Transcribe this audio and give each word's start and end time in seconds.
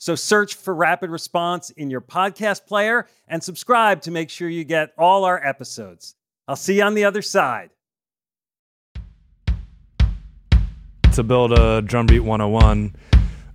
So 0.00 0.14
search 0.14 0.54
for 0.54 0.72
Rapid 0.72 1.10
Response 1.10 1.70
in 1.70 1.90
your 1.90 2.00
podcast 2.00 2.66
player 2.66 3.08
and 3.26 3.42
subscribe 3.42 4.00
to 4.02 4.12
make 4.12 4.30
sure 4.30 4.48
you 4.48 4.62
get 4.62 4.92
all 4.96 5.24
our 5.24 5.44
episodes. 5.44 6.14
I'll 6.46 6.54
see 6.54 6.76
you 6.76 6.84
on 6.84 6.94
the 6.94 7.04
other 7.04 7.20
side. 7.20 7.70
To 11.14 11.22
build 11.24 11.52
a 11.52 11.82
drum 11.82 12.06
beat 12.06 12.20
101, 12.20 12.94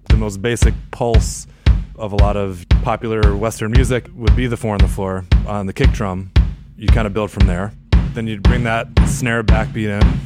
the 0.09 0.17
most 0.17 0.41
basic 0.41 0.73
pulse 0.91 1.47
of 1.95 2.11
a 2.11 2.17
lot 2.17 2.35
of 2.35 2.65
popular 2.83 3.37
Western 3.37 3.71
music 3.71 4.09
would 4.13 4.35
be 4.35 4.45
the 4.47 4.57
four 4.57 4.73
on 4.73 4.79
the 4.79 4.87
floor 4.89 5.23
on 5.47 5.65
the 5.65 5.71
kick 5.71 5.91
drum. 5.91 6.29
You 6.75 6.87
kind 6.87 7.07
of 7.07 7.13
build 7.13 7.31
from 7.31 7.47
there. 7.47 7.71
Then 8.13 8.27
you'd 8.27 8.43
bring 8.43 8.65
that 8.65 8.87
snare 9.07 9.45
backbeat 9.45 10.01
in. 10.01 10.19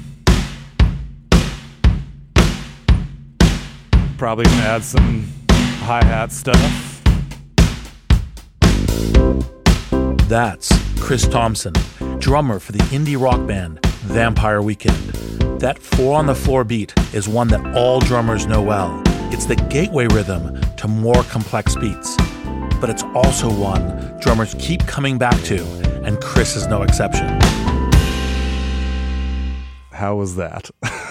Probably 4.17 4.45
gonna 4.45 4.63
add 4.63 4.83
some 4.83 5.31
hi 5.87 6.03
hat 6.03 6.33
stuff. 6.33 7.01
That's 10.27 10.69
Chris 10.99 11.25
Tomson, 11.25 11.71
drummer 12.19 12.59
for 12.59 12.73
the 12.73 12.83
indie 12.91 13.17
rock 13.17 13.47
band 13.47 13.79
Vampire 14.01 14.61
Weekend. 14.61 15.13
That 15.61 15.79
four 15.79 16.19
on 16.19 16.25
the 16.25 16.35
floor 16.35 16.65
beat 16.65 16.93
is 17.13 17.29
one 17.29 17.47
that 17.47 17.65
all 17.73 18.01
drummers 18.01 18.47
know 18.47 18.61
well. 18.61 19.01
It's 19.31 19.45
the 19.45 19.55
gateway 19.55 20.07
rhythm 20.07 20.59
to 20.75 20.89
more 20.89 21.23
complex 21.23 21.77
beats. 21.77 22.17
But 22.81 22.89
it's 22.89 23.03
also 23.15 23.49
one 23.49 24.19
drummers 24.19 24.57
keep 24.59 24.85
coming 24.87 25.17
back 25.17 25.41
to, 25.43 25.63
and 26.03 26.19
Chris 26.19 26.57
is 26.57 26.67
no 26.67 26.81
exception. 26.81 27.39
How 29.93 30.17
was 30.17 30.35
that? 30.35 30.69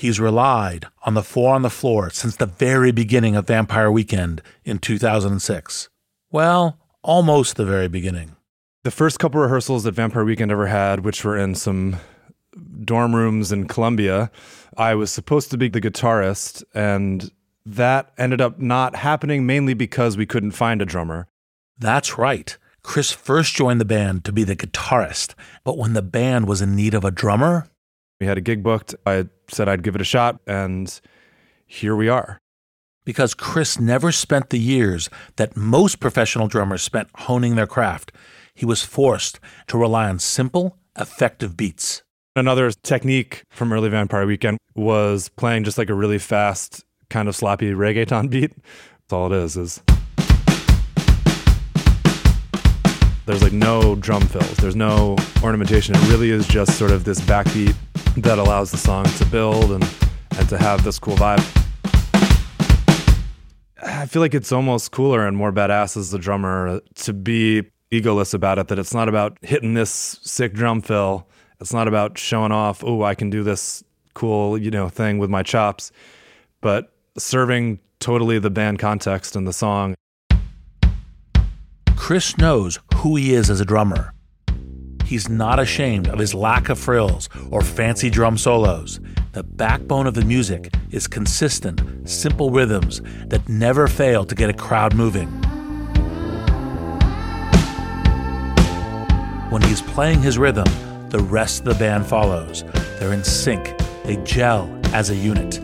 He's 0.00 0.18
relied 0.18 0.86
on 1.02 1.12
the 1.12 1.22
four 1.22 1.54
on 1.54 1.60
the 1.60 1.68
floor 1.68 2.08
since 2.08 2.34
the 2.34 2.46
very 2.46 2.90
beginning 2.90 3.36
of 3.36 3.46
Vampire 3.46 3.90
Weekend 3.90 4.40
in 4.64 4.78
2006. 4.78 5.90
Well, 6.30 6.78
almost 7.02 7.56
the 7.56 7.66
very 7.66 7.86
beginning. 7.86 8.34
The 8.82 8.90
first 8.90 9.18
couple 9.18 9.42
rehearsals 9.42 9.84
that 9.84 9.92
Vampire 9.92 10.24
Weekend 10.24 10.50
ever 10.50 10.68
had, 10.68 11.04
which 11.04 11.22
were 11.22 11.36
in 11.36 11.54
some 11.54 11.98
dorm 12.82 13.14
rooms 13.14 13.52
in 13.52 13.68
Columbia, 13.68 14.30
I 14.74 14.94
was 14.94 15.12
supposed 15.12 15.50
to 15.50 15.58
be 15.58 15.68
the 15.68 15.82
guitarist, 15.82 16.64
and 16.72 17.30
that 17.66 18.10
ended 18.16 18.40
up 18.40 18.58
not 18.58 18.96
happening 18.96 19.44
mainly 19.44 19.74
because 19.74 20.16
we 20.16 20.24
couldn't 20.24 20.52
find 20.52 20.80
a 20.80 20.86
drummer. 20.86 21.28
That's 21.78 22.16
right. 22.16 22.56
Chris 22.82 23.12
first 23.12 23.54
joined 23.54 23.82
the 23.82 23.84
band 23.84 24.24
to 24.24 24.32
be 24.32 24.44
the 24.44 24.56
guitarist, 24.56 25.34
but 25.62 25.76
when 25.76 25.92
the 25.92 26.00
band 26.00 26.48
was 26.48 26.62
in 26.62 26.74
need 26.74 26.94
of 26.94 27.04
a 27.04 27.10
drummer, 27.10 27.68
we 28.20 28.26
had 28.26 28.38
a 28.38 28.42
gig 28.42 28.62
booked. 28.62 28.94
I 29.06 29.26
said 29.48 29.68
I'd 29.68 29.82
give 29.82 29.94
it 29.94 30.00
a 30.00 30.04
shot, 30.04 30.40
and 30.46 31.00
here 31.66 31.96
we 31.96 32.08
are. 32.08 32.38
Because 33.04 33.34
Chris 33.34 33.80
never 33.80 34.12
spent 34.12 34.50
the 34.50 34.58
years 34.58 35.08
that 35.36 35.56
most 35.56 36.00
professional 36.00 36.46
drummers 36.46 36.82
spent 36.82 37.08
honing 37.14 37.56
their 37.56 37.66
craft, 37.66 38.12
he 38.54 38.66
was 38.66 38.84
forced 38.84 39.40
to 39.68 39.78
rely 39.78 40.08
on 40.08 40.18
simple, 40.18 40.76
effective 40.98 41.56
beats. 41.56 42.02
Another 42.36 42.70
technique 42.70 43.42
from 43.50 43.72
early 43.72 43.88
Vampire 43.88 44.26
Weekend 44.26 44.58
was 44.74 45.30
playing 45.30 45.64
just 45.64 45.78
like 45.78 45.90
a 45.90 45.94
really 45.94 46.18
fast, 46.18 46.84
kind 47.08 47.28
of 47.28 47.34
sloppy 47.34 47.72
reggaeton 47.72 48.30
beat. 48.30 48.52
That's 48.54 49.12
all 49.12 49.32
it 49.32 49.36
is, 49.36 49.56
is 49.56 49.82
there's 53.30 53.42
like 53.44 53.52
no 53.52 53.94
drum 53.94 54.22
fills, 54.22 54.56
there's 54.56 54.74
no 54.74 55.14
ornamentation. 55.44 55.94
It 55.94 56.08
really 56.08 56.30
is 56.30 56.48
just 56.48 56.76
sort 56.76 56.90
of 56.90 57.04
this 57.04 57.20
backbeat 57.20 57.76
that 58.16 58.40
allows 58.40 58.72
the 58.72 58.76
song 58.76 59.04
to 59.04 59.24
build 59.26 59.70
and, 59.70 59.88
and 60.36 60.48
to 60.48 60.58
have 60.58 60.82
this 60.82 60.98
cool 60.98 61.14
vibe. 61.14 61.38
I 63.80 64.06
feel 64.06 64.20
like 64.20 64.34
it's 64.34 64.50
almost 64.50 64.90
cooler 64.90 65.24
and 65.28 65.36
more 65.36 65.52
badass 65.52 65.96
as 65.96 66.10
the 66.10 66.18
drummer 66.18 66.80
to 66.96 67.12
be 67.12 67.62
egoless 67.92 68.34
about 68.34 68.58
it, 68.58 68.66
that 68.66 68.80
it's 68.80 68.92
not 68.92 69.08
about 69.08 69.38
hitting 69.42 69.74
this 69.74 70.18
sick 70.22 70.52
drum 70.52 70.80
fill. 70.82 71.28
It's 71.60 71.72
not 71.72 71.86
about 71.86 72.18
showing 72.18 72.50
off, 72.50 72.82
oh, 72.82 73.04
I 73.04 73.14
can 73.14 73.30
do 73.30 73.44
this 73.44 73.84
cool, 74.14 74.58
you 74.58 74.72
know, 74.72 74.88
thing 74.88 75.18
with 75.18 75.30
my 75.30 75.44
chops, 75.44 75.92
but 76.60 76.92
serving 77.16 77.78
totally 78.00 78.40
the 78.40 78.50
band 78.50 78.80
context 78.80 79.36
and 79.36 79.46
the 79.46 79.52
song. 79.52 79.94
Chris 81.96 82.36
knows 82.38 82.78
who 83.00 83.16
he 83.16 83.34
is 83.34 83.50
as 83.50 83.60
a 83.60 83.64
drummer 83.64 84.14
he's 85.10 85.28
not 85.28 85.58
ashamed 85.58 86.06
of 86.06 86.20
his 86.20 86.32
lack 86.34 86.68
of 86.68 86.78
frills 86.78 87.28
or 87.50 87.62
fancy 87.62 88.08
drum 88.08 88.38
solos. 88.38 89.00
The 89.32 89.42
backbone 89.42 90.06
of 90.06 90.14
the 90.14 90.24
music 90.24 90.72
is 90.92 91.08
consistent, 91.08 92.08
simple 92.08 92.52
rhythms 92.52 93.02
that 93.26 93.48
never 93.48 93.88
fail 93.88 94.24
to 94.24 94.34
get 94.36 94.50
a 94.50 94.52
crowd 94.52 94.94
moving. 94.94 95.26
When 99.50 99.62
he's 99.62 99.82
playing 99.82 100.22
his 100.22 100.38
rhythm, 100.38 100.68
the 101.08 101.18
rest 101.18 101.62
of 101.62 101.64
the 101.64 101.74
band 101.74 102.06
follows. 102.06 102.62
They're 103.00 103.12
in 103.12 103.24
sync, 103.24 103.76
they 104.04 104.16
gel 104.18 104.70
as 104.92 105.10
a 105.10 105.16
unit. 105.16 105.58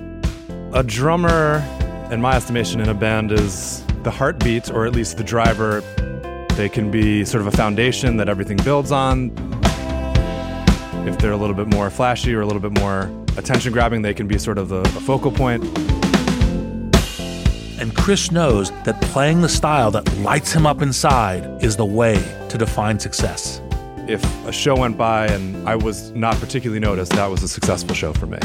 A 0.73 0.83
drummer, 0.83 1.65
in 2.11 2.21
my 2.21 2.35
estimation, 2.35 2.81
in 2.81 2.89
a 2.89 2.95
band 2.95 3.31
is 3.31 3.85
the 4.03 4.11
heartbeat, 4.11 4.73
or 4.73 4.87
at 4.87 4.93
least 4.93 5.19
the 5.19 5.25
driver 5.25 5.85
they 6.57 6.69
can 6.71 6.91
be 6.91 7.23
sort 7.25 7.43
of 7.43 7.49
a 7.49 7.57
foundation 7.57 8.17
that 8.17 8.29
everything 8.31 8.57
builds 8.57 8.91
on. 8.91 9.31
If 11.07 11.19
they're 11.19 11.33
a 11.33 11.37
little 11.37 11.55
bit 11.55 11.67
more 11.69 11.91
flashy 11.91 12.35
or 12.35 12.41
a 12.41 12.47
little 12.47 12.63
bit 12.63 12.73
more 12.73 13.11
attention 13.37 13.73
grabbing, 13.73 14.01
they 14.01 14.15
can 14.15 14.27
be 14.27 14.39
sort 14.39 14.57
of 14.57 14.71
the, 14.71 14.81
the 14.83 15.01
focal 15.01 15.31
point. 15.31 15.63
And 17.79 17.95
Chris 17.95 18.31
knows 18.31 18.71
that 18.85 18.99
playing 19.03 19.43
the 19.43 19.49
style 19.51 19.91
that 19.91 20.11
lights 20.19 20.51
him 20.51 20.67
up 20.67 20.81
inside 20.81 21.63
is 21.63 21.77
the 21.77 21.85
way 21.85 22.15
to 22.49 22.57
define 22.57 22.99
success. 22.99 23.61
If 24.09 24.25
a 24.47 24.53
show 24.53 24.77
went 24.77 24.97
by 24.97 25.27
and 25.27 25.69
I 25.69 25.77
was 25.77 26.11
not 26.13 26.37
particularly 26.37 26.81
noticed, 26.81 27.13
that 27.13 27.27
was 27.27 27.43
a 27.43 27.49
successful 27.49 27.95
show 27.95 28.15
for 28.15 28.27
me. 28.27 28.39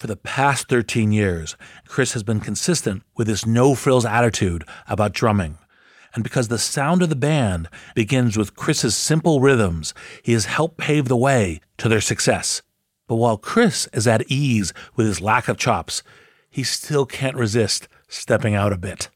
For 0.00 0.06
the 0.06 0.16
past 0.16 0.70
13 0.70 1.12
years, 1.12 1.58
Chris 1.86 2.14
has 2.14 2.22
been 2.22 2.40
consistent 2.40 3.02
with 3.18 3.28
his 3.28 3.44
no 3.44 3.74
frills 3.74 4.06
attitude 4.06 4.64
about 4.88 5.12
drumming. 5.12 5.58
And 6.14 6.24
because 6.24 6.48
the 6.48 6.56
sound 6.56 7.02
of 7.02 7.10
the 7.10 7.16
band 7.16 7.68
begins 7.94 8.38
with 8.38 8.56
Chris's 8.56 8.96
simple 8.96 9.42
rhythms, 9.42 9.92
he 10.22 10.32
has 10.32 10.46
helped 10.46 10.78
pave 10.78 11.08
the 11.08 11.18
way 11.18 11.60
to 11.76 11.86
their 11.86 12.00
success. 12.00 12.62
But 13.08 13.16
while 13.16 13.36
Chris 13.36 13.90
is 13.92 14.06
at 14.06 14.24
ease 14.26 14.72
with 14.96 15.06
his 15.06 15.20
lack 15.20 15.48
of 15.48 15.58
chops, 15.58 16.02
he 16.48 16.62
still 16.62 17.04
can't 17.04 17.36
resist 17.36 17.86
stepping 18.08 18.54
out 18.54 18.72
a 18.72 18.78
bit. 18.78 19.10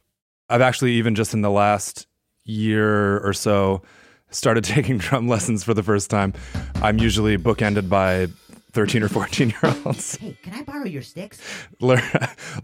I've 0.51 0.61
actually, 0.61 0.93
even 0.93 1.15
just 1.15 1.33
in 1.33 1.41
the 1.41 1.51
last 1.51 2.07
year 2.45 3.21
or 3.21 3.33
so, 3.33 3.81
started 4.29 4.65
taking 4.65 4.99
drum 4.99 5.29
lessons 5.29 5.65
for 5.65 5.73
the 5.73 5.83
first 5.83 6.11
time. 6.11 6.35
I'm 6.83 6.99
usually 6.99 7.39
bookended 7.39 7.89
by 7.89 8.29
13 8.75 9.03
or 9.03 9.09
14 9.09 9.51
year 9.51 9.75
olds. 9.87 10.17
Hey, 10.17 10.37
can 10.43 10.53
I 10.53 10.63
borrow 10.63 10.85
your 10.85 11.03
sticks? 11.03 11.41
Lear- 11.81 12.03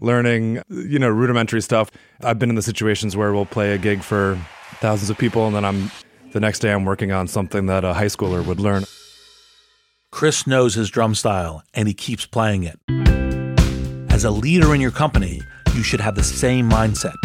learning, 0.01 0.61
you 0.69 0.99
know, 0.99 1.09
rudimentary 1.09 1.61
stuff. 1.61 1.89
I've 2.23 2.37
been 2.37 2.49
in 2.49 2.55
the 2.55 2.61
situations 2.61 3.17
where 3.17 3.33
we'll 3.33 3.45
play 3.45 3.73
a 3.73 3.77
gig 3.77 4.03
for 4.03 4.37
thousands 4.75 5.09
of 5.09 5.17
people 5.17 5.47
and 5.47 5.55
then 5.55 5.65
I'm 5.65 5.89
the 6.33 6.39
next 6.39 6.59
day 6.59 6.71
I'm 6.71 6.85
working 6.85 7.11
on 7.11 7.27
something 7.27 7.65
that 7.67 7.83
a 7.83 7.93
high 7.93 8.05
schooler 8.05 8.45
would 8.45 8.59
learn. 8.59 8.83
Chris 10.11 10.45
knows 10.45 10.73
his 10.75 10.89
drum 10.89 11.15
style 11.15 11.63
and 11.73 11.87
he 11.87 11.93
keeps 11.93 12.25
playing 12.25 12.63
it. 12.63 12.79
As 14.11 14.25
a 14.25 14.31
leader 14.31 14.75
in 14.75 14.81
your 14.81 14.91
company, 14.91 15.41
you 15.73 15.83
should 15.83 16.01
have 16.01 16.15
the 16.15 16.23
same 16.23 16.69
mindset. 16.69 17.15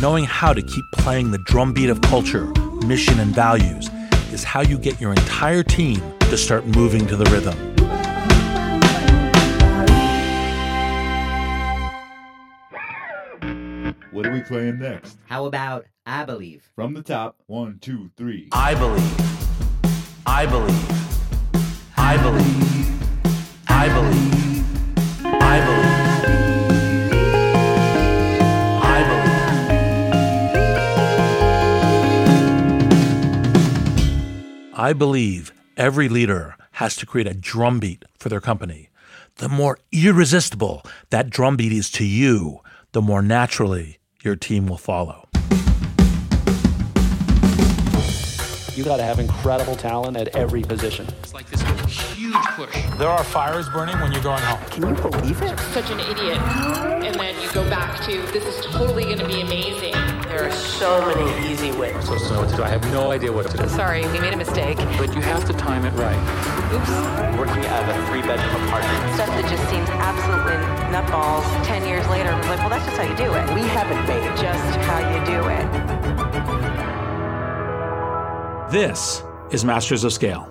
Knowing 0.00 0.24
how 0.24 0.52
to 0.52 0.62
keep 0.62 0.84
playing 0.94 1.32
the 1.32 1.38
drumbeat 1.46 1.90
of 1.90 2.00
culture, 2.02 2.46
mission, 2.86 3.18
and 3.18 3.34
values 3.34 3.90
is 4.32 4.44
how 4.44 4.62
you 4.62 4.78
get 4.78 5.00
your 5.00 5.10
entire 5.10 5.62
team 5.62 6.00
to 6.20 6.36
start 6.36 6.64
moving 6.66 7.06
to 7.06 7.16
the 7.16 7.24
rhythm. 7.26 7.56
What 14.12 14.26
are 14.26 14.32
we 14.32 14.40
playing 14.40 14.80
next? 14.80 15.18
How 15.26 15.44
about 15.44 15.86
I 16.04 16.24
Believe? 16.24 16.68
From 16.74 16.94
the 16.94 17.02
top, 17.02 17.36
one, 17.46 17.78
two, 17.80 18.10
three. 18.16 18.48
I 18.50 18.74
believe. 18.74 19.20
I 20.26 20.46
believe. 20.46 20.90
I 21.96 22.16
believe. 22.16 23.02
I 23.68 23.88
believe. 23.88 24.64
I 25.24 25.60
believe. 25.64 26.00
I 34.74 34.92
believe 34.92 35.52
every 35.76 36.08
leader 36.08 36.56
has 36.72 36.96
to 36.96 37.06
create 37.06 37.28
a 37.28 37.34
drumbeat 37.34 38.04
for 38.18 38.28
their 38.28 38.40
company. 38.40 38.90
The 39.36 39.48
more 39.48 39.78
irresistible 39.92 40.82
that 41.10 41.30
drumbeat 41.30 41.72
is 41.72 41.88
to 41.92 42.04
you, 42.04 42.58
the 42.90 43.02
more 43.02 43.22
naturally 43.22 43.99
your 44.22 44.36
team 44.36 44.66
will 44.66 44.76
follow. 44.76 45.28
You 48.74 48.84
got 48.84 48.98
to 48.98 49.02
have 49.02 49.18
incredible 49.18 49.76
talent 49.76 50.16
at 50.16 50.28
every 50.36 50.62
position. 50.62 51.06
It's 51.22 51.34
like 51.34 51.48
this 51.50 51.60
huge 52.12 52.34
push. 52.56 52.72
There 52.98 53.08
are 53.08 53.24
fires 53.24 53.68
burning 53.68 53.98
when 54.00 54.12
you're 54.12 54.22
going 54.22 54.42
home. 54.42 54.60
Can 54.70 54.88
you 54.88 54.94
believe 54.94 55.42
it? 55.42 55.58
Such 55.74 55.90
an 55.90 56.00
idiot. 56.00 56.38
And 56.38 57.14
then 57.14 57.42
you 57.42 57.52
go 57.52 57.68
back 57.68 58.00
to, 58.06 58.22
this 58.32 58.44
is 58.44 58.64
totally 58.66 59.04
going 59.04 59.18
to 59.18 59.26
be 59.26 59.40
amazing. 59.40 59.92
There 60.80 60.88
are 60.88 61.12
so 61.12 61.20
many 61.20 61.52
easy 61.52 61.72
wins. 61.72 62.06
So, 62.06 62.16
so 62.16 62.40
what 62.40 62.48
to 62.48 62.56
do? 62.56 62.62
I 62.62 62.70
have 62.70 62.82
no 62.90 63.10
idea 63.10 63.30
what 63.30 63.50
to 63.50 63.56
do. 63.58 63.68
Sorry, 63.68 64.00
we 64.12 64.18
made 64.18 64.32
a 64.32 64.36
mistake. 64.38 64.78
But 64.96 65.14
you 65.14 65.20
have 65.20 65.44
to 65.44 65.52
time 65.52 65.84
it 65.84 65.90
right. 65.90 66.16
Oops. 66.72 66.88
Working 67.38 67.66
out 67.66 67.86
of 67.86 67.94
a 67.94 68.06
three 68.06 68.22
bedroom 68.22 68.64
apartment. 68.64 69.14
Stuff 69.14 69.28
that 69.28 69.44
just 69.50 69.68
seems 69.68 69.90
absolutely 69.90 70.56
nutballs 70.88 71.44
10 71.66 71.86
years 71.86 72.08
later. 72.08 72.32
It's 72.32 72.48
like, 72.48 72.60
well, 72.60 72.70
that's 72.70 72.86
just 72.86 72.96
how 72.96 73.02
you 73.02 73.14
do 73.14 73.24
it. 73.24 73.54
We 73.54 73.60
haven't 73.68 74.06
made 74.06 74.24
it. 74.24 74.34
Just 74.40 74.76
how 74.88 75.00
you 75.04 75.20
do 75.26 75.48
it. 75.52 75.68
This 78.72 79.22
is 79.50 79.66
Masters 79.66 80.02
of 80.02 80.14
Scale. 80.14 80.48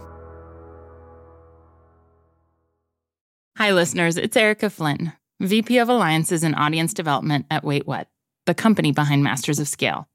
Hi, 3.58 3.72
listeners. 3.72 4.16
It's 4.16 4.38
Erica 4.38 4.70
Flynn, 4.70 5.14
VP 5.40 5.80
of 5.80 5.90
Alliances 5.90 6.44
and 6.44 6.54
Audience 6.54 6.94
Development 6.94 7.48
at 7.50 7.64
Wait 7.64 7.88
What, 7.88 8.08
the 8.46 8.54
company 8.54 8.92
behind 8.92 9.24
Masters 9.24 9.58
of 9.58 9.68
Scale. 9.68 10.08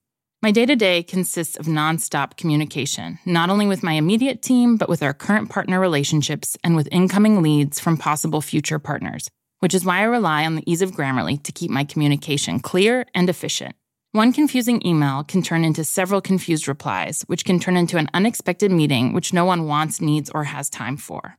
My 0.44 0.50
day 0.50 0.66
to 0.66 0.76
day 0.76 1.02
consists 1.02 1.56
of 1.56 1.64
nonstop 1.64 2.36
communication, 2.36 3.18
not 3.24 3.48
only 3.48 3.64
with 3.64 3.82
my 3.82 3.94
immediate 3.94 4.42
team, 4.42 4.76
but 4.76 4.90
with 4.90 5.02
our 5.02 5.14
current 5.14 5.48
partner 5.48 5.80
relationships 5.80 6.54
and 6.62 6.76
with 6.76 6.86
incoming 6.92 7.40
leads 7.40 7.80
from 7.80 7.96
possible 7.96 8.42
future 8.42 8.78
partners, 8.78 9.30
which 9.60 9.72
is 9.72 9.86
why 9.86 10.00
I 10.00 10.02
rely 10.02 10.44
on 10.44 10.56
the 10.56 10.70
ease 10.70 10.82
of 10.82 10.90
Grammarly 10.90 11.42
to 11.44 11.50
keep 11.50 11.70
my 11.70 11.82
communication 11.82 12.60
clear 12.60 13.06
and 13.14 13.30
efficient. 13.30 13.74
One 14.12 14.34
confusing 14.34 14.86
email 14.86 15.24
can 15.24 15.40
turn 15.40 15.64
into 15.64 15.82
several 15.82 16.20
confused 16.20 16.68
replies, 16.68 17.22
which 17.22 17.46
can 17.46 17.58
turn 17.58 17.78
into 17.78 17.96
an 17.96 18.10
unexpected 18.12 18.70
meeting 18.70 19.14
which 19.14 19.32
no 19.32 19.46
one 19.46 19.66
wants, 19.66 20.02
needs, 20.02 20.28
or 20.28 20.44
has 20.44 20.68
time 20.68 20.98
for. 20.98 21.38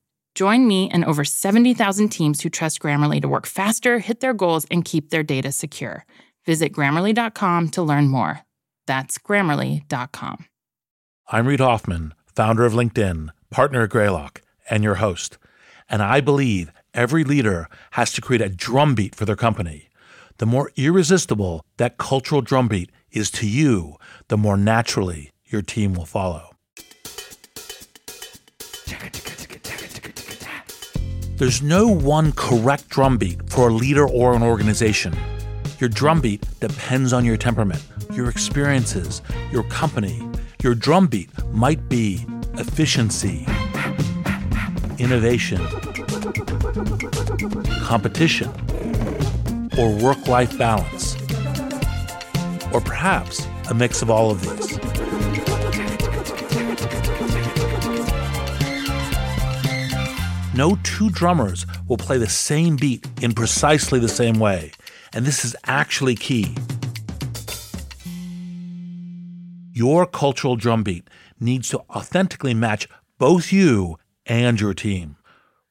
Join 0.33 0.67
me 0.67 0.89
and 0.89 1.03
over 1.03 1.25
70,000 1.25 2.09
teams 2.09 2.41
who 2.41 2.49
trust 2.49 2.79
Grammarly 2.79 3.21
to 3.21 3.27
work 3.27 3.45
faster, 3.45 3.99
hit 3.99 4.21
their 4.21 4.33
goals, 4.33 4.65
and 4.71 4.85
keep 4.85 5.09
their 5.09 5.23
data 5.23 5.51
secure. 5.51 6.05
Visit 6.45 6.71
grammarly.com 6.71 7.69
to 7.69 7.81
learn 7.81 8.07
more. 8.07 8.41
That's 8.87 9.17
grammarly.com. 9.17 10.45
I'm 11.27 11.47
Reid 11.47 11.59
Hoffman, 11.59 12.13
founder 12.35 12.65
of 12.65 12.73
LinkedIn, 12.73 13.29
partner 13.49 13.83
at 13.83 13.89
Greylock, 13.89 14.41
and 14.69 14.83
your 14.83 14.95
host. 14.95 15.37
And 15.89 16.01
I 16.01 16.21
believe 16.21 16.71
every 16.93 17.23
leader 17.23 17.67
has 17.91 18.11
to 18.13 18.21
create 18.21 18.41
a 18.41 18.49
drumbeat 18.49 19.15
for 19.15 19.25
their 19.25 19.35
company. 19.35 19.89
The 20.37 20.45
more 20.45 20.71
irresistible 20.75 21.65
that 21.77 21.97
cultural 21.97 22.41
drumbeat 22.41 22.91
is 23.11 23.29
to 23.31 23.47
you, 23.47 23.97
the 24.29 24.37
more 24.37 24.57
naturally 24.57 25.31
your 25.45 25.61
team 25.61 25.93
will 25.93 26.05
follow. 26.05 26.50
There's 31.41 31.63
no 31.63 31.87
one 31.87 32.33
correct 32.33 32.89
drumbeat 32.89 33.49
for 33.49 33.69
a 33.69 33.73
leader 33.73 34.07
or 34.07 34.35
an 34.35 34.43
organization. 34.43 35.17
Your 35.79 35.89
drumbeat 35.89 36.45
depends 36.59 37.13
on 37.13 37.25
your 37.25 37.35
temperament, 37.35 37.83
your 38.13 38.29
experiences, 38.29 39.23
your 39.51 39.63
company. 39.63 40.21
Your 40.61 40.75
drumbeat 40.75 41.31
might 41.47 41.89
be 41.89 42.27
efficiency, 42.59 43.47
innovation, 44.99 45.65
competition, 47.85 48.51
or 49.79 49.95
work 49.95 50.27
life 50.27 50.55
balance, 50.59 51.15
or 52.71 52.81
perhaps 52.81 53.47
a 53.71 53.73
mix 53.73 54.03
of 54.03 54.11
all 54.11 54.29
of 54.29 54.41
these. 54.43 54.80
No 60.53 60.77
two 60.83 61.09
drummers 61.09 61.65
will 61.87 61.97
play 61.97 62.17
the 62.17 62.27
same 62.27 62.75
beat 62.75 63.07
in 63.21 63.33
precisely 63.33 63.99
the 63.99 64.09
same 64.09 64.37
way, 64.37 64.73
and 65.13 65.25
this 65.25 65.45
is 65.45 65.55
actually 65.65 66.15
key. 66.15 66.55
Your 69.71 70.05
cultural 70.05 70.57
drumbeat 70.57 71.09
needs 71.39 71.69
to 71.69 71.79
authentically 71.89 72.53
match 72.53 72.89
both 73.17 73.53
you 73.53 73.97
and 74.25 74.59
your 74.59 74.73
team. 74.73 75.15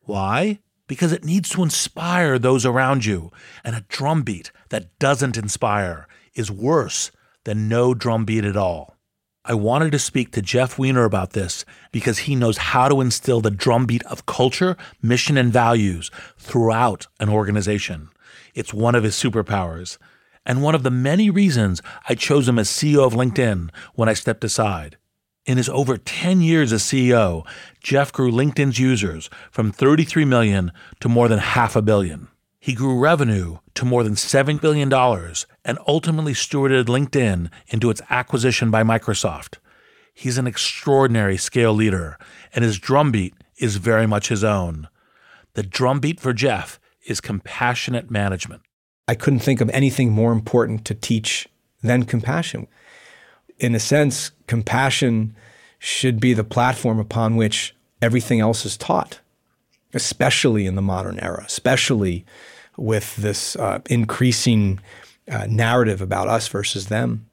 Why? 0.01 0.61
Because 0.87 1.13
it 1.13 1.27
needs 1.27 1.51
to 1.51 1.63
inspire 1.63 2.39
those 2.39 2.65
around 2.65 3.05
you, 3.05 3.31
and 3.63 3.77
a 3.77 3.85
drumbeat 3.89 4.51
that 4.71 4.99
doesn't 4.99 5.37
inspire 5.37 6.09
is 6.35 6.51
worse 6.51 7.11
than 7.45 7.69
no 7.69 7.93
drumbeat 7.93 8.47
at 8.47 8.57
all. 8.57 8.97
I 9.43 9.55
wanted 9.55 9.93
to 9.93 9.99
speak 9.99 10.33
to 10.33 10.43
Jeff 10.43 10.79
Weiner 10.79 11.05
about 11.05 11.33
this 11.33 11.65
because 11.93 12.19
he 12.19 12.37
knows 12.37 12.59
how 12.59 12.89
to 12.89 13.01
instill 13.01 13.41
the 13.41 13.51
drumbeat 13.51 14.03
of 14.03 14.27
culture, 14.27 14.77
mission, 15.01 15.39
and 15.39 15.51
values 15.51 16.11
throughout 16.37 17.07
an 17.21 17.31
organization. 17.31 18.11
It's 18.55 18.75
one 18.75 18.95
of 18.95 19.03
his 19.03 19.15
superpowers, 19.15 19.97
and 20.45 20.63
one 20.63 20.75
of 20.75 20.83
the 20.83 20.91
many 20.91 21.31
reasons 21.31 21.81
I 22.07 22.17
chose 22.17 22.49
him 22.49 22.59
as 22.59 22.69
CEO 22.69 23.07
of 23.07 23.15
LinkedIn 23.15 23.71
when 23.95 24.11
I 24.11 24.15
stepped 24.15 24.45
aside. 24.45 24.99
In 25.47 25.57
his 25.57 25.71
over 25.71 25.97
10 25.97 26.43
years 26.43 26.71
as 26.71 26.83
CEO, 26.83 27.47
Jeff 27.83 28.13
grew 28.13 28.31
LinkedIn's 28.31 28.79
users 28.79 29.31
from 29.51 29.73
33 29.73 30.27
million 30.27 30.71
to 31.01 31.09
more 31.09 31.29
than 31.29 31.39
half 31.39 31.75
a 31.77 31.83
billion. 31.83 32.29
He 32.63 32.75
grew 32.75 32.99
revenue 32.99 33.57
to 33.75 33.87
more 33.87 34.05
than 34.05 34.15
$7 34.15 34.61
billion 34.61 34.93
and 35.65 35.79
ultimately 35.89 36.35
stewarded 36.35 36.85
LinkedIn 36.85 37.51
into 37.69 37.89
its 37.89 38.03
acquisition 38.11 38.71
by 38.71 38.83
Microsoft. 38.83 39.57
He's 40.13 40.37
an 40.37 40.47
extraordinary 40.47 41.39
scale 41.39 41.73
leader, 41.73 42.19
and 42.55 42.63
his 42.63 42.79
drumbeat 42.79 43.33
is 43.57 43.77
very 43.77 44.07
much 44.07 44.29
his 44.29 44.45
own. 44.45 44.89
The 45.55 45.63
drumbeat 45.63 46.21
for 46.21 46.35
Jeff 46.35 46.79
is 47.07 47.23
compassionate 47.23 48.11
management. 48.11 48.61
I 49.09 49.15
couldn't 49.15 49.41
think 49.41 49.63
of 49.63 49.71
anything 49.71 50.13
more 50.13 50.31
important 50.31 50.85
to 50.85 50.95
teach 50.95 51.49
than 51.83 52.05
compassion. 52.05 52.67
In 53.59 53.75
a 53.75 53.81
sense, 53.81 54.33
compassion 54.47 55.35
should 55.79 56.21
be 56.21 56.35
the 56.35 56.45
platform 56.45 56.99
upon 56.99 57.37
which 57.37 57.75
everything 58.03 58.39
else 58.39 58.67
is 58.67 58.77
taught 58.77 59.21
especially 59.95 60.67
in 60.67 60.75
the 60.75 60.83
modern 60.83 61.19
era, 61.21 61.45
especially 61.47 62.25
with 62.77 63.17
this 63.17 63.57
uh, 63.57 63.81
increasing 63.89 64.81
uh, 65.31 65.47
narrative 65.49 66.01
about 66.01 66.29
us 66.29 66.49
versus 66.49 66.87
them. 66.87 67.27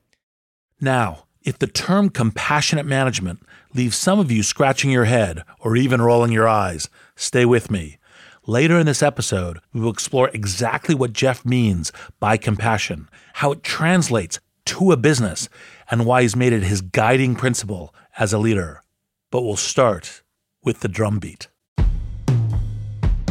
Now, 0.82 1.26
if 1.42 1.58
the 1.60 1.68
term 1.68 2.10
compassionate 2.10 2.86
management 2.86 3.40
leaves 3.74 3.96
some 3.96 4.20
of 4.20 4.32
you 4.32 4.44
scratching 4.44 4.92
your 4.92 5.06
head 5.06 5.44
or 5.60 5.76
even 5.76 6.02
rolling 6.02 6.32
your 6.32 6.48
eyes, 6.48 6.90
stay 7.16 7.46
with 7.46 7.72
me. 7.72 7.98
Later 8.46 8.80
in 8.80 8.86
this 8.86 9.04
episode, 9.04 9.60
we 9.74 9.82
will 9.82 9.92
explore 9.92 10.30
exactly 10.34 10.96
what 10.96 11.14
Jeff 11.14 11.46
means 11.46 11.92
by 12.20 12.38
compassion, 12.38 13.10
how 13.36 13.52
it 13.52 13.64
translates 13.64 14.40
to 14.66 14.92
a 14.92 14.98
business, 14.98 15.50
and 15.90 16.06
why 16.06 16.22
he's 16.22 16.36
made 16.36 16.54
it 16.54 16.64
his 16.64 16.82
guiding 16.82 17.36
principle 17.36 17.94
as 18.18 18.34
a 18.34 18.38
leader. 18.38 18.84
But 19.32 19.44
we'll 19.44 19.58
start 19.58 20.24
with 20.64 20.82
the 20.82 20.88
drumbeat. 20.88 21.48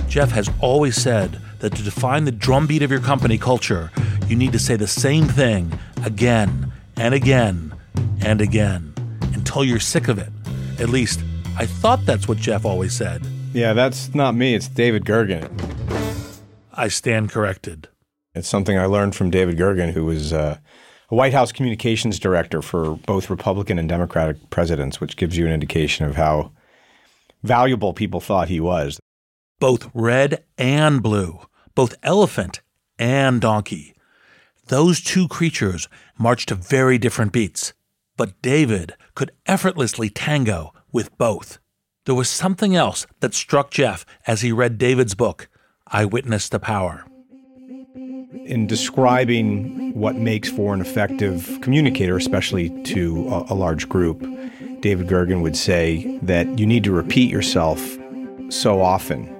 Jeff 0.09 0.31
has 0.31 0.51
always 0.61 0.97
said 0.97 1.41
that 1.59 1.75
to 1.75 1.83
define 1.83 2.25
the 2.25 2.33
drumbeat 2.33 2.83
of 2.83 2.91
your 2.91 3.01
company 3.01 3.39
culture, 3.39 3.91
you 4.29 4.37
need 4.37 4.53
to 4.53 4.59
say 4.59 4.77
the 4.77 4.87
same 4.87 5.25
thing 5.27 5.73
again 6.05 6.73
and 6.97 7.15
again 7.15 7.75
and 8.21 8.41
again 8.41 8.95
until 9.35 9.65
you're 9.65 9.81
sick 9.81 10.09
of 10.09 10.19
it. 10.19 10.31
At 10.79 10.89
least, 10.89 11.21
I 11.57 11.67
thought 11.67 12.05
that's 12.05 12.29
what 12.29 12.39
Jeff 12.39 12.65
always 12.65 12.95
said. 12.95 13.27
Yeah, 13.53 13.73
that's 13.73 14.15
not 14.15 14.35
me. 14.35 14.55
It's 14.55 14.69
David 14.69 15.05
Gergen. 15.05 15.51
I 16.73 16.89
stand 16.89 17.31
corrected. 17.31 17.89
It's 18.35 18.49
something 18.49 18.79
I 18.79 18.85
learned 18.85 19.15
from 19.15 19.31
David 19.31 19.57
Gergen, 19.57 19.93
who 19.93 20.05
was 20.05 20.33
uh, 20.33 20.59
a 21.09 21.15
White 21.15 21.33
House 21.33 21.53
communications 21.53 22.19
director 22.19 22.61
for 22.61 22.97
both 23.07 23.31
Republican 23.31 23.79
and 23.79 23.89
Democratic 23.89 24.51
presidents, 24.51 25.01
which 25.01 25.17
gives 25.17 25.39
you 25.39 25.47
an 25.47 25.53
indication 25.53 26.05
of 26.05 26.17
how 26.17 26.53
valuable 27.43 27.95
people 27.95 28.21
thought 28.21 28.49
he 28.49 28.61
was. 28.61 29.01
Both 29.59 29.91
red 29.95 30.45
and 30.59 31.03
blue, 31.03 31.41
both 31.75 31.95
elephant 32.03 32.61
and 32.99 33.41
donkey. 33.41 33.95
Those 34.67 35.01
two 35.01 35.29
creatures 35.29 35.89
marched 36.19 36.49
to 36.49 36.55
very 36.55 36.99
different 36.99 37.33
beats, 37.33 37.73
but 38.17 38.41
David 38.43 38.95
could 39.15 39.31
effortlessly 39.47 40.11
tango 40.11 40.75
with 40.93 41.17
both. 41.17 41.59
There 42.05 42.15
was 42.15 42.29
something 42.29 42.77
else 42.77 43.07
that 43.21 43.33
struck 43.33 43.71
Jeff 43.71 44.05
as 44.27 44.43
he 44.43 44.53
read 44.53 44.77
David's 44.77 45.15
book, 45.15 45.49
Eyewitness 45.89 46.49
to 46.51 46.59
Power. 46.59 47.05
In 48.45 48.67
describing 48.67 49.99
what 49.99 50.17
makes 50.17 50.51
for 50.51 50.75
an 50.75 50.81
effective 50.81 51.59
communicator, 51.63 52.17
especially 52.17 52.71
to 52.85 53.29
a, 53.29 53.53
a 53.53 53.55
large 53.55 53.89
group, 53.89 54.21
David 54.81 55.09
Gergen 55.09 55.43
would 55.43 55.57
say 55.57 56.19
that 56.23 56.59
you 56.59 56.67
need 56.67 56.85
to 56.85 56.93
repeat 56.93 57.31
yourself 57.31 57.81
so 58.51 58.81
often 58.81 59.36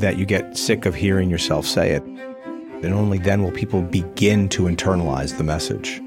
that 0.00 0.18
you 0.18 0.26
get 0.26 0.56
sick 0.56 0.86
of 0.86 0.94
hearing 0.94 1.30
yourself 1.30 1.66
say 1.66 1.90
it. 1.92 2.02
And 2.02 2.92
only 2.92 3.18
then 3.18 3.42
will 3.42 3.52
people 3.52 3.82
begin 3.82 4.48
to 4.50 4.64
internalize 4.64 5.36
the 5.36 5.44
message. 5.44 6.00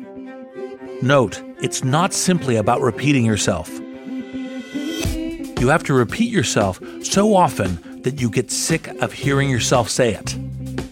Note, 1.01 1.41
it's 1.61 1.83
not 1.83 2.13
simply 2.13 2.55
about 2.55 2.81
repeating 2.81 3.25
yourself. 3.25 3.69
You 5.59 5.67
have 5.67 5.83
to 5.85 5.93
repeat 5.93 6.31
yourself 6.31 6.81
so 7.03 7.35
often 7.35 8.01
that 8.03 8.21
you 8.21 8.29
get 8.29 8.51
sick 8.51 8.87
of 9.01 9.11
hearing 9.11 9.49
yourself 9.49 9.89
say 9.89 10.13
it. 10.13 10.35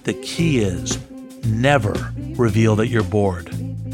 The 0.04 0.14
key 0.14 0.60
is 0.60 0.98
never 1.46 1.94
reveal 2.36 2.76
that 2.78 2.88
you're 2.88 3.04
bored. 3.04 3.50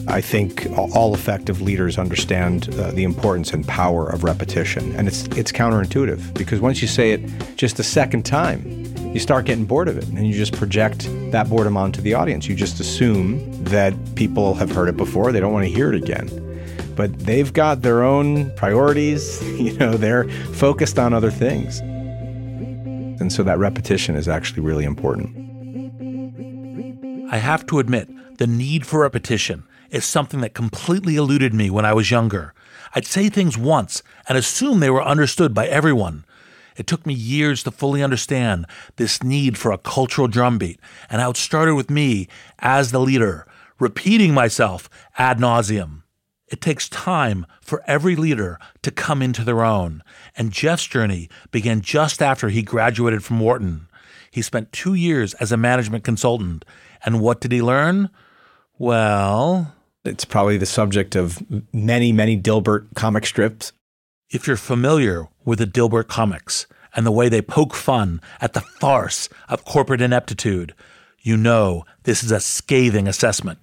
I 0.08 0.20
think 0.20 0.68
all 0.78 1.14
effective 1.14 1.62
leaders 1.62 1.98
understand 1.98 2.74
uh, 2.76 2.92
the 2.92 3.04
importance 3.04 3.54
and 3.54 3.66
power 3.68 4.08
of 4.10 4.24
repetition. 4.24 4.94
And 4.96 5.08
it's, 5.08 5.24
it's 5.28 5.52
counterintuitive 5.52 6.34
because 6.34 6.60
once 6.60 6.82
you 6.82 6.88
say 6.88 7.12
it 7.12 7.56
just 7.56 7.80
a 7.80 7.84
second 7.84 8.24
time, 8.26 8.83
you 9.14 9.20
start 9.20 9.46
getting 9.46 9.66
bored 9.66 9.88
of 9.88 9.98
it 9.98 10.08
and 10.08 10.28
you 10.28 10.34
just 10.34 10.54
project 10.54 11.08
that 11.32 11.48
boredom 11.48 11.78
onto 11.78 12.02
the 12.02 12.16
audience. 12.16 12.48
You 12.48 12.56
just 12.56 12.80
assume 12.80 13.64
that 13.66 13.94
people 14.16 14.56
have 14.56 14.72
heard 14.72 14.90
it 14.90 14.98
before, 14.98 15.32
they 15.32 15.40
don't 15.40 15.54
want 15.54 15.66
to 15.66 15.72
hear 15.72 15.94
it 15.94 16.02
again. 16.02 16.28
But 16.96 17.20
they've 17.20 17.52
got 17.54 17.84
their 17.84 18.04
own 18.04 18.52
priorities, 18.56 19.42
you 19.60 19.74
know, 19.78 19.98
they're 19.98 20.28
focused 20.54 20.98
on 20.98 21.14
other 21.14 21.30
things. 21.32 21.80
And 21.80 23.32
so 23.32 23.44
that 23.44 23.60
repetition 23.60 24.16
is 24.16 24.28
actually 24.28 24.64
really 24.64 24.84
important. 24.84 25.44
I 27.32 27.38
have 27.38 27.66
to 27.68 27.80
admit, 27.80 28.10
the 28.38 28.48
need 28.48 28.86
for 28.86 29.02
repetition 29.02 29.64
is 29.92 30.06
something 30.06 30.42
that 30.42 30.56
completely 30.56 31.18
eluded 31.18 31.54
me 31.54 31.70
when 31.70 31.86
I 31.86 31.94
was 31.94 32.10
younger. 32.10 32.54
I'd 32.96 33.06
say 33.06 33.30
things 33.30 33.58
once 33.58 34.02
and 34.28 34.38
assume 34.38 34.80
they 34.80 34.90
were 34.90 35.04
understood 35.04 35.54
by 35.54 35.68
everyone. 35.68 36.26
It 36.76 36.88
took 36.88 37.06
me 37.06 37.14
years 37.14 37.64
to 37.64 37.72
fully 37.72 38.04
understand 38.04 38.66
this 38.96 39.24
need 39.24 39.58
for 39.58 39.72
a 39.72 39.78
cultural 39.78 40.28
drumbeat 40.28 40.80
and 41.10 41.22
how 41.22 41.32
it 41.32 41.38
started 41.38 41.76
with 41.76 41.90
me 41.90 42.28
as 42.60 42.92
the 42.92 43.00
leader, 43.00 43.48
repeating 43.80 44.34
myself 44.34 44.90
ad 45.18 45.40
nauseum. 45.40 46.04
It 46.48 46.62
takes 46.62 46.88
time 46.88 47.46
for 47.62 47.82
every 47.88 48.16
leader 48.16 48.60
to 48.84 48.92
come 48.92 49.22
into 49.22 49.44
their 49.44 49.64
own, 49.64 50.04
and 50.38 50.52
Jeff's 50.52 50.86
journey 50.86 51.30
began 51.52 51.82
just 51.82 52.22
after 52.22 52.50
he 52.50 52.62
graduated 52.62 53.24
from 53.24 53.40
Wharton. 53.40 53.88
He 54.30 54.42
spent 54.42 54.72
two 54.72 54.94
years 54.94 55.34
as 55.36 55.52
a 55.52 55.58
management 55.58 56.04
consultant, 56.04 56.66
and 57.04 57.22
what 57.22 57.40
did 57.40 57.52
he 57.52 57.62
learn? 57.62 58.10
Well, 58.78 59.74
it's 60.06 60.26
probably 60.26 60.58
the 60.58 60.66
subject 60.66 61.16
of 61.16 61.42
many, 61.74 62.12
many 62.12 62.40
Dilbert 62.40 62.94
comic 62.96 63.26
strips. 63.26 63.74
If 64.34 64.48
you're 64.48 64.58
familiar 64.58 65.28
with 65.46 65.60
the 65.60 65.68
Dilbert 65.68 66.08
comics 66.08 66.66
and 66.96 67.06
the 67.06 67.12
way 67.12 67.30
they 67.30 67.40
poke 67.40 67.76
fun 67.76 68.20
at 68.42 68.54
the 68.54 68.62
farce 68.62 69.30
of 69.48 69.64
corporate 69.64 70.02
ineptitude, 70.02 70.74
you 71.22 71.38
know 71.38 71.86
this 72.02 72.24
is 72.24 72.32
a 72.32 72.40
scathing 72.40 73.08
assessment. 73.08 73.60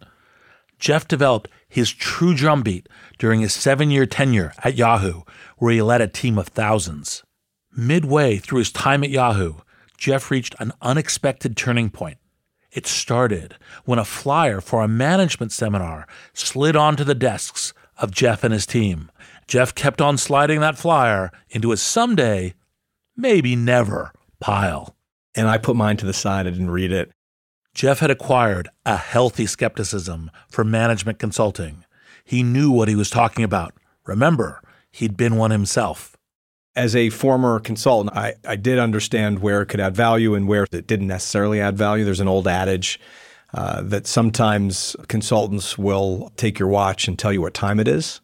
Jeff 0.78 1.08
developed 1.08 1.50
his 1.68 1.90
true 1.90 2.36
drumbeat 2.36 2.88
during 3.18 3.40
his 3.40 3.52
seven 3.52 3.90
year 3.90 4.06
tenure 4.06 4.52
at 4.62 4.76
Yahoo, 4.76 5.22
where 5.58 5.72
he 5.72 5.82
led 5.82 6.00
a 6.00 6.06
team 6.06 6.38
of 6.38 6.46
thousands. 6.46 7.24
Midway 7.76 8.36
through 8.36 8.60
his 8.60 8.70
time 8.70 9.02
at 9.02 9.10
Yahoo, 9.10 9.54
Jeff 9.98 10.30
reached 10.30 10.54
an 10.60 10.70
unexpected 10.80 11.56
turning 11.56 11.90
point. 11.90 12.18
It 12.70 12.86
started 12.86 13.56
when 13.86 13.98
a 13.98 14.04
flyer 14.04 14.60
for 14.60 14.84
a 14.84 14.88
management 14.88 15.50
seminar 15.50 16.06
slid 16.32 16.76
onto 16.76 17.02
the 17.02 17.16
desks 17.16 17.74
of 17.98 18.12
Jeff 18.12 18.44
and 18.44 18.52
his 18.52 18.66
team. 18.66 19.10
Jeff 19.50 19.75
kept 19.75 20.00
on 20.00 20.16
sliding 20.16 20.61
that 20.61 20.78
flyer 20.78 21.33
into 21.49 21.73
his 21.73 21.83
someday, 21.83 22.54
maybe 23.16 23.57
never, 23.57 24.12
pile. 24.38 24.95
And 25.35 25.49
I 25.49 25.59
put 25.59 25.75
mine 25.75 25.97
to 25.97 26.07
the 26.07 26.12
side. 26.12 26.47
I 26.47 26.50
didn't 26.50 26.71
read 26.71 26.92
it. 26.92 27.11
Jeff 27.75 27.99
had 27.99 28.12
acquired 28.12 28.69
a 28.87 28.97
healthy 28.97 29.47
skepticism 29.47 30.30
for 30.49 30.62
management 30.62 31.19
consulting. 31.19 31.85
He 32.25 32.45
knew 32.45 32.71
what 32.71 32.87
he 32.87 32.95
was 32.95 33.11
talking 33.11 33.42
about. 33.42 33.75
Remember, 34.07 34.62
he'd 34.92 35.16
been 35.16 35.35
one 35.35 35.50
himself. 35.50 36.16
As 36.76 36.95
a 36.95 37.11
former 37.11 37.59
consultant, 37.59 38.16
I, 38.16 38.35
I 38.47 38.54
did 38.54 38.78
understand 38.78 39.40
where 39.40 39.62
it 39.62 39.66
could 39.66 39.80
add 39.80 39.97
value 39.97 40.37
and 40.37 40.47
where 40.47 40.64
it 40.71 40.87
didn't 40.87 41.09
necessarily 41.09 41.61
add 41.61 41.76
value. 41.76 42.04
There's 42.04 42.21
an 42.21 42.28
old 42.28 42.47
adage 42.47 43.00
uh, 43.52 43.83
that 43.83 44.07
sometimes 44.07 44.95
consultants 45.09 45.76
will 45.76 46.30
take 46.37 46.61
your 46.61 46.69
watch 46.69 47.09
and 47.09 47.19
tell 47.19 47.33
you 47.33 47.40
what 47.40 47.52
time 47.52 47.80
it 47.80 47.88
is. 47.88 48.21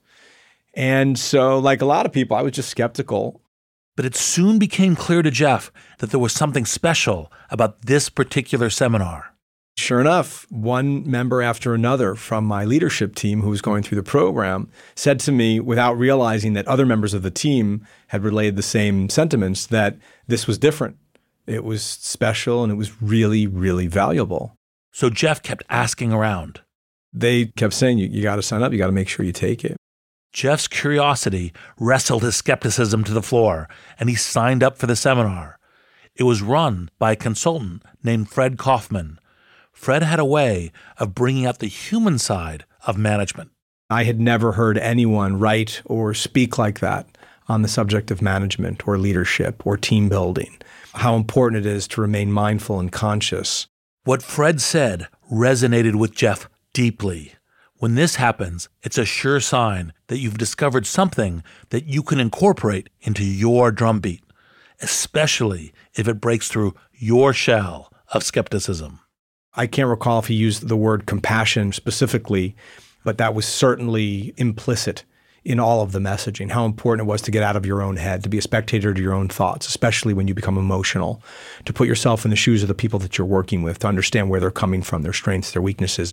And 0.76 1.18
so, 1.18 1.59
like 1.59 1.80
a 1.80 1.87
lot 1.87 2.06
of 2.06 2.12
people, 2.12 2.37
I 2.37 2.42
was 2.42 2.52
just 2.52 2.68
skeptical. 2.68 3.40
But 3.97 4.04
it 4.04 4.14
soon 4.14 4.59
became 4.59 4.95
clear 4.95 5.23
to 5.23 5.30
Jeff 5.30 5.73
that 5.99 6.11
there 6.11 6.21
was 6.21 6.35
something 6.35 6.66
special 6.66 7.33
about 7.50 7.80
this 7.87 8.11
particular 8.11 8.68
seminar. 8.68 9.33
Sure 9.78 10.00
enough, 10.00 10.47
one 10.50 11.09
member 11.11 11.42
after 11.42 11.75
another 11.75 12.14
from 12.14 12.45
my 12.45 12.64
leadership 12.64 13.14
team 13.14 13.40
who 13.40 13.50
was 13.50 13.62
going 13.62 13.83
through 13.83 13.97
the 13.97 14.02
program 14.02 14.71
said 14.95 15.18
to 15.21 15.33
me, 15.33 15.61
without 15.61 15.95
realizing 15.95 16.54
that 16.54 16.68
other 16.68 16.87
members 16.87 17.14
of 17.14 17.23
the 17.23 17.30
team 17.30 17.87
had 18.09 18.23
relayed 18.23 18.56
the 18.56 18.62
same 18.62 19.09
sentiments, 19.09 19.66
that 19.66 19.97
this 20.26 20.47
was 20.47 20.59
different. 20.59 20.97
It 21.47 21.64
was 21.64 21.83
special 21.83 22.62
and 22.62 22.73
it 22.73 22.76
was 22.76 23.00
really, 23.02 23.47
really 23.47 23.87
valuable. 23.87 24.54
So 24.92 25.11
Jeff 25.11 25.42
kept 25.42 25.62
asking 25.68 26.12
around. 26.12 26.61
They 27.12 27.47
kept 27.47 27.75
saying, 27.75 27.99
You, 27.99 28.09
you 28.09 28.23
got 28.23 28.37
to 28.37 28.42
sign 28.42 28.62
up, 28.62 28.73
you 28.73 28.78
got 28.78 28.87
to 28.87 28.92
make 28.92 29.09
sure 29.09 29.25
you 29.25 29.33
take 29.33 29.64
it. 29.64 29.76
Jeff's 30.36 30.68
curiosity 30.68 31.50
wrestled 31.80 32.22
his 32.22 32.36
skepticism 32.36 33.02
to 33.04 33.14
the 33.14 33.22
floor, 33.22 33.70
and 33.98 34.10
he 34.10 34.14
signed 34.14 34.62
up 34.62 34.76
for 34.76 34.86
the 34.86 34.94
seminar. 34.94 35.58
It 36.14 36.24
was 36.24 36.42
run 36.42 36.90
by 36.98 37.12
a 37.12 37.16
consultant 37.16 37.82
named 38.02 38.28
Fred 38.28 38.58
Kofman. 38.58 39.16
Fred 39.72 40.02
had 40.02 40.18
a 40.18 40.26
way 40.26 40.72
of 40.98 41.14
bringing 41.14 41.46
out 41.46 41.60
the 41.60 41.68
human 41.68 42.18
side 42.18 42.66
of 42.86 42.98
management. 42.98 43.50
I 43.88 44.04
had 44.04 44.20
never 44.20 44.52
heard 44.52 44.76
anyone 44.76 45.38
write 45.38 45.80
or 45.86 46.12
speak 46.12 46.58
like 46.58 46.80
that 46.80 47.16
on 47.48 47.62
the 47.62 47.66
subject 47.66 48.10
of 48.10 48.20
management 48.20 48.86
or 48.86 48.98
leadership 48.98 49.66
or 49.66 49.78
team 49.78 50.10
building, 50.10 50.58
how 50.96 51.16
important 51.16 51.64
it 51.64 51.72
is 51.72 51.88
to 51.88 52.02
remain 52.02 52.30
mindful 52.30 52.78
and 52.78 52.92
conscious. 52.92 53.68
What 54.04 54.22
Fred 54.22 54.60
said 54.60 55.08
resonated 55.32 55.94
with 55.94 56.14
Jeff 56.14 56.46
deeply. 56.74 57.32
When 57.78 57.95
this 57.95 58.16
happens, 58.16 58.71
it's 58.83 58.97
a 58.97 59.04
sure 59.04 59.38
sign 59.38 59.92
that 60.06 60.16
you've 60.16 60.38
discovered 60.38 60.87
something 60.87 61.42
that 61.68 61.85
you 61.85 62.02
can 62.02 62.18
incorporate 62.18 62.88
into 63.02 63.23
your 63.23 63.71
drumbeat, 63.71 64.25
especially 64.80 65.75
if 65.95 66.09
it 66.09 66.18
breaks 66.18 66.49
through 66.49 66.75
your 66.95 67.35
shell 67.35 67.92
of 68.14 68.23
skepticism. 68.23 69.00
I 69.54 69.66
can't 69.66 69.90
recall 69.90 70.21
if 70.21 70.28
he 70.28 70.35
used 70.35 70.68
the 70.68 70.76
word 70.76 71.04
compassion 71.04 71.73
specifically, 71.73 72.56
but 73.04 73.18
that 73.18 73.35
was 73.35 73.45
certainly 73.45 74.33
implicit 74.38 75.04
in 75.45 75.61
all 75.61 75.83
of 75.83 75.92
the 75.92 75.99
messaging, 75.99 76.50
how 76.50 76.64
important 76.64 77.06
it 77.06 77.11
was 77.11 77.21
to 77.23 77.30
get 77.30 77.42
out 77.42 77.56
of 77.56 77.66
your 77.66 77.83
own 77.83 77.99
head, 77.99 78.23
to 78.23 78.30
be 78.30 78.38
a 78.38 78.42
spectator 78.42 78.95
to 78.95 79.02
your 79.02 79.12
own 79.12 79.28
thoughts, 79.28 79.68
especially 79.68 80.14
when 80.14 80.26
you 80.26 80.35
become 80.35 80.56
emotional, 80.56 81.23
to 81.66 81.75
put 81.75 81.87
yourself 81.87 82.25
in 82.25 82.30
the 82.30 82.37
shoes 82.37 82.62
of 82.62 82.68
the 82.68 82.75
people 82.75 82.99
that 82.99 83.18
you're 83.18 83.26
working 83.26 83.62
with, 83.62 83.78
to 83.80 83.87
understand 83.87 84.30
where 84.30 84.40
they're 84.40 84.50
coming 84.50 84.83
from, 84.83 85.02
their 85.02 85.12
strengths, 85.12 85.52
their 85.52 85.62
weaknesses. 85.62 86.11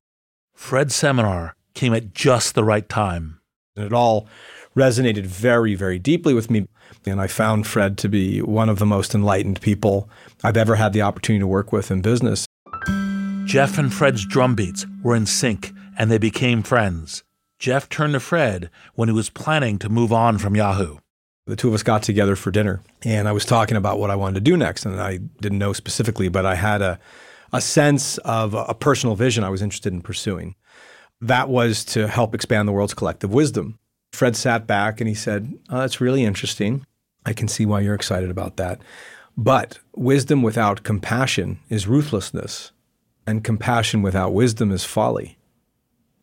Fred's 0.63 0.95
seminar 0.95 1.57
came 1.73 1.93
at 1.93 2.13
just 2.13 2.55
the 2.55 2.63
right 2.63 2.87
time. 2.87 3.41
And 3.75 3.85
it 3.85 3.91
all 3.91 4.29
resonated 4.77 5.25
very, 5.25 5.75
very 5.75 5.99
deeply 5.99 6.33
with 6.33 6.49
me. 6.49 6.69
And 7.05 7.19
I 7.19 7.27
found 7.27 7.67
Fred 7.67 7.97
to 7.97 8.07
be 8.07 8.41
one 8.41 8.69
of 8.69 8.79
the 8.79 8.85
most 8.85 9.13
enlightened 9.13 9.59
people 9.59 10.09
I've 10.41 10.55
ever 10.55 10.75
had 10.75 10.93
the 10.93 11.01
opportunity 11.01 11.41
to 11.41 11.47
work 11.47 11.73
with 11.73 11.91
in 11.91 12.01
business. 12.01 12.45
Jeff 13.43 13.77
and 13.77 13.93
Fred's 13.93 14.25
drumbeats 14.25 14.85
were 15.03 15.17
in 15.17 15.25
sync 15.25 15.73
and 15.99 16.09
they 16.09 16.17
became 16.17 16.63
friends. 16.63 17.25
Jeff 17.59 17.89
turned 17.89 18.13
to 18.13 18.21
Fred 18.21 18.69
when 18.95 19.09
he 19.09 19.13
was 19.13 19.29
planning 19.29 19.77
to 19.79 19.89
move 19.89 20.13
on 20.13 20.37
from 20.37 20.55
Yahoo. 20.55 20.97
The 21.45 21.57
two 21.57 21.67
of 21.67 21.73
us 21.73 21.83
got 21.83 22.03
together 22.03 22.37
for 22.37 22.51
dinner 22.51 22.81
and 23.03 23.27
I 23.27 23.33
was 23.33 23.43
talking 23.43 23.75
about 23.75 23.99
what 23.99 24.11
I 24.11 24.15
wanted 24.15 24.35
to 24.35 24.49
do 24.51 24.55
next. 24.55 24.85
And 24.85 25.01
I 25.01 25.17
didn't 25.17 25.59
know 25.59 25.73
specifically, 25.73 26.29
but 26.29 26.45
I 26.45 26.55
had 26.55 26.81
a, 26.81 27.01
a 27.53 27.61
sense 27.61 28.17
of 28.19 28.55
a 28.55 28.73
personal 28.73 29.15
vision 29.15 29.43
I 29.43 29.49
was 29.49 29.61
interested 29.61 29.93
in 29.93 30.01
pursuing. 30.01 30.55
That 31.21 31.47
was 31.47 31.85
to 31.85 32.07
help 32.07 32.35
expand 32.35 32.67
the 32.67 32.73
world's 32.73 32.95
collective 32.95 33.31
wisdom. 33.31 33.79
Fred 34.11 34.35
sat 34.35 34.67
back 34.67 34.99
and 34.99 35.07
he 35.07 35.13
said, 35.13 35.53
oh, 35.69 35.79
That's 35.79 36.01
really 36.01 36.23
interesting. 36.23 36.85
I 37.25 37.33
can 37.33 37.47
see 37.47 37.65
why 37.65 37.81
you're 37.81 37.95
excited 37.95 38.29
about 38.29 38.57
that. 38.57 38.81
But 39.37 39.79
wisdom 39.95 40.41
without 40.41 40.83
compassion 40.83 41.59
is 41.69 41.87
ruthlessness, 41.87 42.71
and 43.25 43.43
compassion 43.43 44.01
without 44.01 44.33
wisdom 44.33 44.71
is 44.71 44.83
folly. 44.83 45.37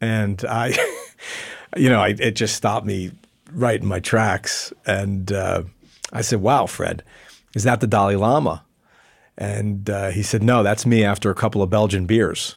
And 0.01 0.45
I, 0.45 0.77
you 1.77 1.89
know, 1.89 2.01
I, 2.01 2.09
it 2.19 2.33
just 2.33 2.55
stopped 2.55 2.87
me 2.87 3.13
right 3.53 3.81
in 3.81 3.87
my 3.87 4.01
tracks. 4.01 4.73
And 4.87 5.33
uh, 5.33 5.63
I 6.13 6.21
said, 6.21 6.41
Wow, 6.41 6.67
Fred, 6.67 7.03
is 7.55 7.65
that 7.65 7.81
the 7.81 7.87
Dalai 7.87 8.17
Lama? 8.17 8.65
And 9.39 9.89
uh, 9.89 10.11
he 10.11 10.23
said, 10.23 10.43
No, 10.43 10.63
that's 10.63 10.87
me 10.87 11.05
after 11.05 11.31
a 11.31 11.35
couple 11.35 11.63
of 11.63 11.71
Belgian 11.71 12.07
beers. 12.07 12.57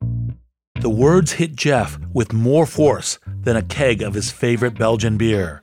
The 0.79 0.89
words 0.89 1.33
hit 1.33 1.55
Jeff 1.55 1.97
with 2.13 2.33
more 2.33 2.65
force 2.65 3.19
than 3.25 3.55
a 3.55 3.61
keg 3.61 4.01
of 4.01 4.13
his 4.13 4.31
favorite 4.31 4.77
Belgian 4.77 5.17
beer, 5.17 5.61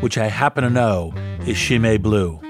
which 0.00 0.18
I 0.18 0.26
happen 0.26 0.64
to 0.64 0.70
know 0.70 1.12
is 1.46 1.56
Chimay 1.56 1.98
Blue. 1.98 2.40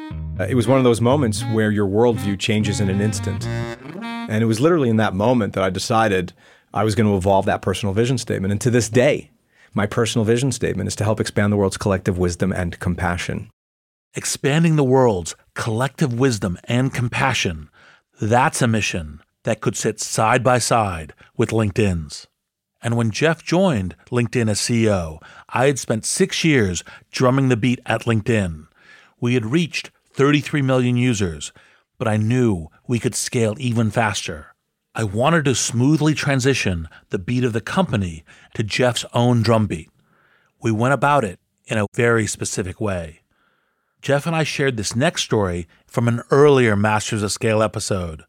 Uh, 0.40 0.46
it 0.48 0.54
was 0.54 0.66
one 0.66 0.78
of 0.78 0.84
those 0.84 1.00
moments 1.00 1.44
where 1.52 1.70
your 1.70 1.86
worldview 1.86 2.38
changes 2.38 2.80
in 2.80 2.88
an 2.88 3.00
instant. 3.00 3.46
And 3.46 4.42
it 4.42 4.46
was 4.46 4.60
literally 4.60 4.88
in 4.88 4.96
that 4.96 5.14
moment 5.14 5.54
that 5.54 5.64
I 5.64 5.70
decided 5.70 6.32
I 6.74 6.84
was 6.84 6.94
going 6.94 7.08
to 7.08 7.16
evolve 7.16 7.46
that 7.46 7.62
personal 7.62 7.94
vision 7.94 8.18
statement. 8.18 8.52
And 8.52 8.60
to 8.60 8.70
this 8.70 8.88
day, 8.88 9.30
my 9.74 9.86
personal 9.86 10.24
vision 10.24 10.52
statement 10.52 10.88
is 10.88 10.96
to 10.96 11.04
help 11.04 11.20
expand 11.20 11.52
the 11.52 11.56
world's 11.56 11.76
collective 11.76 12.18
wisdom 12.18 12.52
and 12.52 12.78
compassion. 12.78 13.50
Expanding 14.14 14.76
the 14.76 14.84
world's 14.84 15.34
collective 15.54 16.18
wisdom 16.18 16.58
and 16.64 16.92
compassion. 16.92 17.68
That's 18.20 18.60
a 18.62 18.66
mission 18.66 19.22
that 19.44 19.60
could 19.60 19.76
sit 19.76 20.00
side 20.00 20.42
by 20.42 20.58
side 20.58 21.14
with 21.36 21.50
LinkedIn's. 21.50 22.26
And 22.82 22.96
when 22.96 23.12
Jeff 23.12 23.44
joined 23.44 23.94
LinkedIn 24.10 24.50
as 24.50 24.58
CEO, 24.58 25.22
I 25.48 25.66
had 25.66 25.78
spent 25.78 26.04
six 26.04 26.42
years 26.42 26.82
drumming 27.12 27.48
the 27.48 27.56
beat 27.56 27.78
at 27.86 28.06
LinkedIn. 28.06 28.66
We 29.20 29.34
had 29.34 29.46
reached 29.46 29.92
33 30.14 30.62
million 30.62 30.96
users, 30.96 31.52
but 31.96 32.08
I 32.08 32.16
knew 32.16 32.66
we 32.88 32.98
could 32.98 33.14
scale 33.14 33.54
even 33.58 33.92
faster. 33.92 34.48
I 34.96 35.04
wanted 35.04 35.44
to 35.44 35.54
smoothly 35.54 36.14
transition 36.14 36.88
the 37.10 37.20
beat 37.20 37.44
of 37.44 37.52
the 37.52 37.60
company 37.60 38.24
to 38.54 38.64
Jeff's 38.64 39.04
own 39.14 39.42
drumbeat. 39.42 39.90
We 40.60 40.72
went 40.72 40.94
about 40.94 41.24
it 41.24 41.38
in 41.66 41.78
a 41.78 41.86
very 41.94 42.26
specific 42.26 42.80
way. 42.80 43.20
Jeff 44.00 44.26
and 44.26 44.34
I 44.34 44.44
shared 44.44 44.76
this 44.76 44.94
next 44.94 45.22
story 45.22 45.66
from 45.86 46.06
an 46.08 46.22
earlier 46.30 46.76
Masters 46.76 47.22
of 47.22 47.32
Scale 47.32 47.62
episode, 47.62 48.24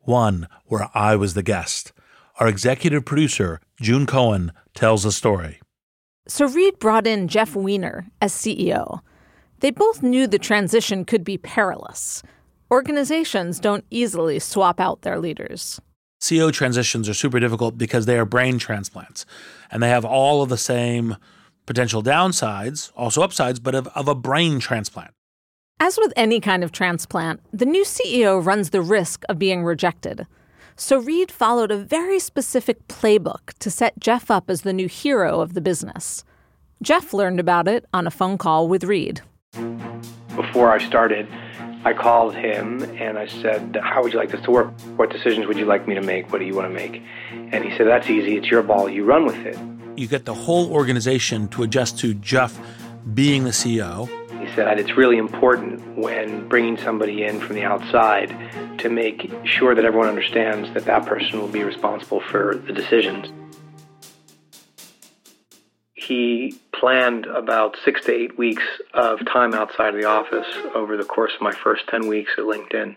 one 0.00 0.48
where 0.66 0.90
I 0.94 1.16
was 1.16 1.34
the 1.34 1.42
guest. 1.42 1.92
Our 2.38 2.48
executive 2.48 3.04
producer, 3.04 3.60
June 3.80 4.06
Cohen, 4.06 4.52
tells 4.74 5.02
the 5.04 5.12
story. 5.12 5.60
So 6.28 6.46
Reid 6.46 6.78
brought 6.78 7.06
in 7.06 7.28
Jeff 7.28 7.54
Weiner 7.54 8.06
as 8.20 8.32
CEO. 8.32 9.00
They 9.60 9.70
both 9.70 10.02
knew 10.02 10.26
the 10.26 10.38
transition 10.38 11.04
could 11.04 11.24
be 11.24 11.38
perilous. 11.38 12.22
Organizations 12.70 13.60
don't 13.60 13.84
easily 13.90 14.38
swap 14.38 14.78
out 14.78 15.02
their 15.02 15.18
leaders. 15.18 15.80
CEO 16.20 16.52
transitions 16.52 17.08
are 17.08 17.14
super 17.14 17.40
difficult 17.40 17.78
because 17.78 18.06
they 18.06 18.18
are 18.18 18.24
brain 18.24 18.58
transplants 18.58 19.24
and 19.70 19.82
they 19.82 19.88
have 19.88 20.04
all 20.04 20.42
of 20.42 20.48
the 20.48 20.58
same 20.58 21.16
potential 21.66 22.02
downsides, 22.02 22.92
also 22.96 23.22
upsides, 23.22 23.60
but 23.60 23.74
of, 23.74 23.86
of 23.88 24.08
a 24.08 24.14
brain 24.14 24.60
transplant. 24.60 25.13
As 25.80 25.98
with 25.98 26.12
any 26.16 26.40
kind 26.40 26.62
of 26.62 26.70
transplant, 26.70 27.40
the 27.52 27.66
new 27.66 27.84
CEO 27.84 28.44
runs 28.44 28.70
the 28.70 28.80
risk 28.80 29.24
of 29.28 29.38
being 29.38 29.64
rejected. 29.64 30.26
So 30.76 30.98
Reid 30.98 31.32
followed 31.32 31.70
a 31.70 31.76
very 31.76 32.18
specific 32.20 32.86
playbook 32.86 33.52
to 33.58 33.70
set 33.70 33.98
Jeff 33.98 34.30
up 34.30 34.48
as 34.48 34.62
the 34.62 34.72
new 34.72 34.88
hero 34.88 35.40
of 35.40 35.54
the 35.54 35.60
business. 35.60 36.24
Jeff 36.80 37.12
learned 37.12 37.40
about 37.40 37.66
it 37.66 37.84
on 37.92 38.06
a 38.06 38.10
phone 38.10 38.38
call 38.38 38.68
with 38.68 38.84
Reid. 38.84 39.20
Before 40.36 40.70
I 40.72 40.78
started, 40.78 41.28
I 41.84 41.92
called 41.92 42.34
him 42.34 42.82
and 43.00 43.18
I 43.18 43.26
said, 43.26 43.76
How 43.82 44.02
would 44.02 44.12
you 44.12 44.18
like 44.18 44.30
this 44.30 44.42
to 44.42 44.52
work? 44.52 44.72
What 44.96 45.10
decisions 45.10 45.46
would 45.46 45.58
you 45.58 45.66
like 45.66 45.88
me 45.88 45.94
to 45.96 46.02
make? 46.02 46.32
What 46.32 46.38
do 46.38 46.44
you 46.44 46.54
want 46.54 46.68
to 46.68 46.74
make? 46.74 47.02
And 47.30 47.64
he 47.64 47.76
said, 47.76 47.88
That's 47.88 48.08
easy. 48.08 48.36
It's 48.36 48.48
your 48.48 48.62
ball. 48.62 48.88
You 48.88 49.04
run 49.04 49.26
with 49.26 49.44
it. 49.44 49.58
You 49.96 50.06
get 50.06 50.24
the 50.24 50.34
whole 50.34 50.72
organization 50.72 51.48
to 51.48 51.62
adjust 51.64 51.98
to 52.00 52.14
Jeff 52.14 52.58
being 53.12 53.44
the 53.44 53.50
CEO. 53.50 54.08
Said, 54.54 54.78
It's 54.78 54.96
really 54.96 55.16
important 55.16 55.96
when 55.96 56.48
bringing 56.48 56.76
somebody 56.76 57.24
in 57.24 57.40
from 57.40 57.56
the 57.56 57.64
outside 57.64 58.28
to 58.78 58.88
make 58.88 59.30
sure 59.44 59.74
that 59.74 59.84
everyone 59.84 60.08
understands 60.08 60.72
that 60.74 60.84
that 60.84 61.06
person 61.06 61.40
will 61.40 61.48
be 61.48 61.64
responsible 61.64 62.20
for 62.20 62.56
the 62.66 62.72
decisions. 62.72 63.26
He 65.94 66.58
planned 66.72 67.26
about 67.26 67.76
six 67.84 68.04
to 68.04 68.12
eight 68.12 68.36
weeks 68.36 68.62
of 68.92 69.20
time 69.26 69.54
outside 69.54 69.94
of 69.94 70.00
the 70.00 70.06
office 70.06 70.46
over 70.74 70.96
the 70.96 71.04
course 71.04 71.32
of 71.34 71.40
my 71.40 71.52
first 71.52 71.88
10 71.88 72.06
weeks 72.06 72.32
at 72.36 72.44
LinkedIn. 72.44 72.96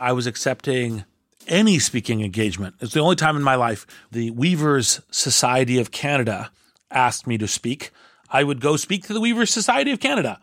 I 0.00 0.12
was 0.12 0.26
accepting 0.26 1.04
any 1.46 1.78
speaking 1.78 2.22
engagement. 2.22 2.74
It's 2.80 2.92
the 2.92 3.00
only 3.00 3.16
time 3.16 3.36
in 3.36 3.42
my 3.42 3.54
life 3.54 3.86
the 4.10 4.32
Weavers 4.32 5.00
Society 5.10 5.78
of 5.78 5.92
Canada 5.92 6.50
asked 6.90 7.26
me 7.26 7.38
to 7.38 7.46
speak. 7.46 7.90
I 8.32 8.42
would 8.42 8.60
go 8.60 8.76
speak 8.76 9.06
to 9.06 9.12
the 9.12 9.20
Weavers 9.20 9.50
Society 9.50 9.92
of 9.92 10.00
Canada. 10.00 10.40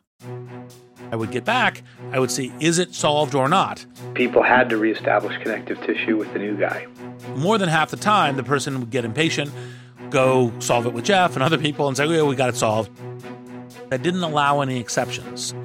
I 1.12 1.16
would 1.16 1.32
get 1.32 1.44
back, 1.44 1.82
I 2.12 2.20
would 2.20 2.30
see, 2.30 2.54
is 2.60 2.78
it 2.78 2.94
solved 2.94 3.34
or 3.34 3.50
not? 3.50 3.84
People 4.14 4.44
had 4.44 4.70
to 4.70 4.78
reestablish 4.78 5.36
connective 5.42 5.82
tissue 5.82 6.16
with 6.16 6.32
the 6.34 6.40
new 6.40 6.56
guy. 6.56 6.86
More 7.36 7.58
than 7.58 7.68
half 7.68 7.90
the 7.90 7.98
time, 7.98 8.38
the 8.38 8.44
person 8.44 8.80
would 8.80 8.92
get 8.92 9.06
impatient, 9.06 9.52
go 10.12 10.54
solve 10.60 10.86
it 10.86 10.94
with 10.94 11.06
Jeff 11.06 11.34
and 11.34 11.42
other 11.50 11.58
people 11.58 11.88
and 11.88 11.98
say, 11.98 12.06
yeah, 12.06 12.22
we 12.22 12.36
got 12.36 12.50
it 12.50 12.56
solved. 12.56 12.92
That 13.90 14.04
didn't 14.04 14.22
allow 14.22 14.62
any 14.62 14.80
exceptions. 14.80 15.56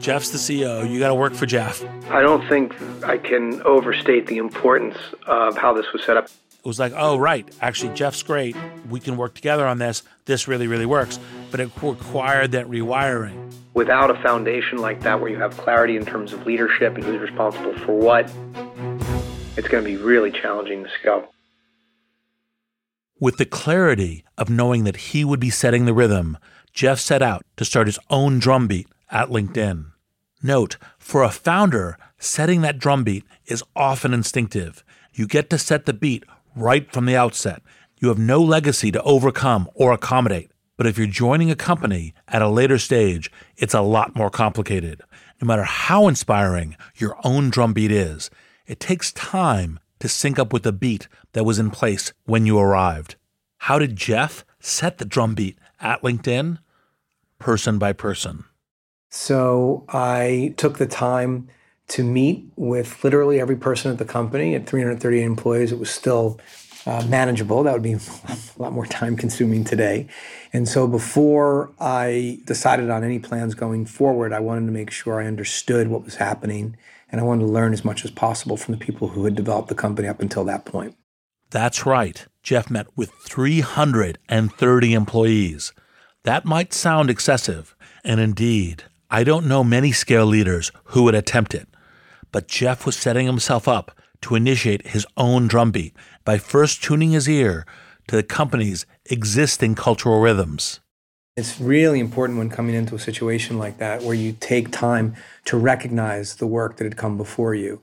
Jeff's 0.00 0.30
the 0.30 0.38
CEO. 0.38 0.90
You 0.90 0.98
got 0.98 1.08
to 1.08 1.14
work 1.14 1.34
for 1.34 1.46
Jeff. 1.46 1.84
I 2.10 2.20
don't 2.20 2.46
think 2.48 2.74
I 3.04 3.16
can 3.16 3.62
overstate 3.62 4.26
the 4.26 4.38
importance 4.38 4.96
of 5.26 5.56
how 5.56 5.72
this 5.72 5.86
was 5.92 6.02
set 6.02 6.16
up. 6.16 6.24
It 6.24 6.66
was 6.66 6.80
like, 6.80 6.92
oh, 6.96 7.16
right. 7.16 7.48
Actually, 7.60 7.94
Jeff's 7.94 8.22
great. 8.22 8.56
We 8.88 8.98
can 8.98 9.16
work 9.16 9.34
together 9.34 9.66
on 9.66 9.78
this. 9.78 10.02
This 10.24 10.48
really, 10.48 10.66
really 10.66 10.86
works. 10.86 11.20
But 11.50 11.60
it 11.60 11.70
required 11.82 12.52
that 12.52 12.66
rewiring. 12.68 13.52
Without 13.74 14.10
a 14.10 14.14
foundation 14.22 14.78
like 14.78 15.00
that, 15.02 15.20
where 15.20 15.30
you 15.30 15.38
have 15.38 15.56
clarity 15.56 15.96
in 15.96 16.04
terms 16.04 16.32
of 16.32 16.46
leadership 16.46 16.94
and 16.94 17.04
who's 17.04 17.20
responsible 17.20 17.76
for 17.78 17.92
what, 17.92 18.32
it's 19.56 19.68
going 19.68 19.84
to 19.84 19.90
be 19.90 19.96
really 19.96 20.30
challenging 20.30 20.84
to 20.84 20.90
scale. 21.00 21.32
With 23.18 23.36
the 23.36 23.44
clarity 23.44 24.24
of 24.38 24.48
knowing 24.48 24.84
that 24.84 24.96
he 24.96 25.24
would 25.24 25.40
be 25.40 25.50
setting 25.50 25.84
the 25.84 25.92
rhythm, 25.92 26.38
Jeff 26.72 26.98
set 26.98 27.20
out 27.20 27.44
to 27.56 27.64
start 27.64 27.86
his 27.86 27.98
own 28.08 28.38
drumbeat 28.38 28.86
at 29.10 29.28
LinkedIn. 29.28 29.92
Note, 30.42 30.76
for 30.98 31.22
a 31.22 31.30
founder, 31.30 31.98
setting 32.18 32.62
that 32.62 32.78
drumbeat 32.78 33.24
is 33.46 33.62
often 33.76 34.14
instinctive. 34.14 34.82
You 35.12 35.26
get 35.26 35.50
to 35.50 35.58
set 35.58 35.84
the 35.84 35.92
beat 35.92 36.24
right 36.56 36.90
from 36.90 37.06
the 37.06 37.16
outset. 37.16 37.62
You 37.98 38.08
have 38.08 38.18
no 38.18 38.40
legacy 38.40 38.90
to 38.92 39.02
overcome 39.02 39.68
or 39.74 39.92
accommodate. 39.92 40.50
But 40.80 40.86
if 40.86 40.96
you're 40.96 41.06
joining 41.06 41.50
a 41.50 41.56
company 41.56 42.14
at 42.26 42.40
a 42.40 42.48
later 42.48 42.78
stage, 42.78 43.30
it's 43.58 43.74
a 43.74 43.82
lot 43.82 44.16
more 44.16 44.30
complicated. 44.30 45.02
No 45.38 45.46
matter 45.46 45.64
how 45.64 46.08
inspiring 46.08 46.74
your 46.96 47.18
own 47.22 47.50
drumbeat 47.50 47.92
is, 47.92 48.30
it 48.66 48.80
takes 48.80 49.12
time 49.12 49.78
to 49.98 50.08
sync 50.08 50.38
up 50.38 50.54
with 50.54 50.62
the 50.62 50.72
beat 50.72 51.06
that 51.34 51.44
was 51.44 51.58
in 51.58 51.70
place 51.70 52.14
when 52.24 52.46
you 52.46 52.58
arrived. 52.58 53.16
How 53.58 53.78
did 53.78 53.94
Jeff 53.94 54.46
set 54.58 54.96
the 54.96 55.04
drumbeat 55.04 55.58
at 55.82 56.00
LinkedIn? 56.00 56.56
Person 57.38 57.78
by 57.78 57.92
person. 57.92 58.44
So 59.10 59.84
I 59.90 60.54
took 60.56 60.78
the 60.78 60.86
time 60.86 61.48
to 61.88 62.02
meet 62.02 62.46
with 62.56 63.04
literally 63.04 63.38
every 63.38 63.56
person 63.56 63.92
at 63.92 63.98
the 63.98 64.06
company. 64.06 64.54
At 64.54 64.66
338 64.66 65.24
employees, 65.24 65.72
it 65.72 65.78
was 65.78 65.90
still 65.90 66.40
uh, 66.86 67.04
manageable. 67.08 67.62
That 67.62 67.72
would 67.72 67.82
be 67.82 67.92
a 68.28 68.36
lot 68.58 68.72
more 68.72 68.86
time 68.86 69.16
consuming 69.16 69.64
today. 69.64 70.06
And 70.52 70.68
so 70.68 70.86
before 70.86 71.70
I 71.78 72.40
decided 72.44 72.90
on 72.90 73.04
any 73.04 73.18
plans 73.18 73.54
going 73.54 73.86
forward, 73.86 74.32
I 74.32 74.40
wanted 74.40 74.66
to 74.66 74.72
make 74.72 74.90
sure 74.90 75.20
I 75.20 75.26
understood 75.26 75.88
what 75.88 76.04
was 76.04 76.16
happening 76.16 76.76
and 77.10 77.20
I 77.20 77.24
wanted 77.24 77.46
to 77.46 77.52
learn 77.52 77.72
as 77.72 77.84
much 77.84 78.04
as 78.04 78.10
possible 78.10 78.56
from 78.56 78.72
the 78.72 78.84
people 78.84 79.08
who 79.08 79.24
had 79.24 79.34
developed 79.34 79.68
the 79.68 79.74
company 79.74 80.08
up 80.08 80.20
until 80.20 80.44
that 80.44 80.64
point. 80.64 80.96
That's 81.50 81.84
right. 81.84 82.26
Jeff 82.42 82.70
met 82.70 82.86
with 82.96 83.10
330 83.10 84.92
employees. 84.94 85.72
That 86.22 86.44
might 86.44 86.72
sound 86.72 87.10
excessive, 87.10 87.74
and 88.04 88.20
indeed, 88.20 88.84
I 89.10 89.24
don't 89.24 89.46
know 89.46 89.64
many 89.64 89.90
scale 89.90 90.26
leaders 90.26 90.70
who 90.84 91.02
would 91.04 91.14
attempt 91.14 91.54
it. 91.54 91.66
But 92.30 92.46
Jeff 92.46 92.86
was 92.86 92.96
setting 92.96 93.26
himself 93.26 93.66
up 93.66 93.98
to 94.22 94.36
initiate 94.36 94.88
his 94.88 95.06
own 95.16 95.48
drumbeat 95.48 95.96
by 96.24 96.38
first 96.38 96.82
tuning 96.82 97.12
his 97.12 97.28
ear 97.28 97.66
to 98.08 98.16
the 98.16 98.22
company's 98.22 98.86
existing 99.06 99.74
cultural 99.74 100.20
rhythms. 100.20 100.80
It's 101.36 101.60
really 101.60 102.00
important 102.00 102.38
when 102.38 102.50
coming 102.50 102.74
into 102.74 102.94
a 102.94 102.98
situation 102.98 103.58
like 103.58 103.78
that 103.78 104.02
where 104.02 104.14
you 104.14 104.36
take 104.40 104.70
time 104.70 105.14
to 105.46 105.56
recognize 105.56 106.36
the 106.36 106.46
work 106.46 106.76
that 106.76 106.84
had 106.84 106.96
come 106.96 107.16
before 107.16 107.54
you, 107.54 107.80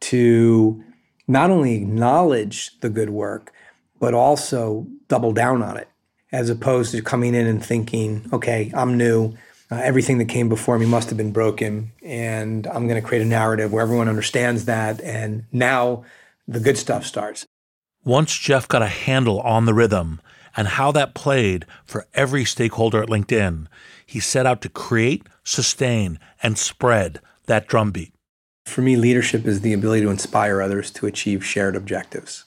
to 0.00 0.82
not 1.26 1.50
only 1.50 1.76
acknowledge 1.76 2.78
the 2.80 2.90
good 2.90 3.10
work, 3.10 3.52
but 4.00 4.14
also 4.14 4.86
double 5.08 5.32
down 5.32 5.62
on 5.62 5.76
it, 5.76 5.88
as 6.32 6.50
opposed 6.50 6.92
to 6.92 7.02
coming 7.02 7.34
in 7.34 7.46
and 7.46 7.64
thinking, 7.64 8.28
okay, 8.32 8.70
I'm 8.74 8.96
new, 8.96 9.34
uh, 9.70 9.76
everything 9.76 10.18
that 10.18 10.28
came 10.28 10.48
before 10.48 10.78
me 10.78 10.86
must 10.86 11.08
have 11.08 11.16
been 11.16 11.32
broken. 11.32 11.92
And 12.02 12.66
I'm 12.66 12.88
going 12.88 13.00
to 13.00 13.06
create 13.06 13.22
a 13.22 13.26
narrative 13.26 13.72
where 13.72 13.82
everyone 13.82 14.08
understands 14.08 14.64
that. 14.64 15.00
And 15.00 15.44
now 15.52 16.04
the 16.46 16.60
good 16.60 16.78
stuff 16.78 17.04
starts. 17.04 17.46
Once 18.08 18.38
Jeff 18.38 18.66
got 18.66 18.80
a 18.80 18.86
handle 18.86 19.38
on 19.40 19.66
the 19.66 19.74
rhythm 19.74 20.18
and 20.56 20.66
how 20.66 20.90
that 20.90 21.14
played 21.14 21.66
for 21.84 22.06
every 22.14 22.42
stakeholder 22.42 23.02
at 23.02 23.10
LinkedIn, 23.10 23.66
he 24.06 24.18
set 24.18 24.46
out 24.46 24.62
to 24.62 24.70
create, 24.70 25.26
sustain, 25.44 26.18
and 26.42 26.56
spread 26.56 27.20
that 27.44 27.68
drumbeat. 27.68 28.14
For 28.64 28.80
me, 28.80 28.96
leadership 28.96 29.44
is 29.44 29.60
the 29.60 29.74
ability 29.74 30.00
to 30.04 30.10
inspire 30.10 30.62
others 30.62 30.90
to 30.92 31.06
achieve 31.06 31.44
shared 31.44 31.76
objectives. 31.76 32.46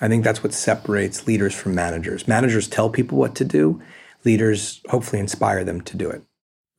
I 0.00 0.08
think 0.08 0.24
that's 0.24 0.42
what 0.42 0.54
separates 0.54 1.26
leaders 1.26 1.54
from 1.54 1.74
managers. 1.74 2.26
Managers 2.26 2.66
tell 2.66 2.88
people 2.88 3.18
what 3.18 3.34
to 3.34 3.44
do, 3.44 3.82
leaders 4.24 4.80
hopefully 4.88 5.20
inspire 5.20 5.62
them 5.62 5.82
to 5.82 5.96
do 5.98 6.08
it. 6.08 6.22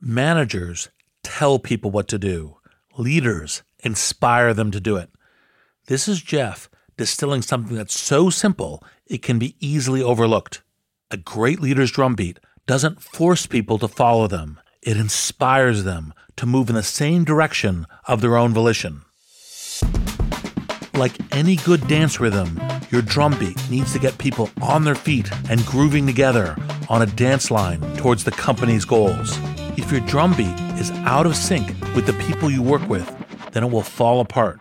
Managers 0.02 0.90
tell 1.22 1.60
people 1.60 1.92
what 1.92 2.08
to 2.08 2.18
do, 2.18 2.58
leaders 2.98 3.62
inspire 3.84 4.56
them 4.56 4.72
to 4.72 4.80
do 4.80 4.96
it. 4.96 5.12
This 5.86 6.08
is 6.08 6.20
Jeff 6.20 6.68
distilling 6.98 7.42
something 7.42 7.76
that's 7.76 8.00
so 8.00 8.30
simple 8.30 8.84
it 9.06 9.22
can 9.22 9.40
be 9.40 9.56
easily 9.60 10.02
overlooked. 10.02 10.62
A 11.12 11.18
great 11.18 11.60
leader's 11.60 11.92
drumbeat 11.92 12.40
doesn't 12.66 13.02
force 13.02 13.46
people 13.46 13.78
to 13.80 13.88
follow 13.88 14.28
them, 14.28 14.60
it 14.82 14.98
inspires 14.98 15.84
them 15.84 16.14
to 16.38 16.46
move 16.46 16.70
in 16.70 16.76
the 16.76 16.84
same 16.84 17.24
direction 17.24 17.86
of 18.08 18.22
their 18.22 18.38
own 18.38 18.54
volition. 18.54 19.02
Like 20.96 21.14
any 21.34 21.56
good 21.56 21.88
dance 21.88 22.20
rhythm, 22.20 22.60
your 22.92 23.02
drumbeat 23.02 23.58
needs 23.70 23.94
to 23.94 24.00
get 24.00 24.18
people 24.18 24.50
on 24.62 24.84
their 24.84 24.96
feet 24.96 25.30
and 25.50 25.66
grooving 25.66 26.06
together 26.06 26.56
on 26.90 27.02
a 27.02 27.08
dance 27.08 27.50
line 27.50 27.82
towards 27.98 28.24
the 28.24 28.32
company's 28.32 28.86
goals. 28.86 29.38
If 29.78 29.92
your 29.92 30.02
drumbeat 30.02 30.60
is 30.80 30.92
out 31.06 31.26
of 31.26 31.36
sync 31.36 31.68
with 31.96 32.06
the 32.06 32.14
people 32.14 32.52
you 32.52 32.62
work 32.62 32.88
with, 32.88 33.10
then 33.52 33.64
it 33.64 33.72
will 33.72 33.82
fall 33.82 34.20
apart, 34.20 34.60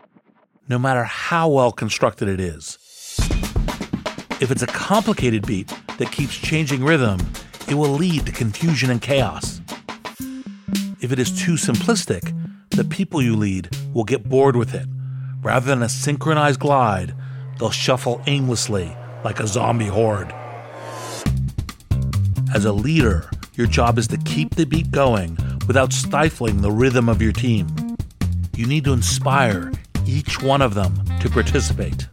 no 0.72 0.78
matter 0.78 1.04
how 1.04 1.50
well 1.50 1.70
constructed 1.70 2.28
it 2.28 2.40
is. 2.40 2.78
If 4.40 4.50
it's 4.50 4.62
a 4.62 4.66
complicated 4.66 5.46
beat 5.46 5.70
that 5.98 6.10
keeps 6.10 6.34
changing 6.34 6.82
rhythm, 6.82 7.20
it 7.68 7.74
will 7.74 7.90
lead 7.90 8.24
to 8.24 8.32
confusion 8.32 8.88
and 8.88 9.00
chaos. 9.00 9.60
If 11.02 11.12
it 11.12 11.18
is 11.18 11.30
too 11.38 11.56
simplistic, 11.56 12.34
the 12.70 12.84
people 12.84 13.20
you 13.20 13.36
lead 13.36 13.68
will 13.92 14.04
get 14.04 14.30
bored 14.30 14.56
with 14.56 14.74
it. 14.74 14.88
Rather 15.42 15.66
than 15.66 15.82
a 15.82 15.90
synchronized 15.90 16.60
glide, 16.60 17.14
they'll 17.58 17.70
shuffle 17.70 18.22
aimlessly 18.26 18.96
like 19.24 19.40
a 19.40 19.46
zombie 19.46 19.88
horde. 19.88 20.32
As 22.54 22.64
a 22.64 22.72
leader, 22.72 23.30
your 23.56 23.66
job 23.66 23.98
is 23.98 24.08
to 24.08 24.16
keep 24.16 24.54
the 24.54 24.64
beat 24.64 24.90
going 24.90 25.36
without 25.66 25.92
stifling 25.92 26.62
the 26.62 26.72
rhythm 26.72 27.10
of 27.10 27.20
your 27.20 27.32
team. 27.32 27.68
You 28.56 28.66
need 28.66 28.84
to 28.84 28.94
inspire 28.94 29.70
each 30.06 30.42
one 30.42 30.62
of 30.62 30.74
them 30.74 30.94
to 31.20 31.30
participate. 31.30 32.06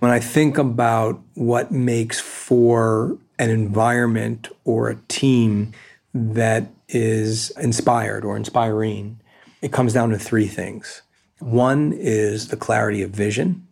When 0.00 0.10
I 0.10 0.18
think 0.18 0.58
about 0.58 1.20
what 1.34 1.70
makes 1.70 2.20
for 2.20 3.16
an 3.38 3.50
environment 3.50 4.48
or 4.64 4.88
a 4.88 4.96
team 5.08 5.72
that 6.12 6.68
is 6.88 7.50
inspired 7.60 8.24
or 8.24 8.36
inspiring, 8.36 9.20
it 9.60 9.72
comes 9.72 9.92
down 9.92 10.10
to 10.10 10.18
three 10.18 10.48
things. 10.48 11.02
One 11.38 11.92
is 11.92 12.48
the 12.48 12.56
clarity 12.56 13.02
of 13.02 13.10
vision, 13.10 13.66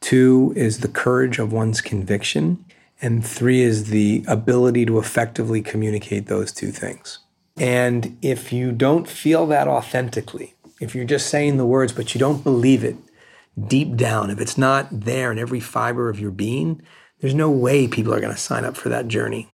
two 0.00 0.52
is 0.56 0.80
the 0.80 0.88
courage 0.88 1.38
of 1.38 1.52
one's 1.52 1.80
conviction, 1.80 2.64
and 3.00 3.24
three 3.24 3.62
is 3.62 3.90
the 3.90 4.24
ability 4.28 4.86
to 4.86 4.98
effectively 4.98 5.62
communicate 5.62 6.26
those 6.26 6.52
two 6.52 6.70
things. 6.70 7.18
And 7.56 8.16
if 8.22 8.52
you 8.52 8.72
don't 8.72 9.08
feel 9.08 9.46
that 9.46 9.68
authentically, 9.68 10.54
if 10.80 10.94
you're 10.94 11.04
just 11.04 11.28
saying 11.28 11.56
the 11.56 11.66
words 11.66 11.92
but 11.92 12.14
you 12.14 12.18
don't 12.18 12.42
believe 12.42 12.82
it 12.82 12.96
deep 13.68 13.96
down, 13.96 14.30
if 14.30 14.40
it's 14.40 14.58
not 14.58 14.88
there 14.90 15.30
in 15.30 15.38
every 15.38 15.60
fiber 15.60 16.08
of 16.08 16.18
your 16.18 16.30
being, 16.30 16.82
there's 17.20 17.34
no 17.34 17.50
way 17.50 17.86
people 17.86 18.14
are 18.14 18.20
going 18.20 18.34
to 18.34 18.40
sign 18.40 18.64
up 18.64 18.76
for 18.76 18.88
that 18.88 19.06
journey. 19.06 19.48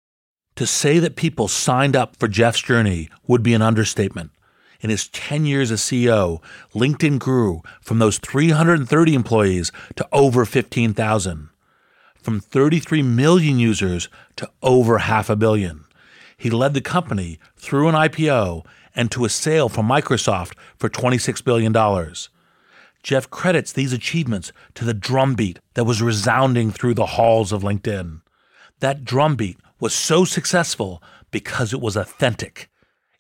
To 0.57 0.67
say 0.67 0.99
that 1.01 1.17
people 1.17 1.49
signed 1.49 1.97
up 1.97 2.17
for 2.17 2.29
Jeff's 2.29 2.61
journey 2.61 3.09
would 3.27 3.43
be 3.43 3.55
an 3.55 3.63
understatement. 3.63 4.31
In 4.81 4.91
his 4.91 5.09
10 5.09 5.47
years 5.47 5.71
as 5.71 5.81
CEO, 5.81 6.43
LinkedIn 6.75 7.19
grew 7.19 7.63
from 7.81 7.99
those 7.99 8.19
330 8.19 9.15
employees 9.15 9.73
to 9.97 10.07
over 10.13 10.45
15,000, 10.45 11.49
from 12.17 12.39
33 12.39 13.03
million 13.03 13.59
users 13.59 14.09
to 14.37 14.51
over 14.63 14.99
half 14.99 15.31
a 15.31 15.37
billion. 15.37 15.85
He 16.37 16.51
led 16.51 16.75
the 16.75 16.83
company 16.83 17.39
through 17.57 17.89
an 17.89 17.95
IPO 17.95 18.67
and 18.95 19.11
to 19.11 19.25
a 19.25 19.29
sale 19.29 19.69
from 19.69 19.89
Microsoft 19.89 20.55
for 20.77 20.89
$26 20.89 21.45
billion. 21.45 21.73
Jeff 23.03 23.29
credits 23.29 23.73
these 23.73 23.93
achievements 23.93 24.53
to 24.75 24.85
the 24.85 24.95
drumbeat 24.95 25.59
that 25.75 25.85
was 25.85 26.01
resounding 26.01 26.71
through 26.71 26.95
the 26.95 27.07
halls 27.07 27.53
of 27.53 27.63
LinkedIn. 27.63 28.23
That 28.81 29.05
drumbeat 29.05 29.59
was 29.79 29.95
so 29.95 30.25
successful 30.25 31.03
because 31.31 31.73
it 31.73 31.81
was 31.81 31.97
authentic. 31.97 32.71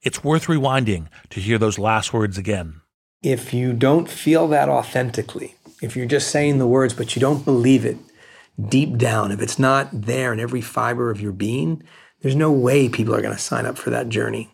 It's 0.03 0.25
worth 0.25 0.47
rewinding 0.47 1.09
to 1.31 1.41
hear 1.41 1.59
those 1.59 1.79
last 1.79 2.13
words 2.13 2.39
again. 2.39 2.81
If 3.23 3.53
you 3.53 3.73
don't 3.73 4.09
feel 4.09 4.49
that 4.49 4.69
authentically, 4.69 5.55
if 5.83 5.97
you're 5.97 6.07
just 6.07 6.29
saying 6.31 6.59
the 6.59 6.67
words 6.67 6.95
but 6.95 7.15
you 7.15 7.21
don't 7.21 7.45
believe 7.45 7.85
it 7.85 7.99
deep 8.69 8.97
down, 8.97 9.33
if 9.33 9.41
it's 9.41 9.59
not 9.59 9.89
there 9.93 10.33
in 10.33 10.41
every 10.41 10.61
fiber 10.61 11.11
of 11.11 11.21
your 11.21 11.33
being, 11.33 11.83
there's 12.21 12.37
no 12.37 12.53
way 12.53 12.89
people 12.89 13.15
are 13.15 13.23
going 13.23 13.35
to 13.35 13.41
sign 13.41 13.67
up 13.67 13.77
for 13.77 13.91
that 13.91 14.09
journey. 14.09 14.54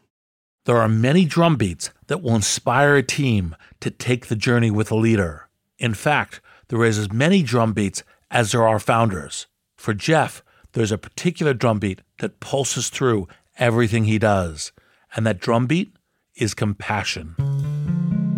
There 0.67 0.79
are 0.79 0.89
many 0.89 1.27
drumbeats 1.27 1.91
that 2.09 2.23
will 2.23 2.35
inspire 2.35 2.97
a 2.97 3.03
team 3.03 3.57
to 3.81 3.91
take 3.91 4.27
the 4.27 4.37
journey 4.37 4.71
with 4.71 4.91
a 4.91 4.97
leader. 4.97 5.49
In 5.79 5.95
fact, 5.95 6.41
there 6.69 6.85
is 6.85 6.99
as 6.99 7.13
many 7.13 7.43
drumbeats 7.43 8.03
as 8.31 8.53
there 8.53 8.67
are 8.67 8.79
founders. 8.79 9.47
For 9.77 9.95
Jeff, 9.95 10.43
there's 10.73 10.93
a 10.93 10.99
particular 10.99 11.55
drumbeat 11.55 12.03
that 12.19 12.41
pulses 12.41 12.91
through 12.91 13.27
everything 13.59 14.05
he 14.05 14.19
does 14.19 14.73
and 15.17 15.27
that 15.27 15.41
drumbeat 15.41 15.93
is 16.37 16.55
compassion. 16.55 17.35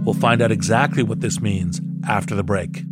We'll 0.04 0.14
find 0.14 0.42
out 0.42 0.50
exactly 0.50 1.02
what 1.02 1.20
this 1.20 1.40
means 1.40 1.80
after 2.06 2.35
the 2.35 2.42
break. 2.42 2.85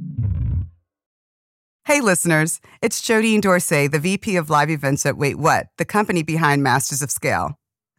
Hey, 1.85 2.01
listeners, 2.01 2.61
it's 2.83 3.01
Jodine 3.01 3.41
Dorsey, 3.41 3.89
the 3.89 3.99
VP 3.99 4.37
of 4.37 4.49
Live 4.49 4.71
Events 4.71 5.05
at 5.07 5.17
Wait 5.17 5.39
What, 5.39 5.67
the 5.77 5.85
company 5.85 6.23
behind 6.23 6.63
Masters 6.63 7.03
of 7.03 7.11
Scale. 7.11 7.59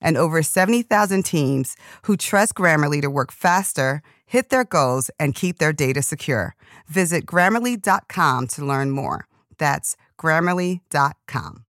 and 0.00 0.16
over 0.16 0.42
70,000 0.42 1.24
teams 1.24 1.76
who 2.02 2.16
trust 2.16 2.54
Grammarly 2.54 3.00
to 3.02 3.10
work 3.10 3.32
faster, 3.32 4.02
hit 4.24 4.48
their 4.48 4.64
goals, 4.64 5.10
and 5.20 5.34
keep 5.34 5.58
their 5.58 5.72
data 5.72 6.02
secure. 6.02 6.56
Visit 6.88 7.26
grammarly.com 7.26 8.48
to 8.48 8.64
learn 8.64 8.90
more. 8.90 9.26
That's 9.58 9.96
grammarly.com. 10.18 11.64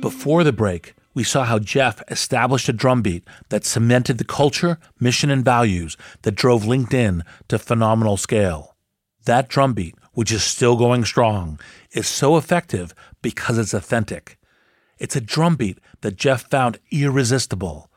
Before 0.00 0.44
the 0.44 0.52
break, 0.52 0.94
we 1.14 1.24
saw 1.24 1.44
how 1.44 1.58
Jeff 1.58 2.00
established 2.08 2.68
a 2.68 2.72
drumbeat 2.72 3.26
that 3.48 3.64
cemented 3.64 4.18
the 4.18 4.24
culture, 4.24 4.78
mission, 5.00 5.30
and 5.30 5.44
values 5.44 5.96
that 6.22 6.36
drove 6.36 6.62
LinkedIn 6.62 7.22
to 7.48 7.58
phenomenal 7.58 8.16
scale. 8.16 8.76
That 9.24 9.48
drumbeat, 9.48 9.96
which 10.12 10.30
is 10.30 10.44
still 10.44 10.76
going 10.76 11.04
strong, 11.04 11.58
is 11.90 12.06
so 12.06 12.36
effective 12.36 12.94
because 13.20 13.58
it's 13.58 13.74
authentic. 13.74 14.37
It's 14.98 15.16
a 15.16 15.20
drumbeat 15.20 15.78
that 16.00 16.16
Jeff 16.16 16.50
found 16.50 16.78
irresistible, 16.90 17.90